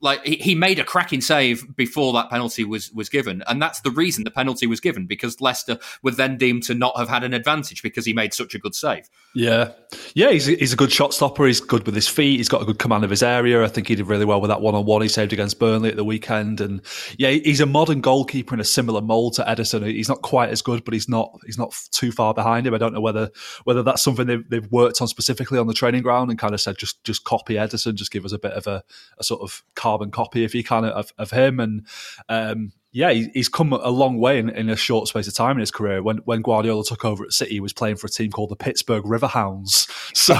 like 0.00 0.24
he, 0.24 0.54
made 0.54 0.78
a 0.78 0.84
cracking 0.84 1.20
save 1.20 1.76
before 1.76 2.12
that 2.12 2.28
penalty 2.28 2.64
was 2.64 2.92
was 2.92 3.08
given, 3.08 3.42
and 3.48 3.62
that's 3.62 3.80
the 3.80 3.90
reason 3.90 4.24
the 4.24 4.30
penalty 4.30 4.66
was 4.66 4.80
given 4.80 5.06
because 5.06 5.40
Leicester 5.40 5.78
were 6.02 6.10
then 6.10 6.36
deemed 6.36 6.62
to 6.64 6.74
not 6.74 6.96
have 6.98 7.08
had 7.08 7.24
an 7.24 7.32
advantage 7.32 7.82
because 7.82 8.04
he 8.04 8.12
made 8.12 8.34
such 8.34 8.54
a 8.54 8.58
good 8.58 8.74
save. 8.74 9.08
Yeah, 9.34 9.70
yeah, 10.14 10.30
he's 10.30 10.46
he's 10.46 10.72
a 10.72 10.76
good 10.76 10.92
shot 10.92 11.14
stopper. 11.14 11.46
He's 11.46 11.60
good 11.60 11.86
with 11.86 11.94
his 11.94 12.08
feet. 12.08 12.38
He's 12.38 12.48
got 12.48 12.62
a 12.62 12.64
good 12.64 12.78
command 12.78 13.04
of 13.04 13.10
his 13.10 13.22
area. 13.22 13.64
I 13.64 13.68
think 13.68 13.88
he 13.88 13.94
did 13.94 14.06
really 14.06 14.24
well 14.24 14.40
with 14.40 14.50
that 14.50 14.60
one 14.60 14.74
on 14.74 14.84
one 14.84 15.02
he 15.02 15.08
saved 15.08 15.32
against 15.32 15.58
Burnley 15.58 15.90
at 15.90 15.96
the 15.96 16.04
weekend. 16.04 16.60
And 16.60 16.82
yeah, 17.16 17.30
he's 17.30 17.60
a 17.60 17.66
modern 17.66 18.00
goalkeeper 18.00 18.54
in 18.54 18.60
a 18.60 18.64
similar 18.64 19.00
mold 19.00 19.34
to 19.34 19.44
Ederson. 19.44 19.86
He's 19.86 20.08
not 20.08 20.22
quite 20.22 20.50
as 20.50 20.62
good, 20.62 20.84
but 20.84 20.94
he's 20.94 21.08
not 21.08 21.38
he's 21.46 21.58
not 21.58 21.74
too 21.90 22.12
far 22.12 22.34
behind 22.34 22.66
him. 22.66 22.74
I 22.74 22.78
don't 22.78 22.92
know 22.92 23.00
whether 23.00 23.30
whether 23.64 23.82
that's 23.82 24.02
something 24.02 24.26
they've, 24.26 24.48
they've 24.50 24.70
worked 24.70 25.00
on 25.00 25.08
specifically 25.08 25.58
on 25.58 25.68
the 25.68 25.74
training 25.74 26.02
ground 26.02 26.30
and 26.30 26.38
kind 26.38 26.52
of 26.52 26.60
said 26.60 26.76
just 26.76 27.02
just 27.04 27.24
copy 27.24 27.54
Ederson, 27.54 27.94
just 27.94 28.12
give 28.12 28.24
us 28.24 28.32
a 28.32 28.38
bit 28.38 28.52
of 28.52 28.66
a, 28.66 28.82
a 29.18 29.24
sort 29.24 29.40
of 29.40 29.62
carbon 29.74 30.10
copy 30.10 30.44
if 30.44 30.54
you 30.54 30.64
can 30.64 30.84
of, 30.84 31.12
of 31.18 31.30
him. 31.30 31.60
And 31.60 31.86
um, 32.28 32.72
yeah, 32.92 33.12
he's 33.12 33.48
come 33.48 33.72
a 33.72 33.88
long 33.88 34.18
way 34.18 34.38
in, 34.38 34.48
in, 34.50 34.68
a 34.68 34.74
short 34.74 35.06
space 35.06 35.28
of 35.28 35.34
time 35.34 35.52
in 35.52 35.60
his 35.60 35.70
career. 35.70 36.02
When 36.02 36.18
when 36.18 36.42
Guardiola 36.42 36.84
took 36.84 37.04
over 37.04 37.22
at 37.22 37.32
City, 37.32 37.52
he 37.52 37.60
was 37.60 37.72
playing 37.72 37.96
for 37.96 38.08
a 38.08 38.10
team 38.10 38.32
called 38.32 38.50
the 38.50 38.56
Pittsburgh 38.56 39.04
Riverhounds. 39.04 39.88
So 40.12 40.34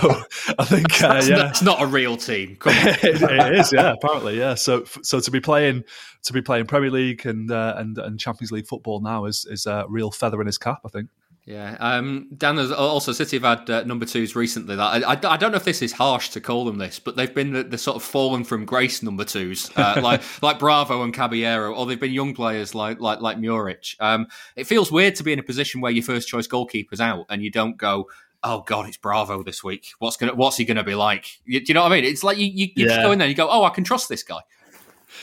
I 0.58 0.64
think 0.64 1.02
uh, 1.02 1.22
yeah, 1.24 1.36
that's 1.36 1.62
not 1.62 1.80
a 1.80 1.86
real 1.86 2.16
team. 2.16 2.58
it, 2.66 3.22
it 3.22 3.54
is, 3.54 3.72
yeah, 3.72 3.92
apparently, 3.92 4.36
yeah. 4.36 4.54
So 4.54 4.84
so 5.02 5.20
to 5.20 5.30
be 5.30 5.40
playing 5.40 5.84
to 6.24 6.32
be 6.32 6.42
playing 6.42 6.66
Premier 6.66 6.90
League 6.90 7.24
and 7.24 7.50
uh, 7.50 7.74
and 7.76 7.96
and 7.96 8.18
Champions 8.18 8.50
League 8.50 8.66
football 8.66 9.00
now 9.00 9.26
is 9.26 9.46
is 9.48 9.66
a 9.66 9.86
real 9.88 10.10
feather 10.10 10.40
in 10.40 10.46
his 10.46 10.58
cap. 10.58 10.80
I 10.84 10.88
think. 10.88 11.08
Yeah, 11.47 11.76
um, 11.80 12.28
Dan. 12.36 12.59
Also 12.72 13.12
City 13.12 13.38
have 13.38 13.59
had 13.59 13.70
uh, 13.70 13.84
number 13.84 14.05
twos 14.05 14.36
recently. 14.36 14.76
That 14.76 15.05
I, 15.05 15.14
I, 15.14 15.32
I, 15.32 15.36
don't 15.36 15.51
know 15.51 15.57
if 15.57 15.64
this 15.64 15.80
is 15.80 15.93
harsh 15.93 16.28
to 16.30 16.41
call 16.41 16.66
them 16.66 16.78
this, 16.78 16.99
but 16.99 17.16
they've 17.16 17.34
been 17.34 17.53
the, 17.53 17.64
the 17.64 17.78
sort 17.78 17.97
of 17.97 18.03
fallen 18.03 18.45
from 18.45 18.66
grace 18.66 19.03
number 19.03 19.24
twos, 19.24 19.70
uh, 19.76 19.99
like 20.03 20.22
like 20.43 20.59
Bravo 20.59 21.03
and 21.03 21.14
Caballero, 21.14 21.74
or 21.74 21.86
they've 21.86 21.99
been 21.99 22.12
young 22.12 22.34
players 22.34 22.74
like 22.74 23.01
like 23.01 23.20
like 23.20 23.38
Muric. 23.38 23.97
Um, 24.01 24.26
it 24.55 24.64
feels 24.64 24.93
weird 24.93 25.14
to 25.16 25.22
be 25.22 25.32
in 25.32 25.38
a 25.38 25.43
position 25.43 25.80
where 25.80 25.93
your 25.93 26.05
first 26.05 26.28
choice 26.28 26.47
goalkeeper's 26.47 27.01
out 27.01 27.26
and 27.30 27.43
you 27.43 27.51
don't 27.51 27.76
go. 27.76 28.09
Oh 28.43 28.62
God, 28.66 28.86
it's 28.86 28.97
Bravo 28.97 29.43
this 29.43 29.64
week. 29.64 29.93
What's 29.99 30.16
gonna 30.16 30.34
What's 30.34 30.59
he 30.59 30.64
gonna 30.64 30.84
be 30.84 30.95
like? 30.95 31.41
You, 31.47 31.61
do 31.61 31.66
you 31.68 31.74
know 31.74 31.82
what 31.82 31.93
I 31.93 31.97
mean? 31.97 32.05
It's 32.05 32.22
like 32.22 32.36
you, 32.36 32.47
you, 32.47 32.66
you 32.74 32.86
yeah. 32.86 32.88
just 32.88 33.03
go 33.03 33.12
in 33.12 33.18
there 33.18 33.26
and 33.26 33.30
you 33.30 33.36
go, 33.36 33.49
oh, 33.51 33.64
I 33.64 33.70
can 33.70 33.84
trust 33.84 34.09
this 34.09 34.22
guy. 34.22 34.41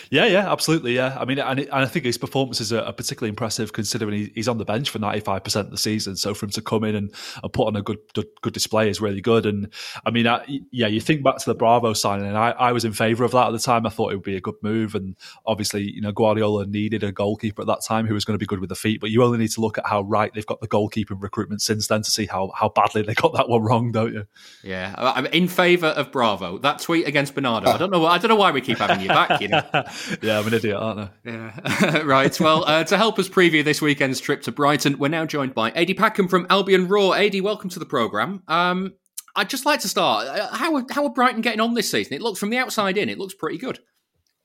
Yeah, 0.09 0.25
yeah, 0.25 0.51
absolutely. 0.51 0.95
Yeah, 0.95 1.17
I 1.19 1.25
mean, 1.25 1.39
and, 1.39 1.59
and 1.59 1.71
I 1.71 1.85
think 1.85 2.05
his 2.05 2.17
performances 2.17 2.71
are, 2.71 2.81
are 2.81 2.93
particularly 2.93 3.29
impressive 3.29 3.73
considering 3.73 4.13
he, 4.13 4.31
he's 4.35 4.47
on 4.47 4.57
the 4.57 4.65
bench 4.65 4.89
for 4.89 4.99
ninety 4.99 5.19
five 5.19 5.43
percent 5.43 5.67
of 5.67 5.71
the 5.71 5.77
season. 5.77 6.15
So 6.15 6.33
for 6.33 6.45
him 6.45 6.51
to 6.51 6.61
come 6.61 6.83
in 6.83 6.95
and, 6.95 7.13
and 7.43 7.53
put 7.53 7.67
on 7.67 7.75
a 7.75 7.81
good, 7.81 7.99
good, 8.13 8.27
good 8.41 8.53
display 8.53 8.89
is 8.89 9.01
really 9.01 9.21
good. 9.21 9.45
And 9.45 9.73
I 10.05 10.11
mean, 10.11 10.27
I, 10.27 10.45
yeah, 10.71 10.87
you 10.87 11.01
think 11.01 11.23
back 11.23 11.37
to 11.37 11.45
the 11.45 11.55
Bravo 11.55 11.93
signing, 11.93 12.27
and 12.27 12.37
I, 12.37 12.51
I 12.51 12.71
was 12.71 12.85
in 12.85 12.93
favour 12.93 13.23
of 13.23 13.31
that 13.31 13.47
at 13.47 13.51
the 13.51 13.59
time. 13.59 13.85
I 13.85 13.89
thought 13.89 14.11
it 14.11 14.15
would 14.15 14.23
be 14.23 14.35
a 14.35 14.41
good 14.41 14.55
move, 14.61 14.95
and 14.95 15.15
obviously, 15.45 15.83
you 15.83 16.01
know, 16.01 16.11
Guardiola 16.11 16.65
needed 16.65 17.03
a 17.03 17.11
goalkeeper 17.11 17.61
at 17.61 17.67
that 17.67 17.83
time 17.83 18.07
who 18.07 18.13
was 18.13 18.25
going 18.25 18.35
to 18.35 18.39
be 18.39 18.45
good 18.45 18.59
with 18.59 18.69
the 18.69 18.75
feet. 18.75 19.01
But 19.01 19.09
you 19.09 19.23
only 19.23 19.37
need 19.37 19.51
to 19.51 19.61
look 19.61 19.77
at 19.77 19.85
how 19.85 20.01
right 20.01 20.33
they've 20.33 20.45
got 20.45 20.61
the 20.61 20.67
goalkeeping 20.67 21.21
recruitment 21.21 21.61
since 21.61 21.87
then 21.87 22.01
to 22.01 22.11
see 22.11 22.25
how 22.25 22.51
how 22.55 22.69
badly 22.69 23.01
they 23.01 23.13
got 23.13 23.33
that 23.33 23.49
one 23.49 23.61
wrong, 23.61 23.91
don't 23.91 24.13
you? 24.13 24.25
Yeah, 24.63 24.93
I'm 24.97 25.25
in 25.27 25.47
favour 25.47 25.87
of 25.87 26.11
Bravo. 26.11 26.57
That 26.57 26.79
tweet 26.79 27.07
against 27.07 27.35
Bernardo. 27.35 27.69
I 27.69 27.77
don't 27.77 27.91
know. 27.91 28.05
I 28.05 28.17
don't 28.17 28.29
know 28.29 28.35
why 28.35 28.51
we 28.51 28.61
keep 28.61 28.77
having 28.77 29.01
you 29.01 29.09
back. 29.09 29.41
You 29.41 29.49
know. 29.49 29.76
yeah, 30.21 30.39
I'm 30.39 30.47
an 30.47 30.53
idiot, 30.53 30.75
aren't 30.77 30.99
I? 30.99 31.09
Yeah. 31.25 32.01
right. 32.03 32.39
Well, 32.39 32.63
uh, 32.65 32.83
to 32.85 32.97
help 32.97 33.19
us 33.19 33.29
preview 33.29 33.63
this 33.63 33.81
weekend's 33.81 34.19
trip 34.19 34.41
to 34.43 34.51
Brighton, 34.51 34.97
we're 34.97 35.07
now 35.07 35.25
joined 35.25 35.53
by 35.53 35.71
Ady 35.75 35.93
Packham 35.93 36.27
from 36.27 36.47
Albion 36.49 36.87
Roar. 36.87 37.15
Ady, 37.15 37.41
welcome 37.41 37.69
to 37.69 37.79
the 37.79 37.85
programme. 37.85 38.43
Um, 38.47 38.93
I'd 39.35 39.49
just 39.49 39.65
like 39.65 39.81
to 39.81 39.87
start. 39.87 40.27
Uh, 40.27 40.55
how, 40.55 40.85
how 40.89 41.03
are 41.05 41.13
Brighton 41.13 41.41
getting 41.41 41.61
on 41.61 41.73
this 41.73 41.91
season? 41.91 42.13
It 42.13 42.21
looks 42.21 42.39
from 42.39 42.49
the 42.49 42.57
outside 42.57 42.97
in, 42.97 43.09
it 43.09 43.19
looks 43.19 43.35
pretty 43.35 43.57
good. 43.57 43.79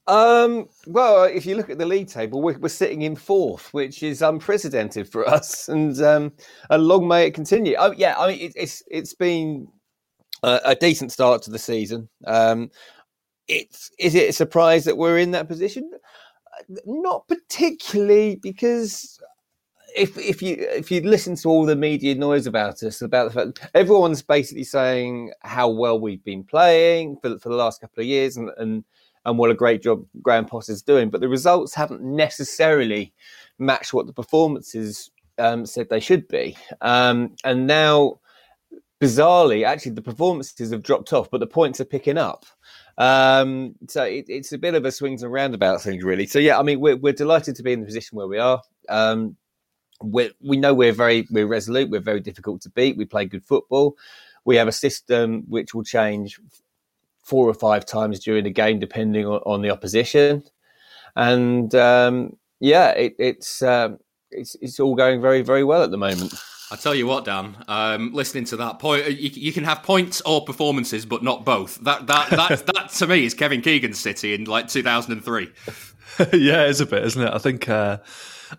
Um, 0.07 0.68
well, 0.87 1.24
if 1.24 1.47
you 1.47 1.57
look 1.57 1.70
at 1.70 1.78
the 1.78 1.87
league 1.87 2.09
table, 2.09 2.43
we're, 2.43 2.59
we're, 2.59 2.68
sitting 2.68 3.03
in 3.03 3.14
fourth, 3.14 3.72
which 3.72 4.03
is 4.03 4.20
unprecedented 4.20 5.11
for 5.11 5.28
us, 5.28 5.68
and 5.68 6.01
um, 6.03 6.33
and 6.70 6.83
long 6.83 7.07
may 7.07 7.26
it 7.26 7.35
continue. 7.35 7.76
Oh, 7.78 7.93
yeah, 7.97 8.18
I 8.18 8.28
mean 8.28 8.41
it, 8.41 8.53
it's 8.57 8.83
it's 8.91 9.14
been 9.14 9.68
a, 10.43 10.61
a, 10.64 10.74
decent 10.74 11.12
start 11.12 11.43
to 11.43 11.51
the 11.51 11.59
season. 11.59 12.09
Um, 12.26 12.70
it's 13.49 13.90
is 13.99 14.14
it 14.14 14.30
a 14.30 14.32
surprise 14.32 14.84
that 14.84 14.97
we're 14.97 15.18
in 15.18 15.32
that 15.32 15.49
position? 15.49 15.90
Not 16.86 17.26
particularly, 17.28 18.36
because 18.36 19.20
if 19.97 20.16
if 20.18 20.43
you 20.43 20.57
if 20.59 20.90
you 20.90 21.01
listen 21.03 21.36
to 21.36 21.49
all 21.49 21.66
the 21.66 21.76
media 21.76 22.14
noise 22.14 22.47
about 22.47 22.82
us, 22.82 23.03
about 23.03 23.32
the 23.32 23.53
fact 23.53 23.70
everyone's 23.74 24.22
basically 24.22 24.64
saying 24.64 25.32
how 25.40 25.68
well 25.68 25.99
we've 25.99 26.24
been 26.24 26.45
playing 26.45 27.16
for 27.22 27.38
for 27.38 27.49
the 27.49 27.57
last 27.57 27.80
couple 27.80 28.01
of 28.01 28.07
years 28.07 28.36
and 28.36 28.51
and 28.59 28.84
and 29.24 29.38
what 29.38 29.51
a 29.51 29.55
great 29.55 29.82
job 29.82 30.05
Graham 30.20 30.47
Potter's 30.47 30.82
doing, 30.82 31.11
but 31.11 31.20
the 31.20 31.28
results 31.28 31.74
haven't 31.74 32.03
necessarily 32.03 33.12
matched 33.59 33.95
what 33.95 34.07
the 34.07 34.12
performances 34.12 35.11
um, 35.38 35.64
said 35.66 35.88
they 35.88 36.01
should 36.01 36.26
be. 36.28 36.57
Um, 36.80 37.36
and 37.45 37.66
now, 37.66 38.20
bizarrely, 39.01 39.64
actually, 39.64 39.93
the 39.93 40.03
performances 40.03 40.72
have 40.72 40.82
dropped 40.82 41.12
off, 41.12 41.30
but 41.30 41.38
the 41.38 41.47
points 41.47 41.80
are 41.80 41.84
picking 41.84 42.18
up. 42.18 42.45
Um, 42.99 43.74
so 43.88 44.05
it, 44.05 44.26
it's 44.28 44.53
a 44.53 44.59
bit 44.59 44.74
of 44.74 44.84
a 44.84 44.93
swings 44.93 45.22
and 45.22 45.32
roundabouts 45.32 45.84
thing, 45.84 46.01
really. 46.05 46.26
So 46.26 46.38
yeah, 46.38 46.59
I 46.59 46.62
mean, 46.62 46.80
we're, 46.80 46.97
we're 46.97 47.12
delighted 47.12 47.57
to 47.57 47.62
be 47.62 47.72
in 47.72 47.80
the 47.80 47.86
position 47.86 48.16
where 48.16 48.26
we 48.26 48.38
are. 48.38 48.61
Um, 48.88 49.36
we 50.03 50.32
we 50.40 50.57
know 50.57 50.74
we're 50.74 50.93
very 50.93 51.26
we're 51.30 51.47
resolute. 51.47 51.90
We're 51.90 52.01
very 52.01 52.20
difficult 52.20 52.61
to 52.62 52.70
beat. 52.70 52.97
We 52.97 53.05
play 53.05 53.24
good 53.24 53.45
football. 53.45 53.97
We 54.45 54.57
have 54.57 54.68
a 54.68 54.72
system 54.72 55.45
which 55.49 55.74
will 55.74 55.84
change 55.84 56.40
four 57.22 57.49
or 57.49 57.55
five 57.55 57.86
times 57.86 58.18
during 58.18 58.45
the 58.45 58.51
game, 58.51 58.80
depending 58.80 59.26
on, 59.26 59.40
on 59.47 59.62
the 59.62 59.70
opposition. 59.70 60.43
And 61.14 61.74
um, 61.74 62.36
yeah, 62.59 62.90
it, 62.90 63.14
it's 63.18 63.62
um, 63.62 63.99
it's 64.30 64.57
it's 64.61 64.80
all 64.80 64.95
going 64.95 65.20
very 65.20 65.43
very 65.43 65.64
well 65.64 65.82
at 65.82 65.90
the 65.90 65.99
moment. 65.99 66.34
I 66.73 66.77
tell 66.77 66.95
you 66.95 67.07
what, 67.07 67.27
Dan. 67.27 67.55
Um, 67.68 68.14
listening 68.14 68.47
to 68.47 68.57
that 68.57 68.79
point, 68.79 69.07
you, 69.07 69.29
you, 69.35 69.53
can 69.53 69.62
have 69.64 69.83
points 69.83 70.23
or 70.23 70.43
performances, 70.43 71.05
but 71.05 71.23
not 71.23 71.45
both. 71.45 71.77
That 71.81 72.07
that 72.07 72.31
that 72.31 72.66
that 72.75 72.89
to 72.89 73.07
me 73.07 73.27
is 73.27 73.35
Kevin 73.35 73.61
Keegan's 73.61 74.01
City 74.01 74.33
in 74.33 74.45
like 74.45 74.68
2003. 74.68 75.45
yeah, 76.33 76.64
it's 76.64 76.81
a 76.81 76.87
bit, 76.87 77.05
isn't 77.05 77.23
it? 77.23 77.31
I 77.33 77.39
think. 77.39 77.68
Uh, 77.68 77.99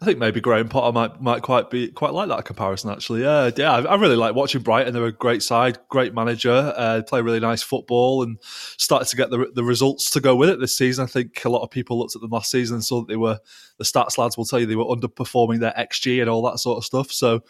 I 0.02 0.06
think 0.06 0.18
maybe 0.18 0.42
Graham 0.42 0.70
Potter 0.70 0.92
might 0.92 1.22
might 1.22 1.44
quite 1.44 1.70
be 1.70 1.90
quite 1.90 2.14
like 2.14 2.28
that 2.30 2.46
comparison. 2.46 2.90
Actually, 2.90 3.22
yeah, 3.22 3.52
yeah. 3.56 3.74
I, 3.74 3.82
I 3.82 3.96
really 3.96 4.16
like 4.16 4.34
watching 4.34 4.62
Brighton. 4.62 4.92
They're 4.94 5.06
a 5.06 5.12
great 5.12 5.44
side, 5.44 5.78
great 5.90 6.16
manager. 6.16 6.74
Uh, 6.76 7.04
play 7.08 7.22
really 7.22 7.40
nice 7.40 7.62
football 7.62 8.24
and 8.24 8.40
started 8.42 9.08
to 9.10 9.16
get 9.16 9.30
the 9.30 9.52
the 9.54 9.64
results 9.64 10.10
to 10.12 10.20
go 10.20 10.36
with 10.36 10.50
it 10.50 10.60
this 10.60 10.76
season. 10.76 11.04
I 11.04 11.08
think 11.08 11.46
a 11.46 11.50
lot 11.50 11.62
of 11.62 11.70
people 11.70 12.00
looked 12.00 12.16
at 12.16 12.22
them 12.22 12.32
last 12.32 12.50
season 12.50 12.76
and 12.76 12.84
saw 12.84 13.02
that 13.02 13.08
they 13.08 13.18
were 13.18 13.40
the 13.78 13.84
stats 13.84 14.18
lads 14.18 14.36
will 14.36 14.46
tell 14.46 14.60
you 14.60 14.66
they 14.66 14.76
were 14.76 14.86
underperforming 14.86 15.60
their 15.60 15.74
xG 15.78 16.22
and 16.22 16.30
all 16.30 16.42
that 16.50 16.58
sort 16.58 16.78
of 16.78 16.86
stuff. 16.86 17.12
So 17.12 17.42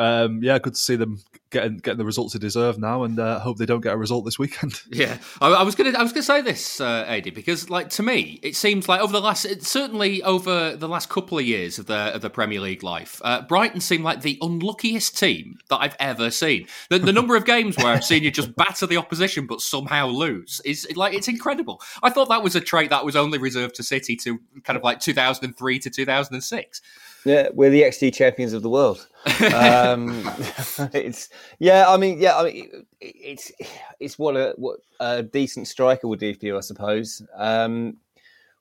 um, 0.00 0.42
yeah, 0.42 0.58
good 0.58 0.72
to 0.72 0.80
see 0.80 0.96
them 0.96 1.18
getting 1.50 1.76
getting 1.76 1.98
the 1.98 2.06
results 2.06 2.32
they 2.32 2.38
deserve 2.38 2.78
now, 2.78 3.02
and 3.02 3.18
uh, 3.18 3.38
hope 3.38 3.58
they 3.58 3.66
don't 3.66 3.82
get 3.82 3.92
a 3.92 3.98
result 3.98 4.24
this 4.24 4.38
weekend. 4.38 4.80
Yeah, 4.92 5.18
I, 5.40 5.52
I 5.52 5.62
was 5.62 5.74
gonna 5.74 5.92
I 5.96 6.02
was 6.02 6.12
gonna 6.12 6.22
say 6.22 6.40
this, 6.40 6.80
uh, 6.80 7.04
Ady, 7.06 7.30
because 7.30 7.70
like 7.70 7.90
to 7.90 8.02
me, 8.02 8.40
it 8.42 8.56
seems 8.56 8.88
like 8.88 9.00
over 9.00 9.12
the 9.12 9.20
last 9.20 9.46
certainly 9.62 10.22
over 10.22 10.74
the 10.74 10.88
last 10.88 11.08
couple 11.08 11.38
of 11.38 11.44
years 11.44 11.78
of 11.78 11.86
the 11.86 12.14
of 12.14 12.22
the 12.22 12.30
Premier 12.30 12.60
League 12.60 12.82
life, 12.82 13.20
uh, 13.24 13.42
Brighton 13.42 13.80
seem 13.80 14.02
like 14.02 14.22
the 14.22 14.38
unluckiest 14.40 15.18
team 15.18 15.58
that 15.68 15.78
I've 15.80 15.96
ever 16.00 16.30
seen. 16.30 16.66
The, 16.88 16.98
the 16.98 17.12
number 17.12 17.36
of 17.36 17.44
games 17.44 17.76
where 17.76 17.88
I've 17.88 18.04
seen 18.04 18.22
you 18.22 18.30
just 18.30 18.56
batter 18.56 18.86
the 18.86 18.96
opposition 18.96 19.46
but 19.46 19.60
somehow 19.60 20.06
lose 20.06 20.60
is 20.64 20.88
like 20.96 21.14
it's 21.14 21.28
incredible. 21.28 21.80
I 22.02 22.10
thought 22.10 22.30
that 22.30 22.42
was 22.42 22.56
a 22.56 22.60
trait 22.60 22.90
that 22.90 23.04
was 23.04 23.16
only 23.16 23.38
reserved 23.38 23.74
to 23.76 23.82
City 23.82 24.16
to 24.16 24.40
kind 24.64 24.76
of 24.76 24.82
like 24.82 25.00
2003 25.00 25.78
to 25.78 25.90
2006. 25.90 26.80
Yeah, 27.24 27.48
we're 27.52 27.70
the 27.70 27.82
XG 27.82 28.14
champions 28.14 28.52
of 28.52 28.62
the 28.62 28.70
world. 28.70 29.06
Um, 29.54 30.22
it's 30.94 31.28
yeah, 31.58 31.88
I 31.88 31.96
mean, 31.96 32.18
yeah, 32.18 32.38
I 32.38 32.44
mean, 32.44 32.86
it's 33.00 33.52
it's 33.98 34.18
what 34.18 34.36
a 34.36 34.54
what 34.56 34.80
a 35.00 35.22
decent 35.22 35.68
striker 35.68 36.08
would 36.08 36.20
do 36.20 36.34
for 36.34 36.46
you, 36.46 36.56
I 36.56 36.60
suppose. 36.60 37.22
Um, 37.36 37.98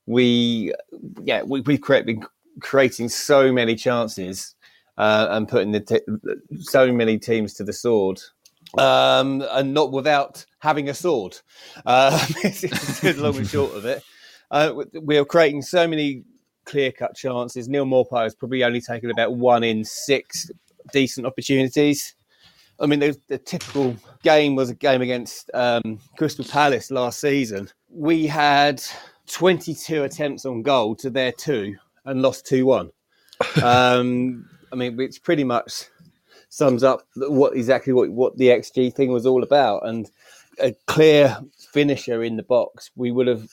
we 0.06 0.74
yeah, 1.24 1.44
we, 1.44 1.62
we've 1.62 1.82
been 1.82 2.26
creating 2.60 3.10
so 3.10 3.52
many 3.52 3.76
chances 3.76 4.56
uh, 4.98 5.28
and 5.32 5.48
putting 5.48 5.72
the 5.72 5.80
t- 5.80 6.02
so 6.60 6.92
many 6.92 7.18
teams 7.18 7.54
to 7.56 7.64
the 7.64 7.74
sword. 7.74 8.20
Um, 8.78 9.44
and 9.50 9.74
not 9.74 9.92
without 9.92 10.46
having 10.60 10.90
a 10.90 10.94
sword. 10.94 11.36
Uh, 11.88 12.24
it's 12.44 13.04
long 13.18 13.36
and 13.38 13.48
short 13.48 13.74
of 13.74 13.86
it. 13.86 14.04
Uh, 14.52 14.84
we 15.02 15.18
are 15.18 15.26
creating 15.26 15.64
so 15.64 15.88
many 15.88 16.24
clear 16.70 16.92
cut 16.92 17.16
chances. 17.16 17.68
Neal 17.68 17.86
Maupay 17.86 18.24
has 18.24 18.36
probably 18.36 18.64
only 18.64 18.82
taken 18.82 19.10
about 19.10 19.34
one 19.34 19.64
in 19.64 19.84
six 19.84 20.52
decent 20.94 21.26
opportunities. 21.26 22.16
I 22.80 22.86
mean, 22.86 23.00
the, 23.00 23.18
the 23.28 23.38
typical 23.38 23.96
game 24.24 24.56
was 24.56 24.70
a 24.70 24.76
game 24.76 25.02
against 25.02 25.52
um, 25.54 26.00
Crystal 26.18 26.46
Palace 26.46 26.92
last 26.92 27.20
season. 27.20 27.70
We 27.90 28.28
had 28.28 28.82
22 29.28 30.04
attempts 30.04 30.46
on 30.46 30.62
goal 30.62 30.96
to 30.98 31.10
their 31.10 31.32
two 31.32 31.76
and 32.06 32.22
lost 32.22 32.46
2 32.48 32.66
1. 32.66 32.92
Um, 33.64 34.50
I 34.72 34.76
mean, 34.76 34.98
which 34.98 35.24
pretty 35.24 35.46
much 35.46 35.86
sums 36.50 36.84
up 36.84 37.08
what 37.16 37.56
exactly 37.56 37.94
what, 37.94 38.10
what 38.10 38.38
the 38.38 38.48
XG 38.48 38.94
thing 38.94 39.12
was 39.14 39.26
all 39.26 39.44
about. 39.44 39.88
And 39.88 40.12
a 40.60 40.76
clear 40.88 41.38
finisher 41.72 42.22
in 42.22 42.36
the 42.36 42.44
box, 42.44 42.92
we 42.98 43.12
would 43.12 43.28
have 43.28 43.48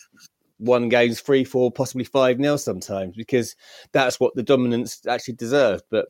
won 0.58 0.88
games 0.88 1.20
three, 1.20 1.44
four, 1.44 1.70
possibly 1.70 2.04
five 2.04 2.38
nil 2.38 2.58
sometimes 2.58 3.16
because 3.16 3.56
that's 3.92 4.18
what 4.18 4.34
the 4.34 4.42
dominance 4.42 5.00
actually 5.06 5.34
deserved. 5.34 5.84
But 5.90 6.08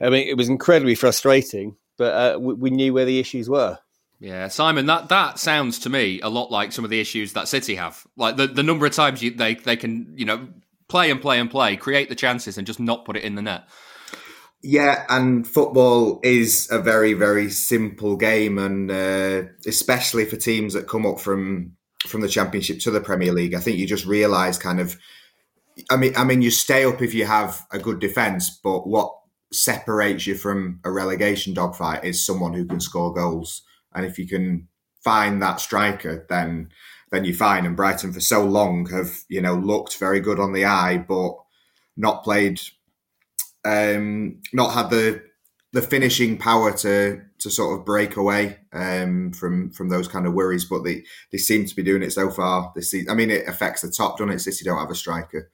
I 0.00 0.10
mean, 0.10 0.28
it 0.28 0.36
was 0.36 0.48
incredibly 0.48 0.94
frustrating, 0.94 1.76
but 1.96 2.14
uh, 2.14 2.38
we, 2.38 2.54
we, 2.54 2.70
knew 2.70 2.94
where 2.94 3.04
the 3.04 3.18
issues 3.18 3.48
were. 3.48 3.78
Yeah, 4.20 4.48
Simon, 4.48 4.86
that, 4.86 5.08
that 5.10 5.38
sounds 5.38 5.78
to 5.80 5.90
me 5.90 6.20
a 6.20 6.28
lot 6.28 6.50
like 6.50 6.72
some 6.72 6.84
of 6.84 6.90
the 6.90 7.00
issues 7.00 7.32
that 7.34 7.48
City 7.48 7.76
have. 7.76 8.04
Like 8.16 8.36
the, 8.36 8.46
the 8.46 8.62
number 8.62 8.86
of 8.86 8.92
times 8.92 9.22
you, 9.22 9.32
they 9.32 9.54
they 9.54 9.76
can 9.76 10.12
you 10.16 10.24
know 10.24 10.48
play 10.88 11.10
and 11.10 11.20
play 11.20 11.38
and 11.38 11.50
play, 11.50 11.76
create 11.76 12.08
the 12.08 12.14
chances, 12.14 12.58
and 12.58 12.66
just 12.66 12.80
not 12.80 13.04
put 13.04 13.16
it 13.16 13.22
in 13.22 13.34
the 13.34 13.42
net. 13.42 13.68
Yeah, 14.60 15.04
and 15.08 15.46
football 15.46 16.18
is 16.24 16.68
a 16.70 16.80
very, 16.80 17.12
very 17.14 17.48
simple 17.50 18.16
game, 18.16 18.58
and 18.58 18.90
uh, 18.90 19.48
especially 19.66 20.24
for 20.24 20.36
teams 20.36 20.74
that 20.74 20.88
come 20.88 21.06
up 21.06 21.20
from 21.20 21.76
from 22.06 22.20
the 22.20 22.28
Championship 22.28 22.78
to 22.80 22.90
the 22.90 23.00
Premier 23.00 23.32
League, 23.32 23.54
I 23.54 23.60
think 23.60 23.78
you 23.78 23.86
just 23.86 24.06
realise 24.06 24.58
kind 24.58 24.80
of 24.80 24.96
I 25.90 25.96
mean, 25.96 26.12
I 26.16 26.24
mean, 26.24 26.42
you 26.42 26.50
stay 26.50 26.84
up 26.84 27.02
if 27.02 27.14
you 27.14 27.24
have 27.24 27.66
a 27.70 27.78
good 27.78 28.00
defense, 28.00 28.50
but 28.50 28.86
what 28.86 29.14
separates 29.52 30.26
you 30.26 30.34
from 30.34 30.80
a 30.84 30.90
relegation 30.90 31.54
dogfight 31.54 32.04
is 32.04 32.24
someone 32.24 32.52
who 32.52 32.66
can 32.66 32.80
score 32.80 33.14
goals, 33.14 33.62
and 33.94 34.04
if 34.04 34.18
you 34.18 34.26
can 34.26 34.68
find 35.02 35.40
that 35.42 35.60
striker, 35.60 36.26
then 36.28 36.70
then 37.10 37.24
you're 37.24 37.34
fine. 37.34 37.64
And 37.64 37.76
Brighton 37.76 38.12
for 38.12 38.20
so 38.20 38.44
long 38.44 38.88
have 38.90 39.20
you 39.28 39.40
know 39.40 39.54
looked 39.54 39.98
very 39.98 40.20
good 40.20 40.40
on 40.40 40.52
the 40.52 40.64
eye, 40.64 40.98
but 40.98 41.34
not 41.96 42.24
played, 42.24 42.60
um, 43.64 44.40
not 44.52 44.74
had 44.74 44.90
the 44.90 45.22
the 45.72 45.82
finishing 45.82 46.38
power 46.38 46.72
to 46.78 47.22
to 47.40 47.50
sort 47.50 47.78
of 47.78 47.86
break 47.86 48.16
away 48.16 48.58
um, 48.72 49.32
from 49.32 49.70
from 49.70 49.88
those 49.88 50.08
kind 50.08 50.26
of 50.26 50.34
worries. 50.34 50.64
But 50.64 50.84
they 50.84 51.04
they 51.32 51.38
seem 51.38 51.66
to 51.66 51.76
be 51.76 51.82
doing 51.82 52.02
it 52.02 52.12
so 52.12 52.30
far 52.30 52.72
this 52.74 52.90
season. 52.90 53.10
I 53.10 53.14
mean, 53.14 53.30
it 53.30 53.48
affects 53.48 53.82
the 53.82 53.90
top, 53.90 54.18
doesn't 54.18 54.32
it? 54.32 54.40
City 54.40 54.64
don't 54.64 54.78
have 54.78 54.90
a 54.90 54.94
striker, 54.94 55.50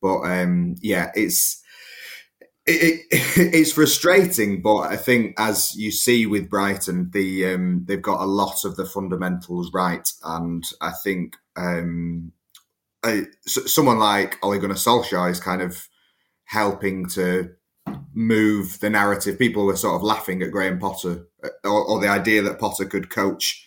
but 0.00 0.20
um, 0.20 0.76
yeah, 0.80 1.10
it's. 1.14 1.62
It, 2.68 3.06
it, 3.12 3.20
it's 3.54 3.72
frustrating, 3.72 4.60
but 4.60 4.78
I 4.78 4.96
think 4.96 5.36
as 5.38 5.76
you 5.76 5.92
see 5.92 6.26
with 6.26 6.50
Brighton, 6.50 7.10
the 7.12 7.54
um, 7.54 7.84
they've 7.86 8.02
got 8.02 8.20
a 8.20 8.26
lot 8.26 8.64
of 8.64 8.74
the 8.74 8.84
fundamentals 8.84 9.70
right, 9.72 10.10
and 10.24 10.64
I 10.80 10.90
think 11.04 11.36
um, 11.56 12.32
I, 13.04 13.26
someone 13.46 14.00
like 14.00 14.36
Ole 14.42 14.58
Gunnar 14.58 14.74
Solskjaer 14.74 15.30
is 15.30 15.38
kind 15.38 15.62
of 15.62 15.88
helping 16.44 17.08
to 17.10 17.50
move 18.14 18.80
the 18.80 18.90
narrative. 18.90 19.38
People 19.38 19.66
were 19.66 19.76
sort 19.76 19.96
of 19.96 20.02
laughing 20.02 20.42
at 20.42 20.50
Graham 20.50 20.78
Potter 20.78 21.26
uh, 21.44 21.48
or, 21.64 21.84
or, 21.84 22.00
the 22.00 22.08
idea 22.08 22.42
that 22.42 22.58
Potter 22.58 22.84
could 22.84 23.10
coach 23.10 23.66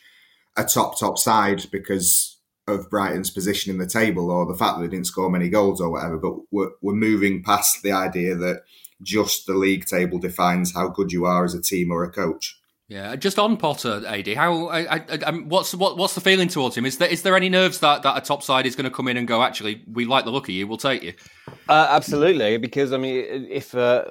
a 0.57 0.63
top 0.63 0.99
top 0.99 1.17
side 1.17 1.65
because 1.71 2.37
of 2.67 2.89
Brighton's 2.89 3.29
position 3.29 3.71
in 3.71 3.79
the 3.79 3.87
table 3.87 4.29
or 4.29 4.45
the 4.45 4.57
fact 4.57 4.77
that 4.77 4.83
they 4.83 4.89
didn't 4.89 5.07
score 5.07 5.29
many 5.29 5.49
goals 5.49 5.81
or 5.81 5.89
whatever. 5.89 6.17
But 6.17 6.35
we're, 6.51 6.71
we're 6.81 6.93
moving 6.93 7.43
past 7.43 7.81
the 7.83 7.91
idea 7.91 8.35
that 8.35 8.63
just 9.01 9.45
the 9.45 9.53
league 9.53 9.85
table 9.85 10.19
defines 10.19 10.73
how 10.73 10.89
good 10.89 11.11
you 11.11 11.25
are 11.25 11.45
as 11.45 11.53
a 11.53 11.61
team 11.61 11.91
or 11.91 12.03
a 12.03 12.11
coach. 12.11 12.58
Yeah, 12.89 13.15
just 13.15 13.37
on 13.37 13.55
Potter, 13.57 14.01
Ad, 14.07 14.27
how 14.29 14.65
I, 14.65 14.95
I, 14.95 15.03
I, 15.27 15.31
what's 15.31 15.75
what, 15.75 15.95
what's 15.95 16.15
the 16.15 16.21
feeling 16.21 16.47
towards 16.47 16.75
him? 16.75 16.87
Is 16.87 16.97
there 16.97 17.07
is 17.07 17.21
there 17.21 17.35
any 17.35 17.47
nerves 17.47 17.79
that, 17.81 18.01
that 18.01 18.17
a 18.17 18.21
top 18.21 18.41
side 18.41 18.65
is 18.65 18.75
going 18.75 18.89
to 18.89 18.89
come 18.89 19.07
in 19.07 19.15
and 19.15 19.27
go? 19.27 19.43
Actually, 19.43 19.83
we 19.93 20.05
like 20.05 20.25
the 20.25 20.31
look 20.31 20.45
of 20.45 20.55
you. 20.55 20.65
We'll 20.65 20.77
take 20.77 21.03
you. 21.03 21.13
Uh, 21.69 21.85
absolutely, 21.91 22.57
because 22.57 22.91
I 22.91 22.97
mean, 22.97 23.47
if 23.47 23.75
uh, 23.75 24.05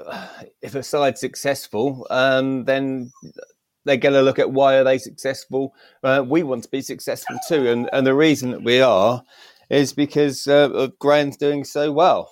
if 0.63 0.77
a 0.77 0.85
side's 0.85 1.19
successful, 1.19 2.07
um, 2.09 2.67
then 2.67 3.11
they're 3.85 3.97
going 3.97 4.15
to 4.15 4.23
look 4.23 4.39
at 4.39 4.53
why 4.53 4.77
are 4.77 4.85
they 4.85 4.99
successful. 4.99 5.75
Uh, 6.05 6.25
we 6.25 6.45
want 6.45 6.63
to 6.63 6.71
be 6.71 6.81
successful 6.81 7.37
too, 7.49 7.69
and 7.69 7.91
and 7.93 8.07
the 8.07 8.15
reason 8.15 8.53
that 8.53 8.63
we 8.63 8.81
are 8.81 9.25
is 9.71 9.93
because 9.93 10.47
uh, 10.47 10.87
Graham's 11.01 11.37
doing 11.37 11.65
so 11.65 11.91
well. 11.91 12.31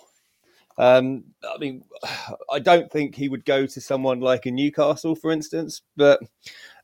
Um, 0.79 1.25
I 1.43 1.59
mean, 1.59 1.85
I 2.53 2.59
don't 2.59 2.91
think 2.91 3.15
he 3.15 3.29
would 3.29 3.45
go 3.45 3.67
to 3.67 3.81
someone 3.81 4.21
like 4.21 4.47
a 4.47 4.51
Newcastle, 4.51 5.15
for 5.15 5.31
instance, 5.31 5.83
but 5.97 6.21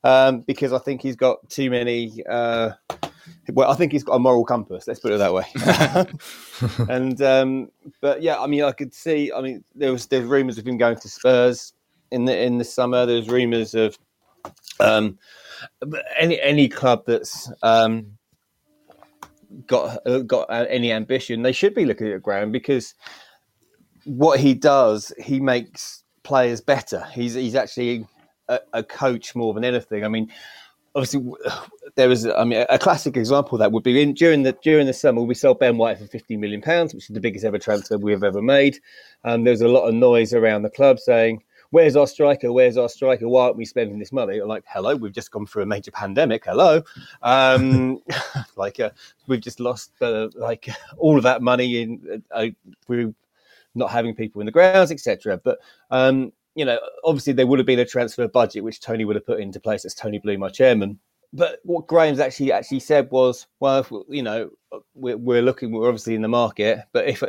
um, 0.04 0.40
because 0.40 0.72
I 0.72 0.78
think 0.78 1.02
he's 1.02 1.16
got 1.16 1.48
too 1.48 1.70
many. 1.70 2.22
Uh, 2.28 2.72
well, 3.52 3.70
I 3.70 3.74
think 3.74 3.92
he's 3.92 4.04
got 4.04 4.14
a 4.14 4.18
moral 4.18 4.44
compass. 4.44 4.86
Let's 4.86 5.00
put 5.00 5.12
it 5.12 5.18
that 5.18 5.34
way. 5.34 5.44
and 6.88 7.20
um, 7.22 7.70
but 8.00 8.22
yeah, 8.22 8.40
I 8.40 8.46
mean, 8.46 8.64
I 8.64 8.72
could 8.72 8.94
see. 8.94 9.32
I 9.32 9.40
mean, 9.40 9.64
there 9.74 9.92
was 9.92 10.06
there's 10.06 10.24
rumours 10.24 10.58
of 10.58 10.66
him 10.66 10.76
going 10.76 10.96
to 10.96 11.08
Spurs 11.08 11.72
in 12.10 12.24
the 12.24 12.36
in 12.36 12.58
the 12.58 12.64
summer. 12.64 13.06
There's 13.06 13.28
rumours 13.28 13.74
of 13.74 13.98
um, 14.80 15.18
any 16.18 16.40
any 16.40 16.68
club 16.68 17.04
that's 17.06 17.50
um, 17.62 18.18
got 19.66 20.06
uh, 20.06 20.20
got 20.20 20.46
any 20.50 20.92
ambition. 20.92 21.42
They 21.42 21.52
should 21.52 21.74
be 21.74 21.84
looking 21.84 22.08
at 22.08 22.22
Graham 22.22 22.52
because 22.52 22.94
what 24.04 24.40
he 24.40 24.54
does, 24.54 25.12
he 25.18 25.40
makes 25.40 26.02
players 26.22 26.60
better. 26.60 27.06
He's 27.12 27.34
he's 27.34 27.54
actually 27.54 28.06
a, 28.48 28.60
a, 28.72 28.82
coach 28.82 29.34
more 29.34 29.54
than 29.54 29.64
anything. 29.64 30.04
I 30.04 30.08
mean, 30.08 30.30
obviously 30.94 31.32
there 31.94 32.08
was 32.08 32.26
I 32.26 32.44
mean 32.44 32.64
a 32.68 32.78
classic 32.78 33.16
example 33.16 33.58
that 33.58 33.72
would 33.72 33.82
be 33.82 34.00
in 34.00 34.14
during 34.14 34.42
the 34.42 34.52
during 34.62 34.86
the 34.86 34.92
summer 34.92 35.22
we 35.22 35.34
sold 35.34 35.58
Ben 35.58 35.78
White 35.78 35.98
for 35.98 36.06
fifty 36.06 36.36
million 36.36 36.62
pounds, 36.62 36.94
which 36.94 37.08
is 37.08 37.14
the 37.14 37.20
biggest 37.20 37.44
ever 37.44 37.58
transfer 37.58 37.98
we've 37.98 38.24
ever 38.24 38.42
made. 38.42 38.78
And 39.24 39.46
there 39.46 39.52
was 39.52 39.62
a 39.62 39.68
lot 39.68 39.88
of 39.88 39.94
noise 39.94 40.32
around 40.34 40.62
the 40.62 40.70
club 40.70 40.98
saying. 40.98 41.42
Where's 41.70 41.96
our 41.96 42.06
striker? 42.06 42.52
Where's 42.52 42.76
our 42.76 42.90
striker? 42.90 43.26
Why 43.26 43.44
aren't 43.44 43.56
we 43.56 43.64
spending 43.64 43.98
this 43.98 44.12
money? 44.12 44.42
Like, 44.42 44.62
hello, 44.68 44.94
we've 44.94 45.10
just 45.10 45.30
gone 45.30 45.46
through 45.46 45.62
a 45.62 45.66
major 45.66 45.90
pandemic. 45.90 46.44
Hello, 46.44 46.82
um, 47.22 47.98
like 48.56 48.78
uh, 48.78 48.90
we've 49.26 49.40
just 49.40 49.58
lost 49.58 49.90
uh, 50.02 50.28
like 50.34 50.68
all 50.98 51.16
of 51.16 51.22
that 51.22 51.40
money 51.40 51.80
in 51.80 52.22
uh, 52.30 52.48
through 52.84 53.14
not 53.74 53.90
having 53.90 54.14
people 54.14 54.40
in 54.40 54.46
the 54.46 54.52
grounds, 54.52 54.90
etc. 54.90 55.40
But 55.42 55.58
um, 55.90 56.32
you 56.54 56.64
know, 56.64 56.78
obviously 57.04 57.32
there 57.32 57.46
would 57.46 57.58
have 57.58 57.66
been 57.66 57.78
a 57.78 57.84
transfer 57.84 58.28
budget 58.28 58.64
which 58.64 58.80
Tony 58.80 59.04
would 59.04 59.16
have 59.16 59.26
put 59.26 59.40
into 59.40 59.60
place 59.60 59.84
as 59.84 59.94
Tony 59.94 60.18
Bloom, 60.18 60.40
my 60.40 60.48
chairman. 60.48 60.98
But 61.32 61.60
what 61.64 61.86
Graham's 61.86 62.20
actually 62.20 62.52
actually 62.52 62.80
said 62.80 63.10
was, 63.10 63.46
well, 63.58 63.78
if, 63.80 63.90
you 64.08 64.22
know, 64.22 64.50
we're, 64.94 65.16
we're 65.16 65.40
looking, 65.40 65.72
we're 65.72 65.88
obviously 65.88 66.14
in 66.14 66.20
the 66.20 66.28
market, 66.28 66.80
but 66.92 67.08
if 67.08 67.22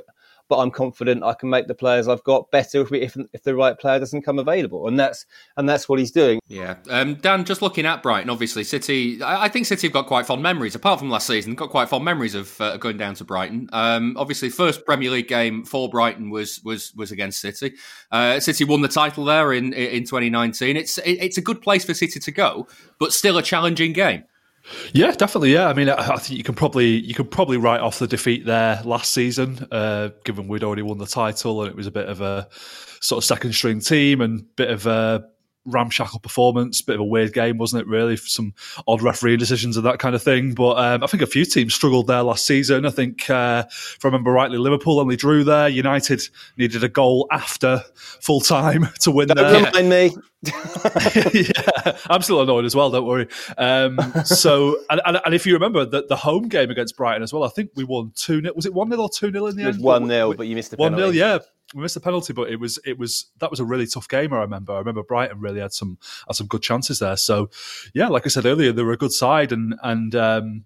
but 0.54 0.60
I'm 0.60 0.70
confident 0.70 1.24
I 1.24 1.34
can 1.34 1.50
make 1.50 1.66
the 1.66 1.74
players 1.74 2.08
I've 2.08 2.24
got 2.24 2.52
better 2.52 2.82
if, 2.82 2.92
we, 2.92 3.02
if, 3.02 3.18
if 3.34 3.42
the 3.42 3.56
right 3.56 3.76
player 3.76 3.98
doesn't 3.98 4.22
come 4.22 4.38
available, 4.38 4.88
and 4.88 5.00
that's 5.00 5.26
and 5.58 5.68
that's 5.68 5.90
what 5.90 5.98
he's 5.98 6.12
doing. 6.12 6.40
Yeah, 6.48 6.76
um, 6.92 7.16
Dan, 7.16 7.44
just 7.44 7.64
looking 7.64 7.88
at 7.88 8.04
Brighton, 8.04 8.30
obviously 8.30 8.64
City. 8.64 9.20
I, 9.24 9.46
I, 9.46 9.48
think 9.48 9.66
City 9.66 9.88
have 9.88 9.94
got 9.94 10.06
quite 10.06 10.28
fond 10.28 10.44
memories, 10.44 10.76
apart 10.76 11.00
from 11.00 11.10
last 11.10 11.26
season, 11.26 11.56
got 11.56 11.72
quite 11.72 11.90
fond 11.90 12.06
memories 12.06 12.36
of 12.36 12.62
uh, 12.62 12.78
going 12.78 12.98
down 12.98 13.16
to 13.16 13.24
Brighton. 13.24 13.68
Um, 13.74 14.16
obviously, 14.16 14.50
first 14.50 14.86
Premier 14.86 15.10
League 15.10 15.28
game 15.28 15.66
for 15.66 15.90
Brighton 15.90 16.30
was 16.30 16.62
was 16.64 16.94
was 16.94 17.12
against 17.12 17.42
City. 17.42 17.74
Uh, 18.12 18.40
City 18.40 18.64
won 18.64 18.82
the 18.82 18.88
title 18.88 19.26
there 19.26 19.54
in 19.54 19.74
in 19.74 20.04
2019. 20.04 20.78
It's 20.78 21.00
it, 21.00 21.18
it's 21.20 21.40
a 21.40 21.42
good 21.42 21.64
place 21.64 21.84
for 21.84 21.96
City 21.96 22.20
to 22.20 22.32
go, 22.32 22.68
but 23.00 23.12
still 23.12 23.40
a 23.40 23.42
challenging 23.42 23.92
game. 23.92 24.26
Yeah, 24.94 25.12
definitely. 25.12 25.54
Yeah, 25.54 25.68
I 25.68 25.74
mean, 25.74 25.90
I 25.90 26.16
think 26.18 26.38
you 26.38 26.44
can 26.44 26.56
probably 26.56 26.88
you 26.88 27.14
can 27.14 27.28
probably 27.28 27.58
write 27.58 27.82
off 27.82 28.00
the 28.00 28.08
defeat 28.08 28.46
there 28.46 28.82
last 28.86 29.12
season, 29.12 29.68
uh, 29.72 30.10
given 30.24 30.48
we'd 30.48 30.64
already 30.64 30.82
won 30.82 30.98
the 30.98 31.06
title 31.06 31.62
and 31.62 31.70
it 31.70 31.76
was 31.76 31.88
a 31.88 31.92
bit 31.92 32.08
of 32.08 32.22
a 32.22 32.48
sort 33.02 33.22
of 33.22 33.26
second 33.26 33.54
string 33.54 33.82
team 33.82 34.22
and 34.22 34.46
bit 34.56 34.70
of 34.70 34.88
a 34.88 35.26
ramshackle 35.66 36.20
performance. 36.20 36.82
Bit 36.82 36.96
of 36.96 37.02
a 37.02 37.06
weird 37.06 37.34
game, 37.34 37.58
wasn't 37.58 37.82
it? 37.82 37.88
Really, 37.88 38.16
some 38.18 38.54
odd 38.88 39.02
referee 39.02 39.38
decisions 39.38 39.78
and 39.78 39.86
that 39.86 40.00
kind 40.00 40.16
of 40.16 40.24
thing. 40.24 40.54
But 40.54 40.78
um, 40.78 41.04
I 41.04 41.08
think 41.08 41.24
a 41.24 41.28
few 41.28 41.46
teams 41.46 41.74
struggled 41.74 42.08
there 42.08 42.24
last 42.24 42.46
season. 42.46 42.86
I 42.86 42.90
think, 42.90 43.30
uh, 43.30 43.66
if 43.68 44.04
I 44.04 44.08
remember 44.08 44.32
rightly, 44.32 44.58
Liverpool 44.58 45.00
only 45.00 45.16
drew 45.16 45.44
there. 45.44 45.68
United 45.68 46.28
needed 46.58 46.84
a 46.84 46.90
goal 46.90 47.28
after 47.32 47.84
full 47.96 48.42
time 48.42 48.90
to 49.00 49.12
win 49.12 49.28
don't 49.28 49.38
there. 49.38 49.66
Remind 49.66 49.90
me. 49.90 50.16
yeah, 51.34 51.98
I'm 52.10 52.22
still 52.22 52.42
annoyed 52.42 52.66
as 52.66 52.76
well. 52.76 52.92
Don't 52.92 53.06
worry. 53.06 53.28
Um, 53.58 53.98
so, 54.26 54.78
and, 54.90 55.00
and, 55.06 55.22
and, 55.24 55.34
if 55.34 55.46
you 55.46 55.54
remember 55.54 55.86
the, 55.86 56.06
the 56.06 56.18
home 56.18 56.50
game 56.50 56.70
against 56.70 56.98
Brighton 56.98 57.24
as 57.24 57.32
well, 57.32 57.46
I 57.46 57.48
think 57.48 57.72
we 57.76 57.86
won 57.86 58.12
two 58.14 58.42
0 58.42 58.54
Was 58.54 58.66
it 58.66 58.74
one 58.74 58.90
0 58.90 59.04
or 59.04 59.10
two 59.10 59.32
0 59.32 59.46
in 59.46 59.56
the 59.56 59.64
it 59.64 59.68
end? 59.68 59.82
One 59.82 60.08
0 60.08 60.34
but 60.34 60.48
you 60.48 60.56
missed 60.56 60.72
the 60.72 60.78
one 60.78 60.98
0 60.98 61.12
Yeah, 61.12 61.40
we 61.74 61.82
missed 61.82 61.96
the 61.96 62.02
penalty, 62.02 62.34
but 62.34 62.50
it 62.50 62.60
was 62.60 62.80
it 62.86 62.98
was 62.98 63.32
that 63.40 63.50
was 63.50 63.60
a 63.60 63.66
really 63.66 63.88
tough 63.88 64.08
game. 64.08 64.34
I 64.34 64.40
remember. 64.40 64.74
I 64.74 64.80
remember 64.80 65.04
Brighton 65.04 65.40
really 65.40 65.60
had 65.60 65.74
some 65.74 65.98
had 66.28 66.36
some 66.36 66.48
good 66.48 66.62
chances 66.62 67.00
there. 67.00 67.18
So, 67.18 67.50
yeah, 67.94 68.08
like 68.08 68.26
I 68.26 68.30
said 68.30 68.46
earlier, 68.46 68.72
they 68.72 68.84
were 68.84 68.94
a 68.94 68.98
good 68.98 69.14
side, 69.14 69.52
and 69.52 69.76
and. 69.84 70.16
Um, 70.16 70.66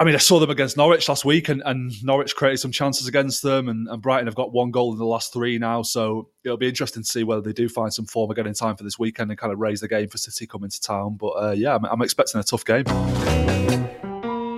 I 0.00 0.02
mean, 0.02 0.16
I 0.16 0.18
saw 0.18 0.40
them 0.40 0.50
against 0.50 0.76
Norwich 0.76 1.08
last 1.08 1.24
week, 1.24 1.48
and, 1.48 1.62
and 1.64 1.92
Norwich 2.02 2.34
created 2.34 2.58
some 2.58 2.72
chances 2.72 3.06
against 3.06 3.44
them, 3.44 3.68
and, 3.68 3.86
and, 3.86 4.02
Brighton 4.02 4.26
have 4.26 4.34
got 4.34 4.52
one 4.52 4.72
goal 4.72 4.92
in 4.92 4.98
the 4.98 5.06
last 5.06 5.32
three 5.32 5.58
now. 5.58 5.82
So 5.82 6.28
it'll 6.42 6.56
be 6.56 6.66
interesting 6.66 7.04
to 7.04 7.08
see 7.08 7.22
whether 7.22 7.40
they 7.40 7.52
do 7.52 7.68
find 7.68 7.94
some 7.94 8.04
form 8.04 8.32
again 8.32 8.48
in 8.48 8.54
time 8.54 8.74
for 8.74 8.82
this 8.82 8.98
weekend 8.98 9.30
and 9.30 9.38
kind 9.38 9.52
of 9.52 9.60
raise 9.60 9.80
the 9.80 9.86
game 9.86 10.08
for 10.08 10.18
City 10.18 10.44
coming 10.44 10.70
to 10.70 10.80
town. 10.80 11.16
But 11.16 11.30
uh, 11.30 11.54
yeah, 11.56 11.76
I'm, 11.76 11.84
I'm 11.84 12.02
expecting 12.02 12.40
a 12.40 12.42
tough 12.42 12.64
game. 12.64 12.84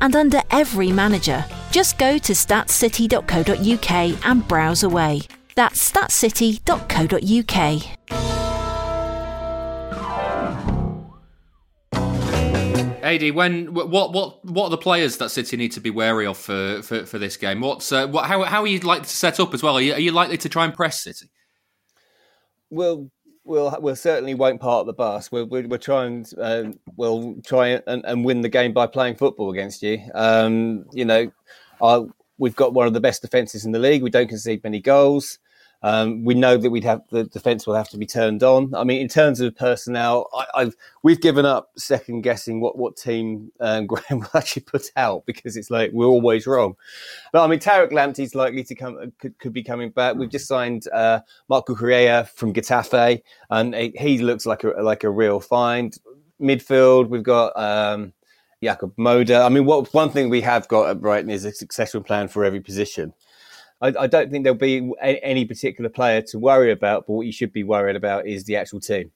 and 0.00 0.16
under 0.16 0.40
every 0.50 0.92
manager. 0.92 1.44
Just 1.70 1.98
go 1.98 2.18
to 2.18 2.32
statscity.co.uk 2.32 4.26
and 4.26 4.48
browse 4.48 4.82
away. 4.82 5.22
That's 5.54 5.90
statscity.co.uk. 5.90 7.82
Ad, 13.02 13.34
when 13.34 13.74
what 13.74 13.90
what 13.90 14.44
what 14.44 14.64
are 14.64 14.70
the 14.70 14.78
players 14.78 15.18
that 15.18 15.30
City 15.30 15.56
need 15.58 15.72
to 15.72 15.80
be 15.80 15.90
wary 15.90 16.26
of 16.26 16.38
for 16.38 16.80
for, 16.82 17.04
for 17.04 17.18
this 17.18 17.36
game? 17.36 17.60
What's 17.60 17.92
uh, 17.92 18.06
what, 18.08 18.24
how 18.26 18.42
how 18.44 18.62
are 18.62 18.66
you 18.66 18.80
likely 18.80 19.04
to 19.04 19.10
set 19.10 19.38
up 19.38 19.52
as 19.52 19.62
well? 19.62 19.76
Are 19.76 19.80
you, 19.80 19.92
are 19.92 20.00
you 20.00 20.10
likely 20.10 20.38
to 20.38 20.48
try 20.48 20.64
and 20.64 20.72
press 20.72 21.02
City? 21.02 21.28
we'll 22.74 23.10
we'll 23.44 23.76
we'll 23.80 23.96
certainly 23.96 24.34
won't 24.34 24.60
part 24.60 24.86
the 24.86 24.92
bus. 24.92 25.30
We'll 25.30 25.46
we'll, 25.46 25.66
we'll 25.68 25.78
try 25.78 26.06
and 26.06 26.30
um, 26.38 26.78
we'll 26.96 27.36
try 27.44 27.68
and, 27.86 28.04
and 28.04 28.24
win 28.24 28.40
the 28.40 28.48
game 28.48 28.72
by 28.72 28.86
playing 28.86 29.16
football 29.16 29.50
against 29.50 29.82
you. 29.82 30.00
Um, 30.14 30.86
you 30.92 31.04
know, 31.04 31.30
our, 31.80 32.06
we've 32.38 32.56
got 32.56 32.74
one 32.74 32.86
of 32.86 32.94
the 32.94 33.00
best 33.00 33.22
defenses 33.22 33.64
in 33.64 33.72
the 33.72 33.78
league. 33.78 34.02
We 34.02 34.10
don't 34.10 34.28
concede 34.28 34.64
many 34.64 34.80
goals. 34.80 35.38
Um, 35.84 36.24
we 36.24 36.32
know 36.32 36.56
that 36.56 36.70
we'd 36.70 36.84
have 36.84 37.02
the 37.10 37.24
defence 37.24 37.66
will 37.66 37.74
have 37.74 37.90
to 37.90 37.98
be 37.98 38.06
turned 38.06 38.42
on. 38.42 38.74
I 38.74 38.84
mean, 38.84 39.02
in 39.02 39.08
terms 39.08 39.40
of 39.40 39.54
personnel, 39.54 40.30
I, 40.54 40.70
we've 41.02 41.20
given 41.20 41.44
up 41.44 41.72
second 41.76 42.22
guessing 42.22 42.62
what 42.62 42.78
what 42.78 42.96
team 42.96 43.52
um, 43.60 43.86
Graham 43.88 44.20
will 44.20 44.30
actually 44.34 44.62
put 44.62 44.90
out 44.96 45.26
because 45.26 45.58
it's 45.58 45.70
like 45.70 45.90
we're 45.92 46.06
always 46.06 46.46
wrong. 46.46 46.74
But 47.34 47.44
I 47.44 47.48
mean, 47.48 47.58
Tariq 47.58 47.90
Lamptey's 47.90 48.34
likely 48.34 48.64
to 48.64 48.74
come 48.74 49.12
could, 49.18 49.38
could 49.38 49.52
be 49.52 49.62
coming 49.62 49.90
back. 49.90 50.16
We've 50.16 50.30
just 50.30 50.48
signed 50.48 50.88
uh, 50.88 51.20
Marc 51.50 51.66
Cucurella 51.66 52.26
from 52.30 52.54
Getafe, 52.54 53.20
and 53.50 53.74
he 53.74 54.18
looks 54.18 54.46
like 54.46 54.64
a 54.64 54.68
like 54.80 55.04
a 55.04 55.10
real 55.10 55.38
find. 55.38 55.94
Midfield, 56.40 57.10
we've 57.10 57.22
got. 57.22 57.52
Um, 57.58 58.14
Jakub 58.62 58.92
Moder. 58.96 59.42
I 59.42 59.50
mean, 59.50 59.66
what 59.66 59.92
one 59.92 60.08
thing 60.08 60.30
we 60.30 60.40
have 60.40 60.66
got 60.68 60.88
at 60.88 60.98
Brighton 60.98 61.28
is 61.28 61.44
a 61.44 61.52
succession 61.52 62.02
plan 62.02 62.28
for 62.28 62.46
every 62.46 62.60
position. 62.60 63.12
I, 63.84 64.04
I, 64.04 64.06
don't 64.06 64.30
think 64.30 64.44
there'll 64.44 64.58
be 64.58 64.90
any 65.02 65.44
particular 65.44 65.90
player 65.90 66.22
to 66.22 66.38
worry 66.38 66.72
about, 66.72 67.06
but 67.06 67.12
what 67.12 67.26
you 67.26 67.32
should 67.32 67.52
be 67.52 67.64
worried 67.64 67.96
about 67.96 68.26
is 68.26 68.44
the 68.44 68.56
actual 68.56 68.80
team. 68.80 69.10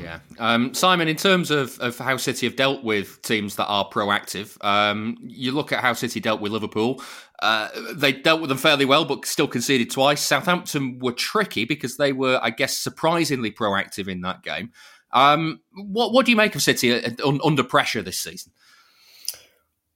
Yeah. 0.00 0.18
Um, 0.38 0.74
Simon, 0.74 1.06
in 1.06 1.16
terms 1.16 1.50
of, 1.50 1.78
of 1.80 1.96
how 1.98 2.16
City 2.16 2.46
have 2.46 2.56
dealt 2.56 2.82
with 2.82 3.22
teams 3.22 3.56
that 3.56 3.66
are 3.66 3.88
proactive, 3.88 4.62
um, 4.64 5.16
you 5.22 5.52
look 5.52 5.72
at 5.72 5.80
how 5.80 5.92
City 5.92 6.18
dealt 6.18 6.40
with 6.40 6.52
Liverpool. 6.52 7.00
Uh, 7.38 7.68
they 7.94 8.12
dealt 8.12 8.40
with 8.40 8.48
them 8.48 8.58
fairly 8.58 8.84
well, 8.84 9.04
but 9.04 9.24
still 9.24 9.46
conceded 9.46 9.90
twice. 9.90 10.20
Southampton 10.20 10.98
were 10.98 11.12
tricky 11.12 11.64
because 11.64 11.96
they 11.96 12.12
were, 12.12 12.40
I 12.42 12.50
guess, 12.50 12.76
surprisingly 12.76 13.52
proactive 13.52 14.08
in 14.08 14.20
that 14.22 14.42
game. 14.42 14.72
Um, 15.12 15.60
what, 15.72 16.12
what 16.12 16.26
do 16.26 16.32
you 16.32 16.36
make 16.36 16.54
of 16.56 16.62
City 16.62 16.92
uh, 16.92 17.38
under 17.44 17.62
pressure 17.62 18.02
this 18.02 18.18
season? 18.18 18.52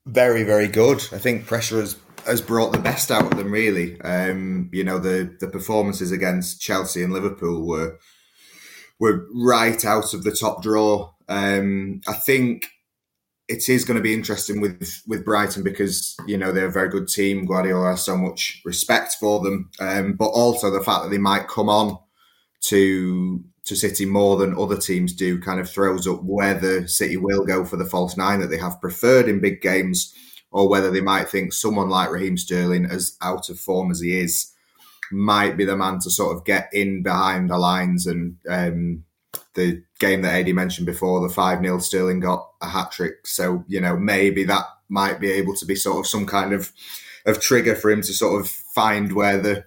Very, 0.06 0.42
very 0.42 0.68
good. 0.68 0.98
I 1.12 1.18
think 1.18 1.46
pressure 1.46 1.80
has 1.80 1.96
has 2.26 2.40
brought 2.40 2.72
the 2.72 2.78
best 2.78 3.10
out 3.10 3.24
of 3.24 3.36
them. 3.36 3.52
Really, 3.52 4.00
um, 4.02 4.70
you 4.72 4.84
know 4.84 4.98
the 4.98 5.36
the 5.40 5.48
performances 5.48 6.12
against 6.12 6.60
Chelsea 6.60 7.02
and 7.02 7.12
Liverpool 7.12 7.66
were 7.66 7.98
were 8.98 9.26
right 9.34 9.84
out 9.84 10.14
of 10.14 10.24
the 10.24 10.32
top 10.32 10.62
draw. 10.62 11.12
Um, 11.28 12.00
I 12.06 12.12
think 12.12 12.66
it 13.48 13.68
is 13.68 13.84
going 13.84 13.96
to 13.96 14.02
be 14.02 14.14
interesting 14.14 14.60
with 14.60 15.02
with 15.06 15.24
Brighton 15.24 15.62
because 15.62 16.16
you 16.26 16.38
know 16.38 16.52
they're 16.52 16.68
a 16.68 16.72
very 16.72 16.88
good 16.88 17.08
team. 17.08 17.44
Guardiola 17.44 17.90
has 17.90 18.02
so 18.04 18.16
much 18.16 18.62
respect 18.64 19.16
for 19.18 19.40
them, 19.40 19.70
um, 19.80 20.14
but 20.14 20.28
also 20.28 20.70
the 20.70 20.80
fact 20.80 21.04
that 21.04 21.10
they 21.10 21.18
might 21.18 21.48
come 21.48 21.68
on 21.68 21.98
to 22.62 23.42
to 23.64 23.76
City 23.76 24.06
more 24.06 24.36
than 24.36 24.58
other 24.58 24.76
teams 24.76 25.12
do 25.12 25.40
kind 25.40 25.60
of 25.60 25.70
throws 25.70 26.06
up 26.06 26.22
whether 26.22 26.86
City 26.88 27.16
will 27.16 27.44
go 27.44 27.64
for 27.64 27.76
the 27.76 27.84
false 27.84 28.16
nine 28.16 28.40
that 28.40 28.48
they 28.48 28.58
have 28.58 28.80
preferred 28.80 29.28
in 29.28 29.40
big 29.40 29.60
games 29.60 30.14
or 30.52 30.68
whether 30.68 30.90
they 30.90 31.00
might 31.00 31.28
think 31.28 31.52
someone 31.52 31.88
like 31.88 32.10
Raheem 32.10 32.36
Sterling, 32.36 32.86
as 32.86 33.16
out 33.22 33.48
of 33.48 33.58
form 33.58 33.90
as 33.90 34.00
he 34.00 34.18
is, 34.18 34.52
might 35.10 35.56
be 35.56 35.64
the 35.64 35.76
man 35.76 35.98
to 36.00 36.10
sort 36.10 36.36
of 36.36 36.44
get 36.44 36.68
in 36.72 37.02
behind 37.02 37.50
the 37.50 37.58
lines. 37.58 38.06
And 38.06 38.36
um, 38.48 39.04
the 39.54 39.82
game 39.98 40.22
that 40.22 40.34
Eddie 40.34 40.52
mentioned 40.52 40.86
before, 40.86 41.26
the 41.26 41.32
5 41.32 41.62
0 41.62 41.78
Sterling 41.78 42.20
got 42.20 42.48
a 42.60 42.68
hat 42.68 42.92
trick. 42.92 43.26
So, 43.26 43.64
you 43.66 43.80
know, 43.80 43.96
maybe 43.96 44.44
that 44.44 44.64
might 44.88 45.20
be 45.20 45.32
able 45.32 45.56
to 45.56 45.66
be 45.66 45.74
sort 45.74 46.00
of 46.00 46.06
some 46.06 46.26
kind 46.26 46.52
of, 46.52 46.70
of 47.24 47.40
trigger 47.40 47.74
for 47.74 47.90
him 47.90 48.02
to 48.02 48.12
sort 48.12 48.40
of 48.40 48.48
find 48.48 49.12
where 49.12 49.38
the, 49.38 49.64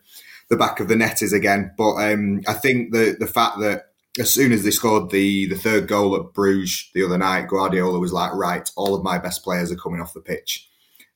the 0.50 0.58
back 0.58 0.80
of 0.80 0.88
the 0.88 0.96
net 0.96 1.22
is 1.22 1.34
again. 1.34 1.74
But 1.78 1.96
um, 1.96 2.42
I 2.48 2.54
think 2.54 2.94
the, 2.94 3.16
the 3.20 3.28
fact 3.28 3.60
that 3.60 3.88
as 4.20 4.32
soon 4.32 4.52
as 4.52 4.64
they 4.64 4.72
scored 4.72 5.10
the 5.10 5.48
the 5.48 5.58
third 5.58 5.88
goal 5.88 6.16
at 6.16 6.34
Bruges 6.34 6.90
the 6.94 7.04
other 7.04 7.18
night, 7.18 7.48
Guardiola 7.48 8.00
was 8.00 8.14
like, 8.14 8.34
right, 8.34 8.70
all 8.76 8.96
of 8.96 9.04
my 9.04 9.18
best 9.18 9.44
players 9.44 9.72
are 9.72 9.78
coming 9.78 10.02
off 10.02 10.14
the 10.14 10.22
pitch. 10.22 10.70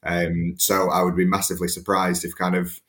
Um, 0.04 0.56
so 0.58 0.90
I 0.90 1.04
would 1.04 1.16
be 1.16 1.26
massively 1.26 1.68
surprised 1.68 2.24
if 2.24 2.36
kind 2.36 2.56
of 2.56 2.80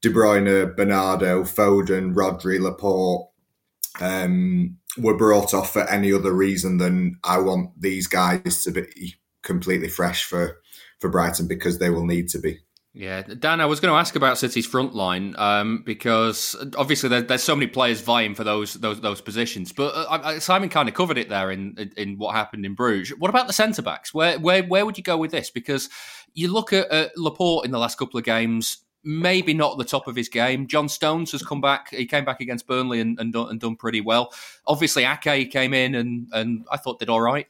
De 0.00 0.08
Bruyne, 0.10 0.74
Bernardo, 0.76 1.42
Foden, 1.42 2.14
Rodri, 2.14 2.58
Laporte 2.58 3.28
um, 4.00 4.78
were 4.96 5.16
brought 5.16 5.52
off 5.52 5.72
for 5.72 5.88
any 5.88 6.12
other 6.12 6.32
reason 6.32 6.78
than 6.78 7.18
I 7.24 7.38
want 7.38 7.80
these 7.80 8.06
guys 8.06 8.62
to 8.64 8.70
be 8.70 9.16
completely 9.42 9.88
fresh 9.88 10.24
for 10.24 10.58
for 10.98 11.08
Brighton 11.08 11.48
because 11.48 11.78
they 11.78 11.90
will 11.90 12.04
need 12.04 12.28
to 12.28 12.38
be. 12.38 12.60
Yeah, 12.92 13.22
Dan, 13.22 13.60
I 13.60 13.66
was 13.66 13.78
going 13.78 13.92
to 13.92 13.98
ask 13.98 14.16
about 14.16 14.36
City's 14.36 14.66
front 14.66 14.96
line 14.96 15.36
um, 15.38 15.84
because 15.86 16.56
obviously 16.76 17.08
there, 17.08 17.22
there's 17.22 17.42
so 17.42 17.54
many 17.54 17.68
players 17.68 18.00
vying 18.00 18.34
for 18.34 18.42
those 18.42 18.74
those 18.74 19.00
those 19.00 19.20
positions. 19.20 19.70
But 19.70 19.94
uh, 19.94 20.40
Simon 20.40 20.70
kind 20.70 20.88
of 20.88 20.94
covered 20.96 21.16
it 21.16 21.28
there 21.28 21.52
in, 21.52 21.92
in, 21.96 22.18
what 22.18 22.34
happened 22.34 22.66
in 22.66 22.74
Bruges. 22.74 23.16
What 23.16 23.28
about 23.28 23.46
the 23.46 23.52
centre 23.52 23.82
backs? 23.82 24.12
Where 24.12 24.40
where 24.40 24.64
where 24.64 24.84
would 24.84 24.98
you 24.98 25.04
go 25.04 25.16
with 25.16 25.30
this? 25.30 25.50
Because 25.50 25.88
you 26.34 26.52
look 26.52 26.72
at, 26.72 26.90
at 26.90 27.16
Laporte 27.16 27.64
in 27.64 27.70
the 27.70 27.78
last 27.78 27.98
couple 27.98 28.18
of 28.18 28.24
games, 28.24 28.78
maybe 29.02 29.54
not 29.54 29.78
the 29.78 29.84
top 29.84 30.06
of 30.06 30.16
his 30.16 30.28
game. 30.28 30.66
John 30.66 30.88
Stones 30.88 31.32
has 31.32 31.42
come 31.42 31.60
back. 31.60 31.90
He 31.90 32.06
came 32.06 32.24
back 32.24 32.40
against 32.40 32.66
Burnley 32.66 33.00
and, 33.00 33.18
and, 33.18 33.32
done, 33.32 33.50
and 33.50 33.60
done 33.60 33.76
pretty 33.76 34.00
well. 34.00 34.32
Obviously, 34.66 35.04
Ake 35.04 35.50
came 35.50 35.74
in 35.74 35.94
and, 35.94 36.28
and 36.32 36.66
I 36.70 36.76
thought 36.76 36.98
did 36.98 37.08
all 37.08 37.20
right. 37.20 37.46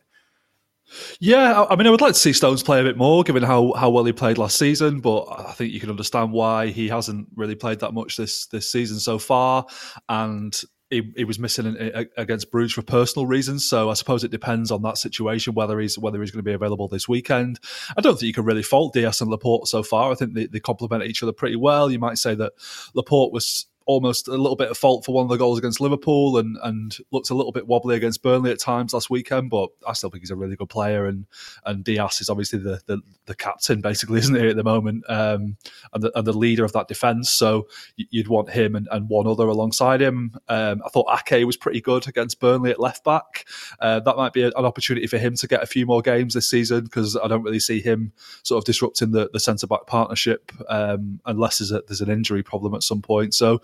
Yeah, 1.21 1.67
I 1.71 1.77
mean, 1.77 1.87
I 1.87 1.91
would 1.91 2.01
like 2.01 2.15
to 2.15 2.19
see 2.19 2.33
Stones 2.33 2.63
play 2.63 2.81
a 2.81 2.85
bit 2.85 2.97
more, 2.97 3.23
given 3.23 3.43
how, 3.43 3.73
how 3.75 3.91
well 3.91 4.05
he 4.05 4.13
played 4.13 4.39
last 4.39 4.59
season. 4.59 5.01
But 5.01 5.27
I 5.27 5.53
think 5.53 5.73
you 5.73 5.79
can 5.81 5.91
understand 5.91 6.33
why 6.33 6.69
he 6.69 6.89
hasn't 6.89 7.29
really 7.37 7.55
played 7.55 7.81
that 7.81 7.93
much 7.93 8.17
this 8.17 8.47
this 8.47 8.71
season 8.71 8.99
so 8.99 9.19
far. 9.19 9.67
And 10.09 10.59
he, 10.91 11.13
he 11.17 11.25
was 11.25 11.39
missing 11.39 11.77
against 12.17 12.51
Bruges 12.51 12.75
for 12.75 12.83
personal 12.83 13.27
reasons. 13.27 13.69
So 13.69 13.91
I 13.91 13.95
suppose 13.95 14.25
it 14.25 14.31
depends 14.31 14.71
on 14.71 14.83
that 14.83 14.99
situation 14.99 15.55
whether 15.55 15.79
he's 15.79 15.99
whether 15.99 16.21
he's 16.21 16.33
going 16.33 16.45
to 16.45 16.49
be 16.49 16.53
available 16.53 16.89
this 16.89 17.09
weekend. 17.09 17.61
I 17.97 18.01
don't 18.01 18.15
think 18.15 18.27
you 18.27 18.35
can 18.35 18.45
really 18.45 18.63
fault 18.63 18.93
Dias 18.93 19.21
and 19.21 19.31
Laporte 19.31 19.69
so 19.69 19.83
far. 19.83 20.11
I 20.11 20.15
think 20.17 20.35
they, 20.35 20.47
they 20.47 20.61
complement 20.61 21.05
each 21.05 21.23
other 21.23 21.33
pretty 21.33 21.57
well. 21.57 21.91
You 21.91 22.01
might 22.01 22.19
say 22.19 22.35
that 22.35 22.53
Laporte 22.95 23.33
was 23.33 23.67
almost 23.91 24.29
a 24.29 24.37
little 24.37 24.55
bit 24.55 24.71
of 24.71 24.79
fault 24.79 25.05
for 25.05 25.13
one 25.13 25.25
of 25.25 25.31
the 25.31 25.37
goals 25.37 25.59
against 25.59 25.81
Liverpool 25.81 26.39
and 26.39 26.57
and 26.63 26.97
looked 27.11 27.31
a 27.31 27.35
little 27.35 27.51
bit 27.51 27.67
wobbly 27.67 27.97
against 27.97 28.23
Burnley 28.23 28.53
at 28.53 28.61
times 28.61 28.95
last 28.95 29.11
weekend. 29.11 29.51
But 29.51 29.71
I 29.87 29.95
still 29.95 30.11
think 30.11 30.23
he's 30.23 30.31
a 30.31 30.37
really 30.37 30.55
good 30.55 30.69
player, 30.69 31.07
and 31.07 31.27
and 31.67 31.83
Dias 31.83 32.21
is 32.21 32.31
obviously 32.31 32.61
the 32.61 32.81
the, 32.87 33.01
the 33.27 33.35
captain, 33.35 33.81
basically, 33.81 34.19
isn't 34.21 34.35
he 34.35 34.49
at 34.49 34.55
the 34.55 34.63
moment, 34.63 35.05
um, 35.09 35.57
and, 35.93 36.05
the, 36.05 36.17
and 36.17 36.25
the 36.25 36.33
leader 36.33 36.65
of 36.65 36.73
that 36.73 36.87
defence. 36.87 37.31
So 37.31 37.67
you'd 37.97 38.29
want 38.29 38.51
him 38.51 38.77
and, 38.77 38.87
and 38.93 39.09
one 39.09 39.27
other 39.27 39.49
alongside 39.49 40.01
him. 40.01 40.37
Um, 40.49 40.83
I 40.87 40.89
thought 40.89 41.11
Ake 41.13 41.45
was 41.45 41.57
pretty 41.57 41.81
good 41.81 42.07
against 42.07 42.39
Burnley 42.39 42.71
at 42.71 42.79
left 42.79 43.03
back. 43.03 43.47
Uh, 43.81 43.99
that 44.01 44.17
might 44.17 44.33
be 44.33 44.43
an 44.43 44.53
opportunity 44.55 45.09
for 45.09 45.19
him 45.19 45.35
to 45.35 45.49
get 45.49 45.65
a 45.65 45.67
few 45.67 45.85
more 45.85 46.01
games 46.01 46.35
this 46.35 46.49
season 46.49 46.85
because 46.85 47.17
I 47.17 47.27
don't 47.27 47.43
really 47.43 47.61
see 47.61 47.81
him 47.81 48.13
sort 48.45 48.59
of 48.59 48.65
disrupting 48.65 49.11
the, 49.11 49.29
the 49.33 49.41
centre 49.41 49.67
back 49.67 49.87
partnership 49.87 50.53
um, 50.69 51.21
unless 51.27 51.59
there's, 51.59 51.73
a, 51.73 51.83
there's 51.89 52.01
an 52.01 52.11
injury 52.11 52.43
problem 52.43 52.75
at 52.75 52.83
some 52.83 53.03
point. 53.03 53.35
So 53.35 53.61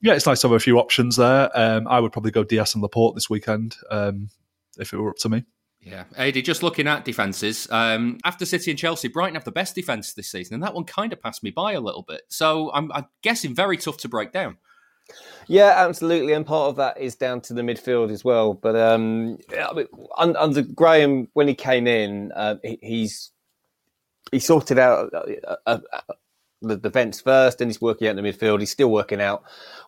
yeah, 0.00 0.14
it's 0.14 0.26
nice 0.26 0.40
to 0.40 0.48
have 0.48 0.56
a 0.56 0.60
few 0.60 0.78
options 0.78 1.16
there. 1.16 1.50
Um, 1.54 1.86
I 1.88 2.00
would 2.00 2.12
probably 2.12 2.30
go 2.30 2.44
Dias 2.44 2.74
and 2.74 2.82
Laporte 2.82 3.14
this 3.14 3.28
weekend 3.28 3.76
um, 3.90 4.30
if 4.78 4.92
it 4.92 4.98
were 4.98 5.10
up 5.10 5.16
to 5.18 5.28
me. 5.28 5.44
Yeah, 5.82 6.04
Ady, 6.18 6.42
just 6.42 6.62
looking 6.62 6.86
at 6.86 7.06
defences, 7.06 7.66
um, 7.70 8.18
after 8.24 8.44
City 8.44 8.70
and 8.70 8.78
Chelsea, 8.78 9.08
Brighton 9.08 9.34
have 9.34 9.44
the 9.44 9.52
best 9.52 9.74
defence 9.74 10.12
this 10.12 10.30
season, 10.30 10.54
and 10.54 10.62
that 10.62 10.74
one 10.74 10.84
kind 10.84 11.12
of 11.12 11.22
passed 11.22 11.42
me 11.42 11.50
by 11.50 11.72
a 11.72 11.80
little 11.80 12.02
bit. 12.02 12.22
So 12.28 12.70
I'm, 12.72 12.92
I'm 12.92 13.06
guessing 13.22 13.54
very 13.54 13.78
tough 13.78 13.96
to 13.98 14.08
break 14.08 14.30
down. 14.30 14.58
Yeah, 15.48 15.72
absolutely, 15.76 16.34
and 16.34 16.44
part 16.44 16.68
of 16.68 16.76
that 16.76 17.00
is 17.00 17.14
down 17.14 17.40
to 17.42 17.54
the 17.54 17.62
midfield 17.62 18.10
as 18.10 18.22
well. 18.22 18.52
But 18.52 18.76
um, 18.76 19.38
I 19.58 19.72
mean, 19.72 19.86
under 20.36 20.62
Graham, 20.62 21.28
when 21.32 21.48
he 21.48 21.54
came 21.54 21.86
in, 21.86 22.30
uh, 22.32 22.56
he, 22.62 22.78
he's 22.82 23.32
he 24.30 24.38
sorted 24.38 24.78
out 24.78 25.12
a, 25.14 25.56
a, 25.66 25.80
the 26.62 26.76
defence 26.76 27.20
first, 27.20 27.60
and 27.60 27.70
he's 27.70 27.80
working 27.80 28.08
out 28.08 28.16
in 28.16 28.22
the 28.22 28.30
midfield. 28.30 28.60
He's 28.60 28.70
still 28.70 28.90
working 28.90 29.20
out 29.20 29.42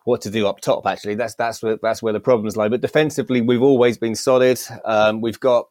what 0.05 0.21
to 0.21 0.29
do 0.29 0.47
up 0.47 0.61
top. 0.61 0.85
Actually, 0.85 1.15
that's 1.15 1.35
that's 1.35 1.61
where 1.61 1.77
that's 1.81 2.01
where 2.01 2.13
the 2.13 2.19
problems 2.19 2.57
lie. 2.57 2.69
But 2.69 2.81
defensively, 2.81 3.41
we've 3.41 3.61
always 3.61 3.97
been 3.97 4.15
solid. 4.15 4.59
Um, 4.85 5.21
we've 5.21 5.39
got 5.39 5.67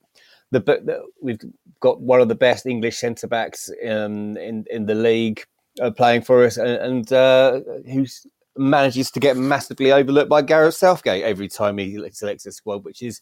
the, 0.50 1.02
we've 1.20 1.40
got 1.80 2.00
one 2.00 2.20
of 2.20 2.28
the 2.28 2.34
best 2.34 2.66
English 2.66 2.98
centre 2.98 3.26
backs 3.26 3.70
um, 3.84 4.36
in 4.36 4.64
in 4.70 4.86
the 4.86 4.94
league 4.94 5.44
uh, 5.80 5.90
playing 5.90 6.22
for 6.22 6.44
us, 6.44 6.56
and, 6.56 6.68
and 6.68 7.12
uh, 7.12 7.60
who's 7.90 8.26
manages 8.56 9.10
to 9.10 9.20
get 9.20 9.36
massively 9.36 9.92
overlooked 9.92 10.28
by 10.28 10.42
Gareth 10.42 10.74
Southgate 10.74 11.24
every 11.24 11.48
time 11.48 11.78
he 11.78 11.98
selects 12.10 12.46
a 12.46 12.52
squad, 12.52 12.84
which 12.84 13.02
is 13.02 13.20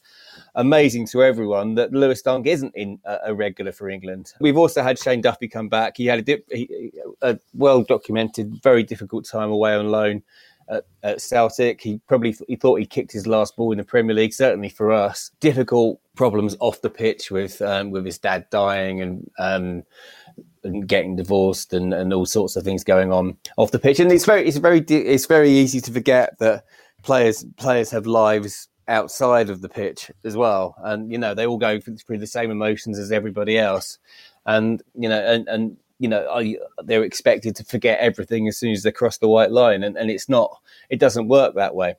amazing 0.54 1.06
to 1.08 1.22
everyone 1.22 1.74
that 1.76 1.92
Lewis 1.92 2.22
Dunk 2.22 2.46
isn't 2.46 2.74
in 2.74 2.98
a, 3.04 3.34
regular 3.34 3.72
for 3.72 3.88
England. 3.88 4.32
We've 4.40 4.56
also 4.56 4.82
had 4.82 4.98
Shane 4.98 5.20
Duffy 5.20 5.48
come 5.48 5.68
back. 5.68 5.96
He 5.96 6.06
had 6.06 6.18
a, 6.18 6.22
dip, 6.22 6.44
he, 6.50 6.92
a 7.22 7.38
well 7.54 7.82
documented, 7.82 8.60
very 8.62 8.82
difficult 8.82 9.24
time 9.24 9.50
away 9.50 9.74
on 9.74 9.88
loan. 9.90 10.22
At, 10.68 10.84
at, 11.02 11.20
Celtic. 11.20 11.80
He 11.80 12.00
probably 12.06 12.32
th- 12.32 12.46
he 12.46 12.54
thought 12.54 12.78
he 12.78 12.86
kicked 12.86 13.10
his 13.10 13.26
last 13.26 13.56
ball 13.56 13.72
in 13.72 13.78
the 13.78 13.84
Premier 13.84 14.14
League. 14.14 14.32
Certainly 14.32 14.68
for 14.68 14.92
us, 14.92 15.32
difficult 15.40 15.98
problems 16.14 16.56
off 16.60 16.80
the 16.80 16.88
pitch 16.88 17.32
with 17.32 17.60
um, 17.60 17.90
with 17.90 18.04
his 18.04 18.18
dad 18.18 18.46
dying 18.50 19.00
and 19.00 19.28
um, 19.40 19.82
and 20.64 20.86
getting 20.88 21.16
divorced 21.16 21.72
and, 21.72 21.94
and 21.94 22.12
all 22.12 22.26
sorts 22.26 22.56
of 22.56 22.64
things 22.64 22.84
going 22.84 23.12
on 23.12 23.36
off 23.56 23.70
the 23.70 23.78
pitch. 23.78 24.00
And 24.00 24.10
it's 24.12 24.24
very 24.24 24.46
it's 24.46 24.56
very 24.56 24.80
it's 24.80 25.26
very 25.26 25.50
easy 25.50 25.80
to 25.80 25.92
forget 25.92 26.38
that 26.38 26.64
players 27.02 27.44
players 27.56 27.90
have 27.90 28.06
lives 28.06 28.68
outside 28.88 29.50
of 29.50 29.60
the 29.62 29.68
pitch 29.68 30.10
as 30.24 30.36
well, 30.36 30.74
and 30.78 31.10
you 31.10 31.18
know 31.18 31.34
they 31.34 31.46
all 31.46 31.58
go 31.58 31.80
through 31.80 32.18
the 32.18 32.26
same 32.26 32.50
emotions 32.50 32.98
as 32.98 33.12
everybody 33.12 33.58
else, 33.58 33.98
and 34.46 34.82
you 34.94 35.08
know 35.08 35.24
and 35.24 35.48
and 35.48 35.76
you 35.98 36.08
know 36.08 36.42
they're 36.84 37.04
expected 37.04 37.54
to 37.56 37.64
forget 37.64 38.00
everything 38.00 38.48
as 38.48 38.58
soon 38.58 38.72
as 38.72 38.82
they 38.82 38.92
cross 38.92 39.18
the 39.18 39.28
white 39.28 39.50
line, 39.50 39.82
and, 39.82 39.96
and 39.96 40.10
it's 40.10 40.28
not 40.28 40.58
it 40.88 40.98
doesn't 40.98 41.28
work 41.28 41.54
that 41.54 41.74
way. 41.74 41.94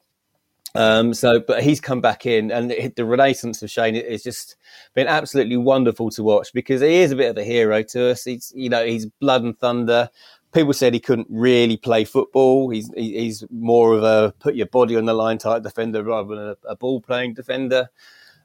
Um, 0.74 1.14
so, 1.14 1.40
but 1.40 1.64
he's 1.64 1.82
come 1.82 2.02
back 2.02 2.26
in, 2.26 2.52
and 2.52 2.72
the 2.96 3.06
renaissance 3.06 3.62
of 3.62 3.70
Shane 3.70 3.96
has 3.96 4.24
just 4.24 4.56
been 4.94 5.08
absolutely 5.08 5.58
wonderful 5.58 6.10
to 6.12 6.24
watch 6.24 6.54
because 6.54 6.82
he 6.82 6.96
is 6.96 7.12
a 7.12 7.16
bit 7.16 7.30
of 7.30 7.38
a 7.38 7.44
hero 7.44 7.84
to 7.84 8.12
us. 8.12 8.24
He's, 8.24 8.54
you 8.56 8.70
know, 8.70 8.86
he's 8.86 9.06
blood 9.06 9.44
and 9.44 9.58
thunder. 9.60 10.10
People 10.54 10.74
said 10.74 10.94
he 10.94 11.00
couldn't 11.00 11.28
really 11.30 11.78
play 11.78 12.04
football. 12.06 12.70
He's 12.70 12.90
he's 12.96 13.44
more 13.52 13.94
of 13.94 14.04
a 14.04 14.34
put 14.40 14.56
your 14.56 14.68
body 14.68 14.96
on 14.96 15.06
the 15.06 15.14
line 15.14 15.38
type 15.38 15.64
defender 15.64 16.04
rather 16.04 16.36
than 16.36 16.48
a, 16.50 16.56
a 16.70 16.76
ball 16.76 17.02
playing 17.02 17.34
defender. 17.34 17.90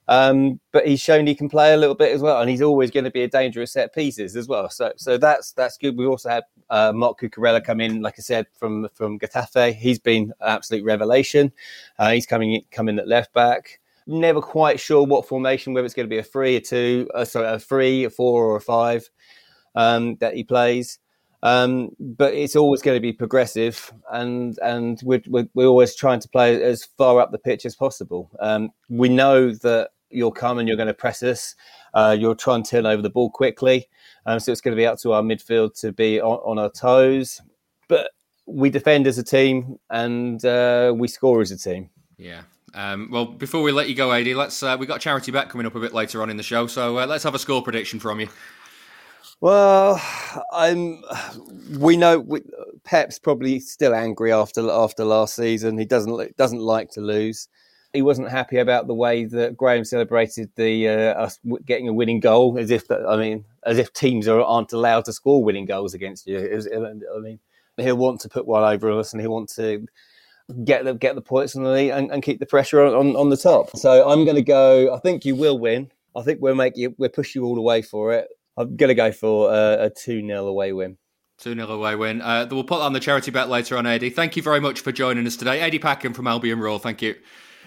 Um, 0.09 0.61
but 0.73 0.87
he's 0.87 1.01
shown 1.01 1.27
he 1.27 1.35
can 1.35 1.49
play 1.49 1.73
a 1.73 1.77
little 1.77 1.95
bit 1.95 2.13
as 2.13 2.21
well, 2.21 2.41
and 2.41 2.49
he's 2.49 2.63
always 2.63 2.91
going 2.91 3.05
to 3.05 3.11
be 3.11 3.23
a 3.23 3.29
dangerous 3.29 3.73
set 3.73 3.95
pieces 3.95 4.37
as 4.37 4.47
well. 4.47 4.71
So, 4.71 4.93
so 4.97 5.19
that's 5.19 5.53
that's 5.53 5.77
good. 5.77 5.97
We've 5.97 6.09
also 6.09 6.29
had 6.29 6.45
uh, 6.71 6.93
Marc 6.95 7.21
Cucurella 7.21 7.65
come 7.65 7.81
in, 7.81 8.03
like 8.03 8.15
I 8.19 8.23
said, 8.23 8.47
from 8.55 8.89
from 8.95 9.19
Getafe. 9.19 9.75
He's 9.75 9.99
been 9.99 10.33
an 10.41 10.49
absolute 10.49 10.85
revelation. 10.85 11.53
Uh, 11.99 12.13
he's 12.13 12.27
coming 12.27 12.63
coming 12.71 12.99
at 12.99 13.09
left 13.09 13.33
back. 13.33 13.81
Never 14.07 14.41
quite 14.41 14.79
sure 14.79 15.05
what 15.05 15.27
formation, 15.27 15.75
whether 15.75 15.85
it's 15.85 15.95
going 15.95 16.09
to 16.09 16.15
be 16.15 16.19
a 16.19 16.23
three, 16.23 16.55
a 16.55 16.61
two, 16.61 17.11
uh, 17.13 17.25
sorry, 17.25 17.49
a 17.49 17.59
three, 17.59 18.05
a 18.05 18.11
four, 18.11 18.45
or 18.45 18.57
a 18.57 18.61
five 18.61 19.11
um, 19.75 20.17
that 20.17 20.35
he 20.35 20.45
plays. 20.45 21.01
Um, 21.43 21.91
but 22.01 22.35
it's 22.35 22.57
always 22.57 22.83
going 22.83 22.97
to 22.97 23.01
be 23.01 23.13
progressive, 23.13 23.93
and 24.11 24.59
and 24.61 25.01
we're, 25.05 25.23
we're, 25.27 25.49
we're, 25.55 25.67
always 25.67 25.95
trying 25.95 26.21
to 26.21 26.29
play 26.29 26.61
as 26.63 26.85
far 26.97 27.21
up 27.21 27.31
the 27.31 27.39
pitch 27.39 27.67
as 27.67 27.77
possible. 27.77 28.31
Um, 28.41 28.71
we 28.89 29.09
know 29.09 29.53
that 29.53 29.91
you'll 30.11 30.33
come 30.33 30.59
and 30.59 30.69
you're 30.69 30.77
going 30.77 30.87
to 30.89 30.95
press 30.95 31.23
us. 31.23 31.55
Uh, 31.95 32.17
you'll 32.19 32.35
try 32.35 32.55
and 32.55 32.65
turn 32.65 32.87
over 32.87 33.03
the 33.03 33.11
ball 33.11 33.31
quickly. 33.31 33.89
Um, 34.27 34.41
so 34.41 34.53
it's 34.53 34.61
going 34.61 34.77
to 34.77 34.81
be 34.81 34.87
up 34.87 34.99
to 35.01 35.13
our 35.13 35.23
midfield 35.23 35.79
to 35.81 35.93
be 35.93 36.21
on, 36.21 36.39
on 36.39 36.59
our 36.59 36.71
toes. 36.71 37.41
But 37.89 38.11
we 38.47 38.71
defend 38.71 39.07
as 39.07 39.19
a 39.19 39.25
team 39.25 39.79
and 39.91 40.45
uh, 40.45 40.95
we 40.97 41.09
score 41.09 41.41
as 41.41 41.51
a 41.51 41.59
team. 41.59 41.91
Yeah. 42.17 42.43
Um, 42.75 43.09
well, 43.11 43.25
before 43.25 43.63
we 43.63 43.73
let 43.73 43.89
you 43.89 43.95
go, 43.95 44.13
AD, 44.13 44.27
let's 44.29 44.63
uh, 44.63 44.77
we 44.79 44.87
got 44.87 45.01
charity 45.01 45.33
bet 45.33 45.49
coming 45.49 45.67
up 45.67 45.75
a 45.75 45.81
bit 45.81 45.95
later 45.95 46.21
on 46.21 46.29
in 46.29 46.37
the 46.37 46.43
show, 46.43 46.67
so 46.67 46.99
uh, 46.99 47.07
let's 47.07 47.25
have 47.25 47.35
a 47.35 47.39
score 47.39 47.63
prediction 47.63 47.99
from 47.99 48.21
you. 48.21 48.29
Well, 49.41 50.01
I'm. 50.53 51.03
We 51.79 51.97
know 51.97 52.19
we, 52.19 52.43
Pep's 52.85 53.19
probably 53.19 53.61
still 53.61 53.95
angry 53.95 54.31
after 54.31 54.71
after 54.71 55.05
last 55.05 55.37
season. 55.37 55.79
He 55.79 55.87
doesn't 55.87 56.37
doesn't 56.37 56.61
like 56.61 56.91
to 56.93 57.01
lose 57.01 57.49
he 57.97 58.03
wasn't 58.03 58.31
happy 58.31 58.59
about 58.59 58.87
the 58.87 58.95
way 58.95 59.25
that 59.25 59.57
Graham 59.57 59.85
celebrated 59.85 60.51
the 60.55 60.89
uh, 60.89 61.15
us 61.15 61.39
getting 61.65 61.89
a 61.89 61.93
winning 61.93 62.21
goal, 62.21 62.57
as 62.59 62.71
if 62.71 62.87
that, 62.89 63.05
I 63.07 63.17
mean, 63.17 63.45
as 63.65 63.79
if 63.79 63.93
teams 63.93 64.29
are, 64.29 64.41
aren't 64.41 64.73
allowed 64.73 65.07
to 65.07 65.13
score 65.13 65.43
winning 65.43 65.65
goals 65.65 65.95
against 65.95 66.27
you. 66.27 66.49
Was, 66.53 66.69
I 66.73 67.19
mean, 67.19 67.41
he'll 67.77 67.97
want 67.97 68.21
to 68.21 68.29
put 68.29 68.47
one 68.47 68.63
over 68.63 68.93
us, 68.93 69.13
and 69.13 69.21
he'll 69.21 69.33
want 69.33 69.49
to 69.55 69.87
get 70.65 70.85
the 70.85 70.95
get 70.95 71.15
the 71.15 71.23
points 71.23 71.55
and, 71.55 71.67
and, 71.67 72.13
and 72.13 72.23
keep 72.23 72.39
the 72.39 72.47
pressure 72.47 72.85
on, 72.85 72.95
on, 72.95 73.17
on 73.17 73.31
the 73.31 73.37
top. 73.37 73.77
So 73.77 74.09
I'm 74.09 74.25
going 74.25 74.37
to 74.37 74.43
go. 74.43 74.95
I 74.95 74.99
think 75.01 75.25
you 75.25 75.35
will 75.35 75.59
win. 75.59 75.91
I 76.15 76.23
think 76.23 76.41
we'll 76.41 76.55
make 76.55 76.77
you. 76.77 76.95
We'll 76.99 77.09
push 77.09 77.35
you 77.35 77.45
all 77.45 77.55
the 77.55 77.61
way 77.61 77.83
for 77.83 78.13
it. 78.13 78.29
I'm 78.57 78.77
going 78.77 78.89
to 78.89 78.95
go 78.95 79.13
for 79.13 79.53
a, 79.53 79.87
a 79.87 79.91
two 79.91 80.25
0 80.27 80.47
away 80.47 80.73
win. 80.73 80.99
2 81.39 81.55
0 81.55 81.69
away 81.69 81.97
win. 81.97 82.23
Uh, 82.23 82.47
we'll 82.51 82.65
put 82.65 82.79
that 82.79 82.85
on 82.85 82.93
the 82.93 83.01
charity 83.01 83.31
bet 83.31 83.49
later 83.49 83.77
on, 83.77 83.87
Eddie. 83.87 84.11
Thank 84.11 84.37
you 84.37 84.43
very 84.43 84.61
much 84.61 84.81
for 84.81 84.93
joining 84.93 85.27
us 85.27 85.37
today. 85.37 85.61
Eddie 85.61 85.79
Packham 85.79 86.15
from 86.15 86.27
Albion 86.27 86.61
Roar, 86.61 86.79
thank 86.79 87.03
you. 87.03 87.15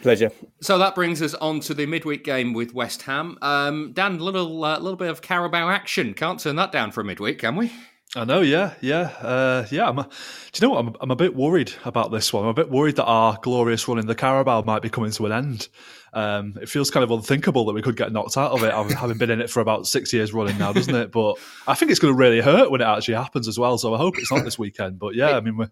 Pleasure. 0.02 0.32
So 0.62 0.78
that 0.78 0.95
brings 0.95 1.22
us 1.22 1.34
on 1.36 1.60
to 1.62 1.74
the 1.74 1.86
midweek 1.86 2.24
game 2.24 2.54
with 2.54 2.74
West 2.74 3.04
Ham. 3.04 3.38
Um, 3.41 3.91
Dan, 3.93 4.20
little 4.20 4.64
uh, 4.64 4.80
little 4.80 4.97
bit 4.97 5.10
of 5.10 5.22
Carabao 5.22 5.70
action. 5.70 6.14
Can't 6.14 6.39
turn 6.39 6.56
that 6.56 6.72
down 6.72 6.91
for 6.91 7.02
a 7.02 7.04
midweek, 7.04 7.39
can 7.39 7.56
we? 7.56 7.72
I 8.16 8.26
know, 8.26 8.41
yeah, 8.41 8.74
yeah, 8.82 9.12
uh, 9.22 9.68
yeah. 9.70 9.88
I'm 9.88 10.00
a, 10.00 10.04
do 10.04 10.10
you 10.56 10.68
know 10.68 10.74
what? 10.74 10.80
I'm, 10.80 10.95
I'm 11.00 11.12
a 11.12 11.16
bit 11.16 11.36
worried 11.36 11.72
about 11.86 12.12
this 12.12 12.34
one. 12.34 12.43
I'm 12.43 12.50
a 12.50 12.56
bit 12.56 12.72
worried 12.72 12.95
that 12.95 13.06
our 13.06 13.38
glorious 13.39 13.88
run 13.88 14.00
in 14.00 14.08
the 14.08 14.16
Carabao 14.16 14.64
might 14.64 14.82
be 14.82 14.89
coming 14.89 15.12
to 15.12 15.28
an 15.28 15.32
end. 15.32 15.70
Um, 16.12 16.58
it 16.60 16.70
feels 16.70 16.89
kind 16.89 17.04
of 17.04 17.12
unthinkable 17.12 17.66
that 17.66 17.74
we 17.74 17.84
could 17.84 17.95
get 17.95 18.12
knocked 18.12 18.36
out 18.36 18.52
of 18.52 18.64
it, 18.64 18.74
having 18.74 19.20
been 19.20 19.30
in 19.30 19.41
it 19.41 19.52
for 19.52 19.60
about 19.60 19.86
six 19.86 20.12
years 20.12 20.34
running 20.34 20.58
now, 20.58 20.74
doesn't 20.74 20.95
it? 20.95 21.12
But 21.12 21.36
I 21.68 21.76
think 21.76 21.91
it's 21.91 22.00
going 22.00 22.12
to 22.12 22.18
really 22.18 22.41
hurt 22.41 22.72
when 22.72 22.82
it 22.82 22.86
actually 22.86 23.14
happens 23.14 23.47
as 23.47 23.60
well. 23.60 23.78
So 23.78 23.93
I 23.93 23.97
hope 24.00 24.18
it's 24.18 24.32
not 24.32 24.43
this 24.43 24.58
weekend. 24.58 24.97
But 24.97 25.14
yeah, 25.14 25.38
I 25.38 25.41
mean, 25.41 25.58
we're 25.58 25.70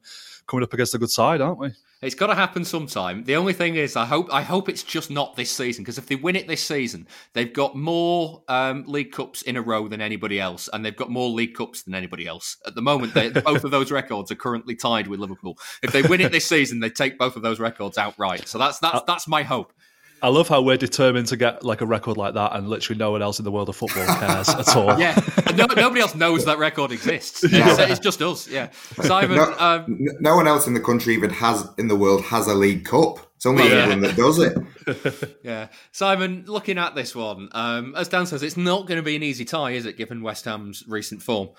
coming 0.47 0.63
up 0.63 0.73
against 0.73 0.95
a 0.95 0.97
good 0.97 1.11
side, 1.11 1.41
aren't 1.41 1.59
we? 1.59 1.71
It's 2.01 2.15
got 2.15 2.27
to 2.27 2.35
happen 2.35 2.63
sometime. 2.63 3.23
The 3.23 3.35
only 3.35 3.53
thing 3.53 3.75
is, 3.75 3.95
I 3.95 4.05
hope 4.05 4.31
I 4.31 4.43
hope 4.43 4.69
it's 4.69 4.83
just 4.83 5.09
not 5.09 5.35
this 5.35 5.51
season 5.51 5.83
because 5.83 5.97
if 5.97 6.05
they 6.05 6.15
win 6.15 6.35
it 6.35 6.47
this 6.47 6.63
season, 6.63 7.07
they've 7.33 7.51
got 7.51 7.75
more 7.75 8.43
um, 8.47 8.83
League 8.85 9.11
Cups 9.11 9.41
in 9.41 9.57
a 9.57 9.61
row 9.61 9.87
than 9.87 9.99
anybody 9.99 10.39
else, 10.39 10.69
and 10.71 10.85
they've 10.85 10.95
got 10.95 11.09
more 11.09 11.29
League 11.29 11.55
Cups 11.55 11.81
than 11.83 11.95
anybody 11.95 12.27
else. 12.27 12.57
At 12.67 12.75
the 12.75 12.83
moment, 12.83 13.13
both 13.43 13.63
of 13.63 13.71
those 13.71 13.91
records 13.91 14.31
are 14.31 14.35
currently 14.35 14.75
tied 14.75 15.07
with 15.07 15.19
Liverpool. 15.19 15.57
If 15.81 15.91
they 15.91 16.03
win 16.03 16.21
it 16.21 16.31
this 16.31 16.45
season, 16.45 16.81
they 16.81 16.91
take 16.91 17.17
both 17.17 17.35
of 17.35 17.41
those 17.41 17.59
records 17.59 17.97
outright. 17.97 18.47
So 18.47 18.59
that's 18.59 18.77
that's 18.77 18.99
uh, 18.99 19.03
that's 19.07 19.27
my 19.27 19.41
hope. 19.41 19.73
I 20.21 20.29
love 20.29 20.47
how 20.47 20.61
we're 20.61 20.77
determined 20.77 21.27
to 21.27 21.37
get 21.37 21.63
like 21.63 21.81
a 21.81 21.85
record 21.85 22.17
like 22.17 22.33
that, 22.33 22.55
and 22.55 22.67
literally 22.67 22.97
no 22.97 23.11
one 23.11 23.21
else 23.21 23.39
in 23.39 23.45
the 23.45 23.51
world 23.51 23.69
of 23.69 23.75
football 23.75 24.05
cares 24.05 24.49
at 24.49 24.75
all. 24.75 24.99
Yeah, 24.99 25.19
no, 25.55 25.65
nobody 25.75 26.01
else 26.01 26.15
knows 26.15 26.45
that 26.45 26.57
record 26.57 26.91
exists. 26.91 27.43
Yeah. 27.51 27.69
It's, 27.69 27.91
it's, 27.91 27.99
just 27.99 28.21
us. 28.21 28.47
Yeah, 28.47 28.69
Simon. 29.01 29.37
No, 29.37 29.55
um, 29.59 29.85
no, 30.19 30.35
one 30.35 30.47
else 30.47 30.67
in 30.67 30.73
the 30.73 30.79
country 30.79 31.13
even 31.13 31.29
has 31.29 31.67
in 31.77 31.87
the 31.87 31.95
world 31.95 32.23
has 32.23 32.47
a 32.47 32.55
League 32.55 32.85
Cup. 32.85 33.19
It's 33.35 33.45
only 33.45 33.67
yeah. 33.67 33.83
England 33.83 34.03
that 34.03 34.15
does 34.15 34.39
it. 34.39 35.37
yeah, 35.43 35.67
Simon. 35.91 36.45
Looking 36.47 36.77
at 36.79 36.95
this 36.95 37.15
one, 37.15 37.49
um, 37.51 37.93
as 37.95 38.07
Dan 38.07 38.25
says, 38.25 38.41
it's 38.41 38.57
not 38.57 38.87
going 38.87 38.97
to 38.97 39.03
be 39.03 39.15
an 39.15 39.23
easy 39.23 39.45
tie, 39.45 39.71
is 39.71 39.85
it? 39.85 39.97
Given 39.97 40.23
West 40.23 40.45
Ham's 40.45 40.83
recent 40.87 41.21
form. 41.21 41.49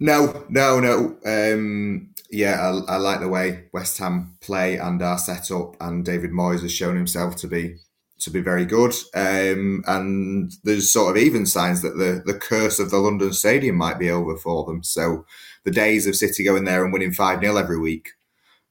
No, 0.00 0.44
no, 0.48 0.80
no. 0.80 1.16
Um, 1.24 2.13
yeah, 2.30 2.60
I, 2.88 2.94
I, 2.94 2.96
like 2.96 3.20
the 3.20 3.28
way 3.28 3.66
West 3.72 3.98
Ham 3.98 4.36
play 4.40 4.76
and 4.76 5.00
are 5.02 5.18
set 5.18 5.50
up, 5.50 5.76
and 5.80 6.04
David 6.04 6.30
Moyes 6.30 6.62
has 6.62 6.72
shown 6.72 6.96
himself 6.96 7.36
to 7.36 7.48
be 7.48 7.76
to 8.20 8.30
be 8.30 8.40
very 8.40 8.64
good. 8.64 8.94
Um, 9.14 9.82
and 9.86 10.52
there's 10.64 10.92
sort 10.92 11.16
of 11.16 11.22
even 11.22 11.46
signs 11.46 11.82
that 11.82 11.96
the 11.96 12.22
the 12.24 12.38
curse 12.38 12.78
of 12.78 12.90
the 12.90 12.98
London 12.98 13.32
Stadium 13.32 13.76
might 13.76 13.98
be 13.98 14.10
over 14.10 14.36
for 14.36 14.64
them. 14.64 14.82
So 14.82 15.26
the 15.64 15.70
days 15.70 16.06
of 16.06 16.16
City 16.16 16.44
going 16.44 16.64
there 16.64 16.84
and 16.84 16.92
winning 16.92 17.12
five 17.12 17.40
0 17.40 17.56
every 17.56 17.78
week 17.78 18.10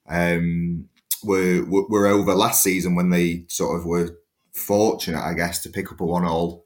um, 0.07 0.89
were 1.23 1.63
were 1.65 2.07
over 2.07 2.33
last 2.33 2.63
season 2.63 2.95
when 2.95 3.09
they 3.09 3.45
sort 3.47 3.79
of 3.79 3.85
were 3.85 4.17
fortunate, 4.53 5.23
I 5.23 5.33
guess, 5.33 5.61
to 5.63 5.69
pick 5.69 5.91
up 5.91 6.01
a 6.01 6.05
one 6.05 6.25
all 6.25 6.62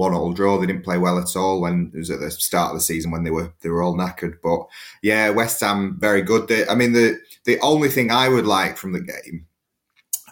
one 0.00 0.14
all 0.14 0.32
draw. 0.32 0.58
They 0.58 0.66
didn't 0.66 0.84
play 0.84 0.96
well 0.96 1.18
at 1.18 1.36
all 1.36 1.60
when 1.60 1.92
it 1.94 1.98
was 1.98 2.10
at 2.10 2.20
the 2.20 2.30
start 2.30 2.70
of 2.70 2.76
the 2.76 2.80
season 2.80 3.10
when 3.10 3.22
they 3.22 3.30
were 3.30 3.52
they 3.60 3.68
were 3.68 3.82
all 3.82 3.94
knackered. 3.94 4.38
But 4.42 4.66
yeah, 5.02 5.28
West 5.28 5.60
Ham 5.60 5.98
very 6.00 6.22
good. 6.22 6.48
They, 6.48 6.66
I 6.66 6.74
mean 6.74 6.92
the 6.92 7.20
the 7.44 7.60
only 7.60 7.90
thing 7.90 8.10
I 8.10 8.28
would 8.28 8.46
like 8.46 8.78
from 8.78 8.92
the 8.92 9.02
game 9.02 9.46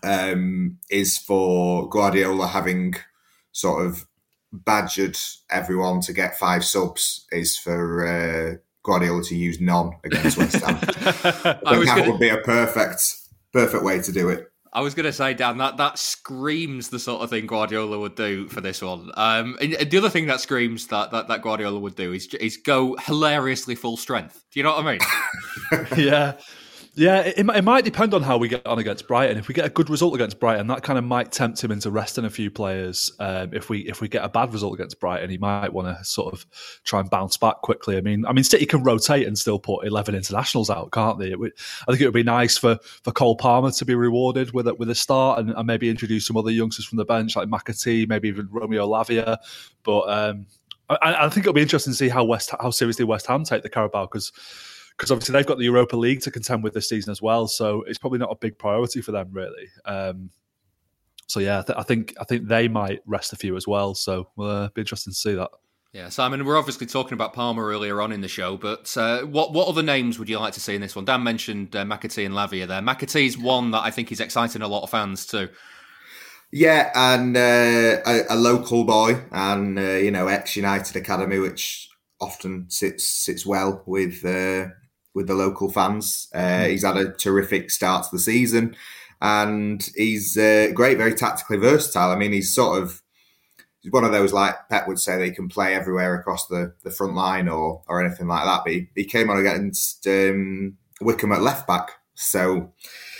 um, 0.02 0.78
is 0.90 1.18
for 1.18 1.88
Guardiola 1.90 2.46
having 2.46 2.94
sort 3.52 3.84
of 3.84 4.06
badgered 4.52 5.18
everyone 5.50 6.00
to 6.00 6.14
get 6.14 6.38
five 6.38 6.64
subs 6.64 7.26
is 7.30 7.56
for 7.58 8.06
uh, 8.06 8.56
Guardiola 8.82 9.22
to 9.24 9.36
use 9.36 9.60
none 9.60 9.92
against 10.02 10.38
West 10.38 10.64
Ham. 10.64 10.76
I 10.82 10.82
think 10.82 11.62
that 11.62 11.96
gonna... 11.96 12.10
would 12.10 12.20
be 12.20 12.30
a 12.30 12.38
perfect 12.38 13.16
perfect 13.52 13.84
way 13.84 14.00
to 14.00 14.12
do 14.12 14.30
it. 14.30 14.50
I 14.78 14.80
was 14.80 14.94
going 14.94 15.06
to 15.06 15.12
say, 15.12 15.34
Dan, 15.34 15.58
that 15.58 15.76
that 15.78 15.98
screams 15.98 16.88
the 16.88 17.00
sort 17.00 17.20
of 17.20 17.30
thing 17.30 17.46
Guardiola 17.46 17.98
would 17.98 18.14
do 18.14 18.46
for 18.46 18.60
this 18.60 18.80
one. 18.80 19.10
Um, 19.14 19.58
and 19.60 19.72
the 19.72 19.98
other 19.98 20.08
thing 20.08 20.26
that 20.28 20.40
screams 20.40 20.86
that, 20.86 21.10
that, 21.10 21.26
that 21.26 21.42
Guardiola 21.42 21.80
would 21.80 21.96
do 21.96 22.12
is 22.12 22.32
is 22.34 22.56
go 22.58 22.94
hilariously 22.94 23.74
full 23.74 23.96
strength. 23.96 24.44
Do 24.52 24.60
you 24.60 24.62
know 24.62 24.76
what 24.76 24.86
I 24.86 24.92
mean? 24.92 25.86
yeah, 26.06 26.34
yeah, 26.98 27.20
it, 27.20 27.38
it, 27.38 27.62
might 27.62 27.84
depend 27.84 28.12
on 28.12 28.22
how 28.22 28.38
we 28.38 28.48
get 28.48 28.66
on 28.66 28.80
against 28.80 29.06
Brighton. 29.06 29.38
If 29.38 29.46
we 29.46 29.54
get 29.54 29.64
a 29.64 29.68
good 29.68 29.88
result 29.88 30.14
against 30.14 30.40
Brighton, 30.40 30.66
that 30.66 30.82
kind 30.82 30.98
of 30.98 31.04
might 31.04 31.30
tempt 31.30 31.62
him 31.62 31.70
into 31.70 31.92
resting 31.92 32.24
a 32.24 32.30
few 32.30 32.50
players. 32.50 33.12
Um, 33.20 33.54
if 33.54 33.70
we 33.70 33.80
if 33.88 34.00
we 34.00 34.08
get 34.08 34.24
a 34.24 34.28
bad 34.28 34.52
result 34.52 34.74
against 34.74 34.98
Brighton, 34.98 35.30
he 35.30 35.38
might 35.38 35.72
want 35.72 35.86
to 35.96 36.04
sort 36.04 36.34
of 36.34 36.44
try 36.82 36.98
and 36.98 37.08
bounce 37.08 37.36
back 37.36 37.62
quickly. 37.62 37.96
I 37.96 38.00
mean, 38.00 38.26
I 38.26 38.32
mean, 38.32 38.42
City 38.42 38.66
can 38.66 38.82
rotate 38.82 39.28
and 39.28 39.38
still 39.38 39.60
put 39.60 39.86
eleven 39.86 40.16
internationals 40.16 40.70
out, 40.70 40.90
can't 40.90 41.20
they? 41.20 41.34
Would, 41.34 41.52
I 41.82 41.92
think 41.92 42.00
it 42.00 42.06
would 42.06 42.14
be 42.14 42.24
nice 42.24 42.58
for, 42.58 42.78
for 43.04 43.12
Cole 43.12 43.36
Palmer 43.36 43.70
to 43.70 43.84
be 43.84 43.94
rewarded 43.94 44.52
with 44.52 44.66
a, 44.66 44.74
with 44.74 44.90
a 44.90 44.94
start 44.96 45.38
and, 45.38 45.50
and 45.50 45.66
maybe 45.66 45.88
introduce 45.88 46.26
some 46.26 46.36
other 46.36 46.50
youngsters 46.50 46.84
from 46.84 46.98
the 46.98 47.04
bench 47.04 47.36
like 47.36 47.48
McAtee, 47.48 48.08
maybe 48.08 48.28
even 48.28 48.48
Romeo 48.50 48.88
Lavia. 48.88 49.36
But 49.84 50.08
um, 50.08 50.46
I, 50.90 51.26
I 51.26 51.28
think 51.28 51.44
it'll 51.44 51.52
be 51.52 51.62
interesting 51.62 51.92
to 51.92 51.96
see 51.96 52.08
how 52.08 52.24
West 52.24 52.50
how 52.60 52.70
seriously 52.70 53.04
West 53.04 53.26
Ham 53.26 53.44
take 53.44 53.62
the 53.62 53.68
Carabao 53.68 54.06
because 54.06 54.32
because 54.98 55.12
obviously 55.12 55.32
they've 55.32 55.46
got 55.46 55.58
the 55.58 55.64
Europa 55.64 55.96
League 55.96 56.20
to 56.22 56.30
contend 56.30 56.64
with 56.64 56.74
this 56.74 56.88
season 56.88 57.12
as 57.12 57.22
well. 57.22 57.46
So 57.46 57.82
it's 57.82 57.98
probably 57.98 58.18
not 58.18 58.32
a 58.32 58.34
big 58.34 58.58
priority 58.58 59.00
for 59.00 59.12
them, 59.12 59.28
really. 59.30 59.68
Um, 59.84 60.30
so 61.28 61.38
yeah, 61.38 61.60
I, 61.60 61.62
th- 61.62 61.78
I, 61.78 61.82
think 61.84 62.14
I 62.20 62.24
think 62.24 62.48
they 62.48 62.66
might 62.66 63.00
rest 63.06 63.32
a 63.32 63.36
few 63.36 63.56
as 63.56 63.68
well. 63.68 63.94
So 63.94 64.28
we'll 64.34 64.50
uh, 64.50 64.68
be 64.74 64.80
interesting 64.80 65.12
to 65.12 65.18
see 65.18 65.34
that. 65.34 65.50
Yeah, 65.92 66.08
Simon, 66.10 66.44
we're 66.44 66.58
obviously 66.58 66.86
talking 66.86 67.14
about 67.14 67.32
Palmer 67.32 67.64
earlier 67.64 68.02
on 68.02 68.12
in 68.12 68.20
the 68.20 68.28
show, 68.28 68.58
but 68.58 68.94
uh, 68.96 69.22
what 69.22 69.54
what 69.54 69.68
other 69.68 69.82
names 69.82 70.18
would 70.18 70.28
you 70.28 70.38
like 70.38 70.52
to 70.54 70.60
see 70.60 70.74
in 70.74 70.82
this 70.82 70.94
one? 70.94 71.06
Dan 71.06 71.22
mentioned 71.22 71.74
uh, 71.74 71.84
McAtee 71.84 72.26
and 72.26 72.34
Lavia 72.34 72.66
there. 72.66 72.82
McAtee's 72.82 73.38
one 73.38 73.70
that 73.70 73.80
I 73.80 73.90
think 73.90 74.12
is 74.12 74.20
exciting 74.20 74.60
a 74.60 74.68
lot 74.68 74.82
of 74.82 74.90
fans 74.90 75.24
too. 75.24 75.48
Yeah, 76.52 76.90
and 76.94 77.36
uh, 77.36 78.02
a, 78.06 78.22
a, 78.30 78.36
local 78.36 78.84
boy, 78.84 79.22
and 79.32 79.78
uh, 79.78 79.82
you 79.82 80.10
know, 80.10 80.28
ex 80.28 80.56
United 80.56 80.94
Academy, 80.96 81.38
which 81.38 81.88
often 82.20 82.68
sits 82.68 83.08
sits 83.08 83.46
well 83.46 83.82
with 83.86 84.24
uh, 84.26 84.66
with 85.14 85.26
the 85.26 85.34
local 85.34 85.70
fans. 85.70 86.28
Mm. 86.34 86.70
He's 86.70 86.84
had 86.84 86.96
a 86.96 87.12
terrific 87.12 87.70
start 87.70 88.04
to 88.04 88.10
the 88.12 88.18
season, 88.18 88.76
and 89.20 89.88
he's 89.96 90.36
uh, 90.36 90.68
great, 90.74 90.98
very 90.98 91.14
tactically 91.14 91.56
versatile. 91.56 92.10
I 92.10 92.16
mean, 92.16 92.32
he's 92.32 92.54
sort 92.54 92.82
of 92.82 93.02
he's 93.80 93.92
one 93.92 94.04
of 94.04 94.12
those 94.12 94.32
like 94.32 94.68
Pep 94.68 94.86
would 94.88 94.98
say 94.98 95.18
they 95.18 95.30
can 95.30 95.48
play 95.48 95.74
everywhere 95.74 96.14
across 96.14 96.46
the, 96.46 96.74
the 96.84 96.90
front 96.90 97.14
line 97.14 97.48
or 97.48 97.82
or 97.88 98.04
anything 98.04 98.28
like 98.28 98.44
that. 98.44 98.62
But 98.64 98.72
he, 98.72 98.88
he 98.94 99.04
came 99.04 99.30
on 99.30 99.38
against 99.38 100.06
um, 100.06 100.76
Wycombe 101.00 101.32
at 101.32 101.42
left 101.42 101.66
back, 101.66 101.90
so 102.14 102.72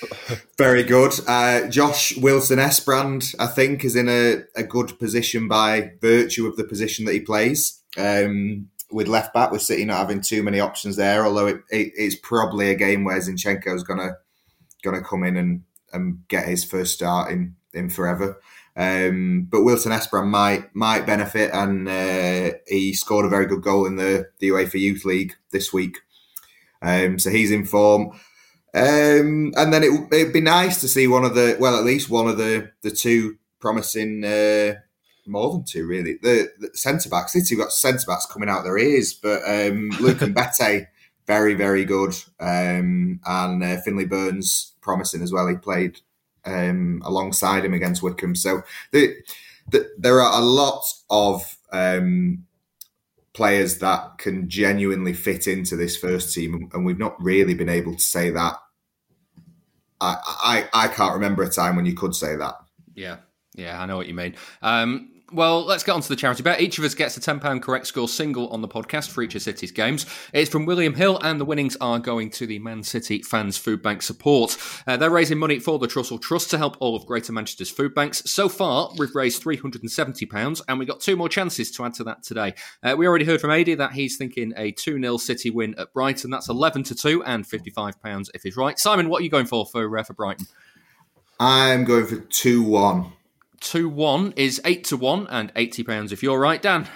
very 0.59 0.83
good. 0.83 1.13
Uh, 1.27 1.69
Josh 1.69 2.17
Wilson 2.17 2.59
Esbrand, 2.59 3.35
I 3.39 3.47
think, 3.47 3.85
is 3.85 3.97
in 3.97 4.09
a, 4.09 4.45
a 4.57 4.63
good 4.63 4.99
position 4.99 5.49
by 5.49 5.93
virtue 6.01 6.47
of 6.47 6.57
the 6.57 6.65
position 6.65 7.05
that 7.05 7.15
he 7.15 7.21
plays. 7.21 7.83
Um, 7.97 8.69
with 8.91 9.09
left 9.09 9.35
back, 9.35 9.51
with 9.51 9.63
City 9.63 9.85
not 9.85 9.99
having 9.99 10.21
too 10.21 10.43
many 10.43 10.61
options 10.61 10.97
there, 10.97 11.25
although 11.25 11.47
it, 11.47 11.57
it, 11.71 11.93
it's 11.97 12.17
probably 12.17 12.71
a 12.71 12.75
game 12.75 13.05
where 13.05 13.19
Zinchenko 13.19 13.75
is 13.75 13.83
gonna 13.83 14.17
gonna 14.83 15.03
come 15.03 15.25
in 15.25 15.37
and, 15.37 15.63
and 15.93 16.27
get 16.29 16.47
his 16.47 16.65
first 16.65 16.95
start 16.95 17.31
in 17.31 17.57
in 17.73 17.91
forever. 17.91 18.41
Um, 18.77 19.49
but 19.51 19.65
Wilson 19.65 19.91
Esbrand 19.91 20.29
might 20.29 20.75
might 20.75 21.05
benefit, 21.05 21.51
and 21.53 21.89
uh, 21.89 22.57
he 22.69 22.93
scored 22.93 23.27
a 23.27 23.31
very 23.31 23.47
good 23.47 23.63
goal 23.63 23.87
in 23.87 23.97
the, 23.97 24.29
the 24.39 24.51
UEFA 24.51 24.79
Youth 24.79 25.05
League 25.05 25.35
this 25.51 25.73
week. 25.73 25.99
Um, 26.81 27.19
so 27.19 27.31
he's 27.31 27.51
in 27.51 27.65
form. 27.65 28.13
Um, 28.75 29.53
and 29.57 29.73
then 29.73 29.83
it, 29.83 30.09
would 30.11 30.33
be 30.33 30.41
nice 30.41 30.81
to 30.83 30.89
see 30.89 31.09
one 31.09 31.25
of 31.25 31.35
the, 31.35 31.57
well, 31.59 31.77
at 31.77 31.85
least 31.85 32.09
one 32.09 32.29
of 32.29 32.39
the 32.39 32.71
the 32.83 32.93
two 32.93 33.39
promising, 33.59 34.25
uh, 34.25 34.75
more 35.29 35.53
than 35.53 35.65
two 35.65 35.87
really. 35.87 36.19
The, 36.23 36.51
the 36.59 36.71
centre 36.75 37.09
backs, 37.09 37.33
City 37.33 37.57
got 37.57 37.73
centre 37.73 38.07
backs 38.07 38.27
coming 38.27 38.49
out 38.49 38.65
their 38.65 38.79
ears, 38.79 39.13
but 39.13 39.43
um, 39.47 39.91
Luke 40.01 40.19
Mbete, 40.19 40.87
very 41.27 41.55
very 41.55 41.85
good, 41.85 42.15
um, 42.41 43.21
and 43.25 43.63
uh, 43.63 43.81
Finley 43.83 44.07
Burns 44.07 44.75
promising 44.81 45.23
as 45.23 45.33
well. 45.33 45.47
He 45.47 45.57
played 45.57 46.01
um, 46.45 47.03
alongside 47.05 47.65
him 47.65 47.75
against 47.75 48.03
Wycombe. 48.03 48.35
so 48.35 48.63
the, 48.93 49.15
the, 49.71 49.91
there 49.99 50.21
are 50.21 50.41
a 50.41 50.45
lot 50.45 50.83
of 51.11 51.57
um, 51.73 52.47
players 53.35 53.79
that 53.79 54.19
can 54.19 54.49
genuinely 54.49 55.13
fit 55.13 55.47
into 55.47 55.77
this 55.77 55.97
first 55.97 56.35
team, 56.35 56.71
and 56.73 56.85
we've 56.85 56.99
not 56.99 57.23
really 57.23 57.55
been 57.55 57.69
able 57.69 57.95
to 57.95 58.03
say 58.03 58.31
that. 58.31 58.57
I 60.01 60.17
I, 60.73 60.85
I 60.85 60.89
can't 60.89 61.15
remember 61.15 61.43
a 61.43 61.51
time 61.51 61.77
when 61.77 61.87
you 61.87 61.95
could 61.95 62.15
say 62.15 62.37
that. 62.37 62.55
Yeah, 62.95 63.19
yeah, 63.55 63.81
I 63.81 63.87
know 63.87 63.97
what 63.97 64.07
you 64.07 64.15
mean. 64.15 64.35
Um, 64.63 65.18
well, 65.31 65.65
let's 65.65 65.83
get 65.83 65.93
on 65.93 66.01
to 66.01 66.09
the 66.09 66.17
charity 66.17 66.43
bet. 66.43 66.61
Each 66.61 66.79
of 66.79 66.85
us 66.85 66.95
gets 66.95 67.17
a 67.17 67.21
£10 67.21 67.61
correct 67.61 67.87
score 67.87 68.09
single 68.09 68.49
on 68.49 68.63
the 68.63 68.69
podcast 68.69 69.11
for 69.11 69.23
each 69.23 69.35
of 69.35 69.43
City's 69.43 69.71
games. 69.71 70.07
It's 70.33 70.51
from 70.51 70.65
William 70.65 70.95
Hill, 70.95 71.19
and 71.23 71.41
the 71.41 71.45
winnings 71.45 71.77
are 71.81 71.99
going 71.99 72.31
to 72.31 72.47
the 72.47 72.59
Man 72.59 72.83
City 72.83 73.23
Fans 73.23 73.59
Food 73.59 73.83
Bank 73.83 74.03
support. 74.03 74.57
Uh, 74.87 74.97
they're 74.97 75.11
raising 75.11 75.39
money 75.39 75.59
for 75.59 75.79
the 75.79 75.87
Trussell 75.87 76.21
Trust 76.21 76.51
to 76.51 76.59
help 76.59 76.77
all 76.81 76.97
of 76.97 77.05
Greater 77.07 77.33
Manchester's 77.33 77.71
food 77.71 77.95
banks. 77.95 78.23
So 78.31 78.49
far, 78.49 78.91
we've 78.97 79.15
raised 79.15 79.43
£370, 79.43 80.63
and 80.67 80.79
we've 80.79 80.89
got 80.89 81.01
two 81.01 81.17
more 81.17 81.29
chances 81.29 81.71
to 81.73 81.85
add 81.85 81.95
to 81.95 82.05
that 82.05 82.23
today. 82.23 82.55
Uh, 82.83 82.95
we 82.97 83.07
already 83.07 83.25
heard 83.25 83.41
from 83.41 83.51
Ady 83.51 83.75
that 83.75 83.93
he's 83.93 84.17
thinking 84.17 84.53
a 84.57 84.73
2 84.73 85.01
0 85.01 85.17
City 85.19 85.51
win 85.51 85.75
at 85.79 85.93
Brighton. 85.93 86.31
That's 86.31 86.49
11 86.49 86.85
to 86.85 86.95
2 86.95 87.25
and 87.25 87.45
£55 87.45 88.31
if 88.35 88.43
he's 88.43 88.57
right. 88.57 88.79
Simon, 88.79 89.09
what 89.09 89.21
are 89.21 89.25
you 89.25 89.31
going 89.31 89.47
for 89.47 89.67
for, 89.67 89.99
uh, 89.99 90.03
for 90.03 90.15
Brighton? 90.15 90.47
I'm 91.39 91.85
going 91.85 92.07
for 92.07 92.17
2 92.17 92.63
1. 92.63 93.13
2 93.61 93.89
1 93.89 94.35
is 94.37 94.61
8 94.65 94.85
to 94.85 94.97
1 94.97 95.27
and 95.29 95.53
£80 95.55 96.13
if 96.13 96.23
you're 96.23 96.39
right, 96.39 96.61
Dan. 96.61 96.89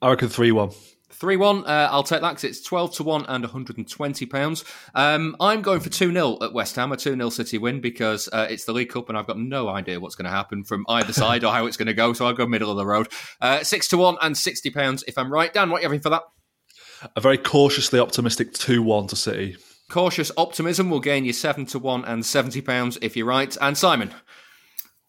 I 0.00 0.10
reckon 0.10 0.28
3 0.28 0.52
1. 0.52 0.70
3 1.10 1.36
1, 1.36 1.64
uh, 1.64 1.88
I'll 1.90 2.02
take 2.02 2.20
that 2.20 2.30
because 2.30 2.44
it's 2.44 2.60
12 2.62 2.96
to 2.96 3.02
1 3.04 3.26
and 3.28 3.44
£120. 3.44 4.64
Um, 4.94 5.36
I'm 5.40 5.62
going 5.62 5.80
for 5.80 5.88
2 5.88 6.12
0 6.12 6.38
at 6.42 6.52
West 6.52 6.76
Ham, 6.76 6.92
a 6.92 6.96
2 6.96 7.14
0 7.14 7.30
City 7.30 7.58
win 7.58 7.80
because 7.80 8.28
uh, 8.32 8.46
it's 8.50 8.64
the 8.64 8.72
League 8.72 8.90
Cup 8.90 9.08
and 9.08 9.16
I've 9.16 9.26
got 9.26 9.38
no 9.38 9.68
idea 9.68 10.00
what's 10.00 10.16
going 10.16 10.24
to 10.24 10.30
happen 10.30 10.64
from 10.64 10.84
either 10.88 11.12
side 11.12 11.44
or 11.44 11.52
how 11.52 11.66
it's 11.66 11.76
going 11.76 11.86
to 11.86 11.94
go, 11.94 12.12
so 12.12 12.26
I'll 12.26 12.34
go 12.34 12.46
middle 12.46 12.70
of 12.70 12.76
the 12.76 12.86
road. 12.86 13.08
Uh, 13.40 13.62
6 13.62 13.88
to 13.88 13.96
1 13.96 14.16
and 14.22 14.34
£60 14.34 15.04
if 15.06 15.16
I'm 15.16 15.32
right. 15.32 15.52
Dan, 15.54 15.70
what 15.70 15.78
are 15.78 15.80
you 15.80 15.88
having 15.88 16.00
for 16.00 16.10
that? 16.10 16.22
A 17.16 17.20
very 17.20 17.38
cautiously 17.38 18.00
optimistic 18.00 18.52
2 18.52 18.82
1 18.82 19.06
to 19.08 19.16
City. 19.16 19.56
Cautious 19.88 20.32
optimism 20.36 20.90
will 20.90 21.00
gain 21.00 21.24
you 21.24 21.32
7 21.32 21.66
to 21.66 21.78
1 21.78 22.04
and 22.04 22.22
£70 22.22 22.98
if 23.02 23.16
you're 23.16 23.26
right. 23.26 23.56
And 23.60 23.78
Simon? 23.78 24.12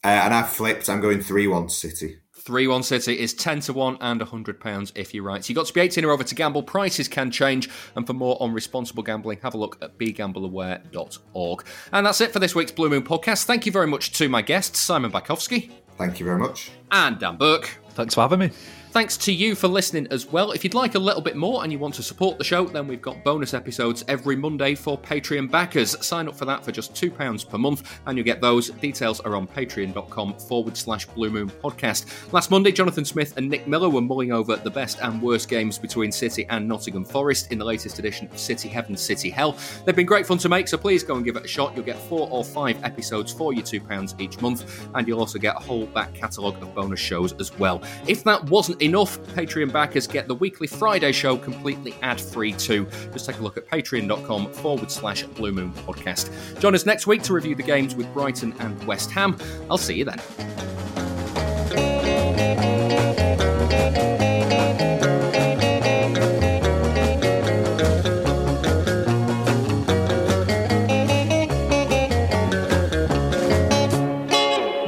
Uh, 0.06 0.22
and 0.26 0.36
I 0.36 0.43
flipped. 0.43 0.88
I'm 0.88 1.01
going 1.01 1.20
3 1.20 1.47
1 1.47 1.70
City. 1.70 2.20
3 2.36 2.68
1 2.68 2.84
City 2.84 3.20
is 3.20 3.34
10 3.34 3.62
to 3.62 3.74
1 3.74 3.97
and 4.01 4.22
£100 4.22 4.91
if 4.93 5.16
you're 5.16 5.24
right. 5.24 5.43
So 5.43 5.49
you've 5.49 5.56
got 5.56 5.66
to 5.66 5.74
be 5.74 5.82
18 5.82 6.06
or 6.06 6.12
over 6.12 6.24
to 6.24 6.36
gamble. 6.36 6.62
Prices 6.62 7.08
can 7.08 7.32
change. 7.32 7.68
And 7.95 8.06
for 8.06 8.14
more 8.14 8.38
on 8.39 8.53
responsible 8.53 9.01
gambling, 9.01 9.39
have 9.41 9.56
a 9.56 9.58
look 9.58 9.80
at 9.82 9.97
begambleaware.org. 9.97 11.66
And 11.91 12.06
that's 12.06 12.22
it 12.22 12.32
for 12.32 12.38
this 12.38 12.53
week's 12.53 12.72
Blue 12.72 12.88
Moon 12.88 13.01
podcast. 13.01 13.45
Thank 13.45 13.66
you 13.66 13.72
very 13.72 13.88
much 13.88 14.12
to 14.20 14.30
my 14.30 14.43
guests, 14.43 14.80
Simon 14.80 15.12
Bajkowski. 15.12 15.72
Thank 15.97 16.20
you 16.20 16.26
very 16.28 16.38
much. 16.38 16.70
And 16.91 17.18
Dan 17.18 17.38
Burke. 17.38 17.80
Thanks 17.95 18.14
for 18.14 18.22
having 18.22 18.38
me. 18.38 18.51
Thanks 18.96 19.18
to 19.18 19.34
you 19.34 19.56
for 19.56 19.68
listening 19.68 20.08
as 20.10 20.26
well. 20.26 20.54
If 20.54 20.64
you'd 20.64 20.74
like 20.74 20.96
a 20.96 21.00
little 21.00 21.22
bit 21.22 21.36
more 21.36 21.64
and 21.64 21.70
you 21.70 21.78
want 21.78 21.96
to 21.96 22.02
support 22.02 22.38
the 22.38 22.46
show, 22.46 22.64
then 22.64 22.88
we've 22.88 23.02
got 23.02 23.26
bonus 23.26 23.54
episodes 23.54 24.06
every 24.08 24.38
Monday 24.38 24.74
for 24.74 24.98
Patreon 24.98 25.52
backers. 25.52 25.98
Sign 26.00 26.30
up 26.30 26.36
for 26.38 26.46
that 26.46 26.64
for 26.64 26.72
just 26.72 26.93
£2 26.93 27.50
per 27.50 27.58
month 27.58 28.00
and 28.06 28.18
you'll 28.18 28.24
get 28.24 28.39
those. 28.39 28.70
Details 28.70 29.20
are 29.20 29.36
on 29.36 29.48
patreon.com 29.48 30.36
forward 30.36 30.78
slash 30.78 31.08
Blue 31.08 31.30
Moon 31.30 31.50
podcast. 31.50 32.32
Last 32.32 32.50
Monday, 32.52 32.72
Jonathan 32.72 33.04
Smith 33.04 33.36
and 33.36 33.50
Nick 33.50 33.68
Miller 33.68 33.89
were 33.89 34.00
mulling 34.00 34.32
over 34.32 34.56
the 34.56 34.72
best 34.72 35.02
and 35.02 35.22
worst 35.22 35.50
games 35.50 35.78
between 35.78 36.10
City 36.10 36.46
and 36.48 36.66
Nottingham 36.66 37.04
Forest 37.04 37.52
in 37.52 37.58
the 37.60 37.66
latest 37.66 38.00
edition 38.00 38.30
of 38.32 38.39
City 38.39 38.70
Heaven, 38.70 38.96
City 38.96 39.30
Hell. 39.30 39.58
They've 39.84 39.93
been 39.93 40.06
great 40.06 40.26
fun 40.26 40.38
to 40.38 40.48
make, 40.48 40.70
so 40.70 40.78
please 40.78 41.04
go 41.04 41.18
and 41.18 41.26
give 41.26 41.36
it 41.36 41.43
a 41.43 41.50
shot. 41.50 41.76
You'll 41.76 41.84
get 41.84 42.00
four 42.00 42.30
or 42.32 42.46
five 42.46 42.82
episodes 42.86 43.34
for 43.34 43.52
your 43.52 43.64
£2 43.64 44.22
each 44.22 44.39
month, 44.39 44.88
and 44.96 45.06
you'll 45.06 45.20
also 45.20 45.38
get 45.38 45.58
a 45.58 45.60
whole 45.60 45.86
back 45.88 46.14
catalogue 46.14 46.64
of 46.64 46.74
bonus 46.74 47.02
shows 47.02 47.34
as 47.41 47.54
well. 47.60 47.84
If 48.08 48.24
that 48.24 48.41
wasn't 48.46 48.85
enough, 48.86 49.20
Patreon 49.36 49.72
backers 49.72 50.08
get 50.08 50.28
the 50.28 50.36
weekly 50.36 50.68
Friday 50.68 51.12
show 51.12 51.38
completely 51.38 51.94
ad 52.02 52.22
free 52.22 52.54
too. 52.54 52.88
Just 53.12 53.26
take 53.26 53.40
a 53.40 53.42
look 53.42 53.58
at 53.58 53.68
patreon.com 53.68 54.54
forward 54.54 54.92
slash 54.92 55.24
Blue 55.24 55.52
Moon 55.52 55.74
podcast. 55.74 56.30
Join 56.60 56.76
us 56.76 56.86
next 56.86 57.08
week 57.08 57.24
to 57.24 57.34
review 57.34 57.56
the 57.56 57.64
games 57.64 57.96
with 57.96 58.12
Brighton 58.14 58.54
and 58.60 58.82
West 58.86 59.12
Ham. 59.12 59.38
I'll 59.70 59.78
see 59.78 59.96
you 59.96 60.06
then. 60.06 60.22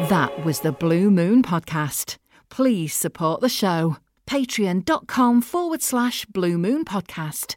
That 0.10 0.46
was 0.46 0.62
the 0.62 0.72
Blue 0.72 1.12
Moon 1.12 1.44
Podcast. 1.44 2.16
Please 2.58 2.92
support 2.96 3.42
the 3.42 3.50
show 3.50 3.98
patreon.com 4.26 5.44
forward 5.44 5.84
slash 5.84 6.26
blue 6.26 6.58
moon 6.58 6.86
podcast. 6.86 7.56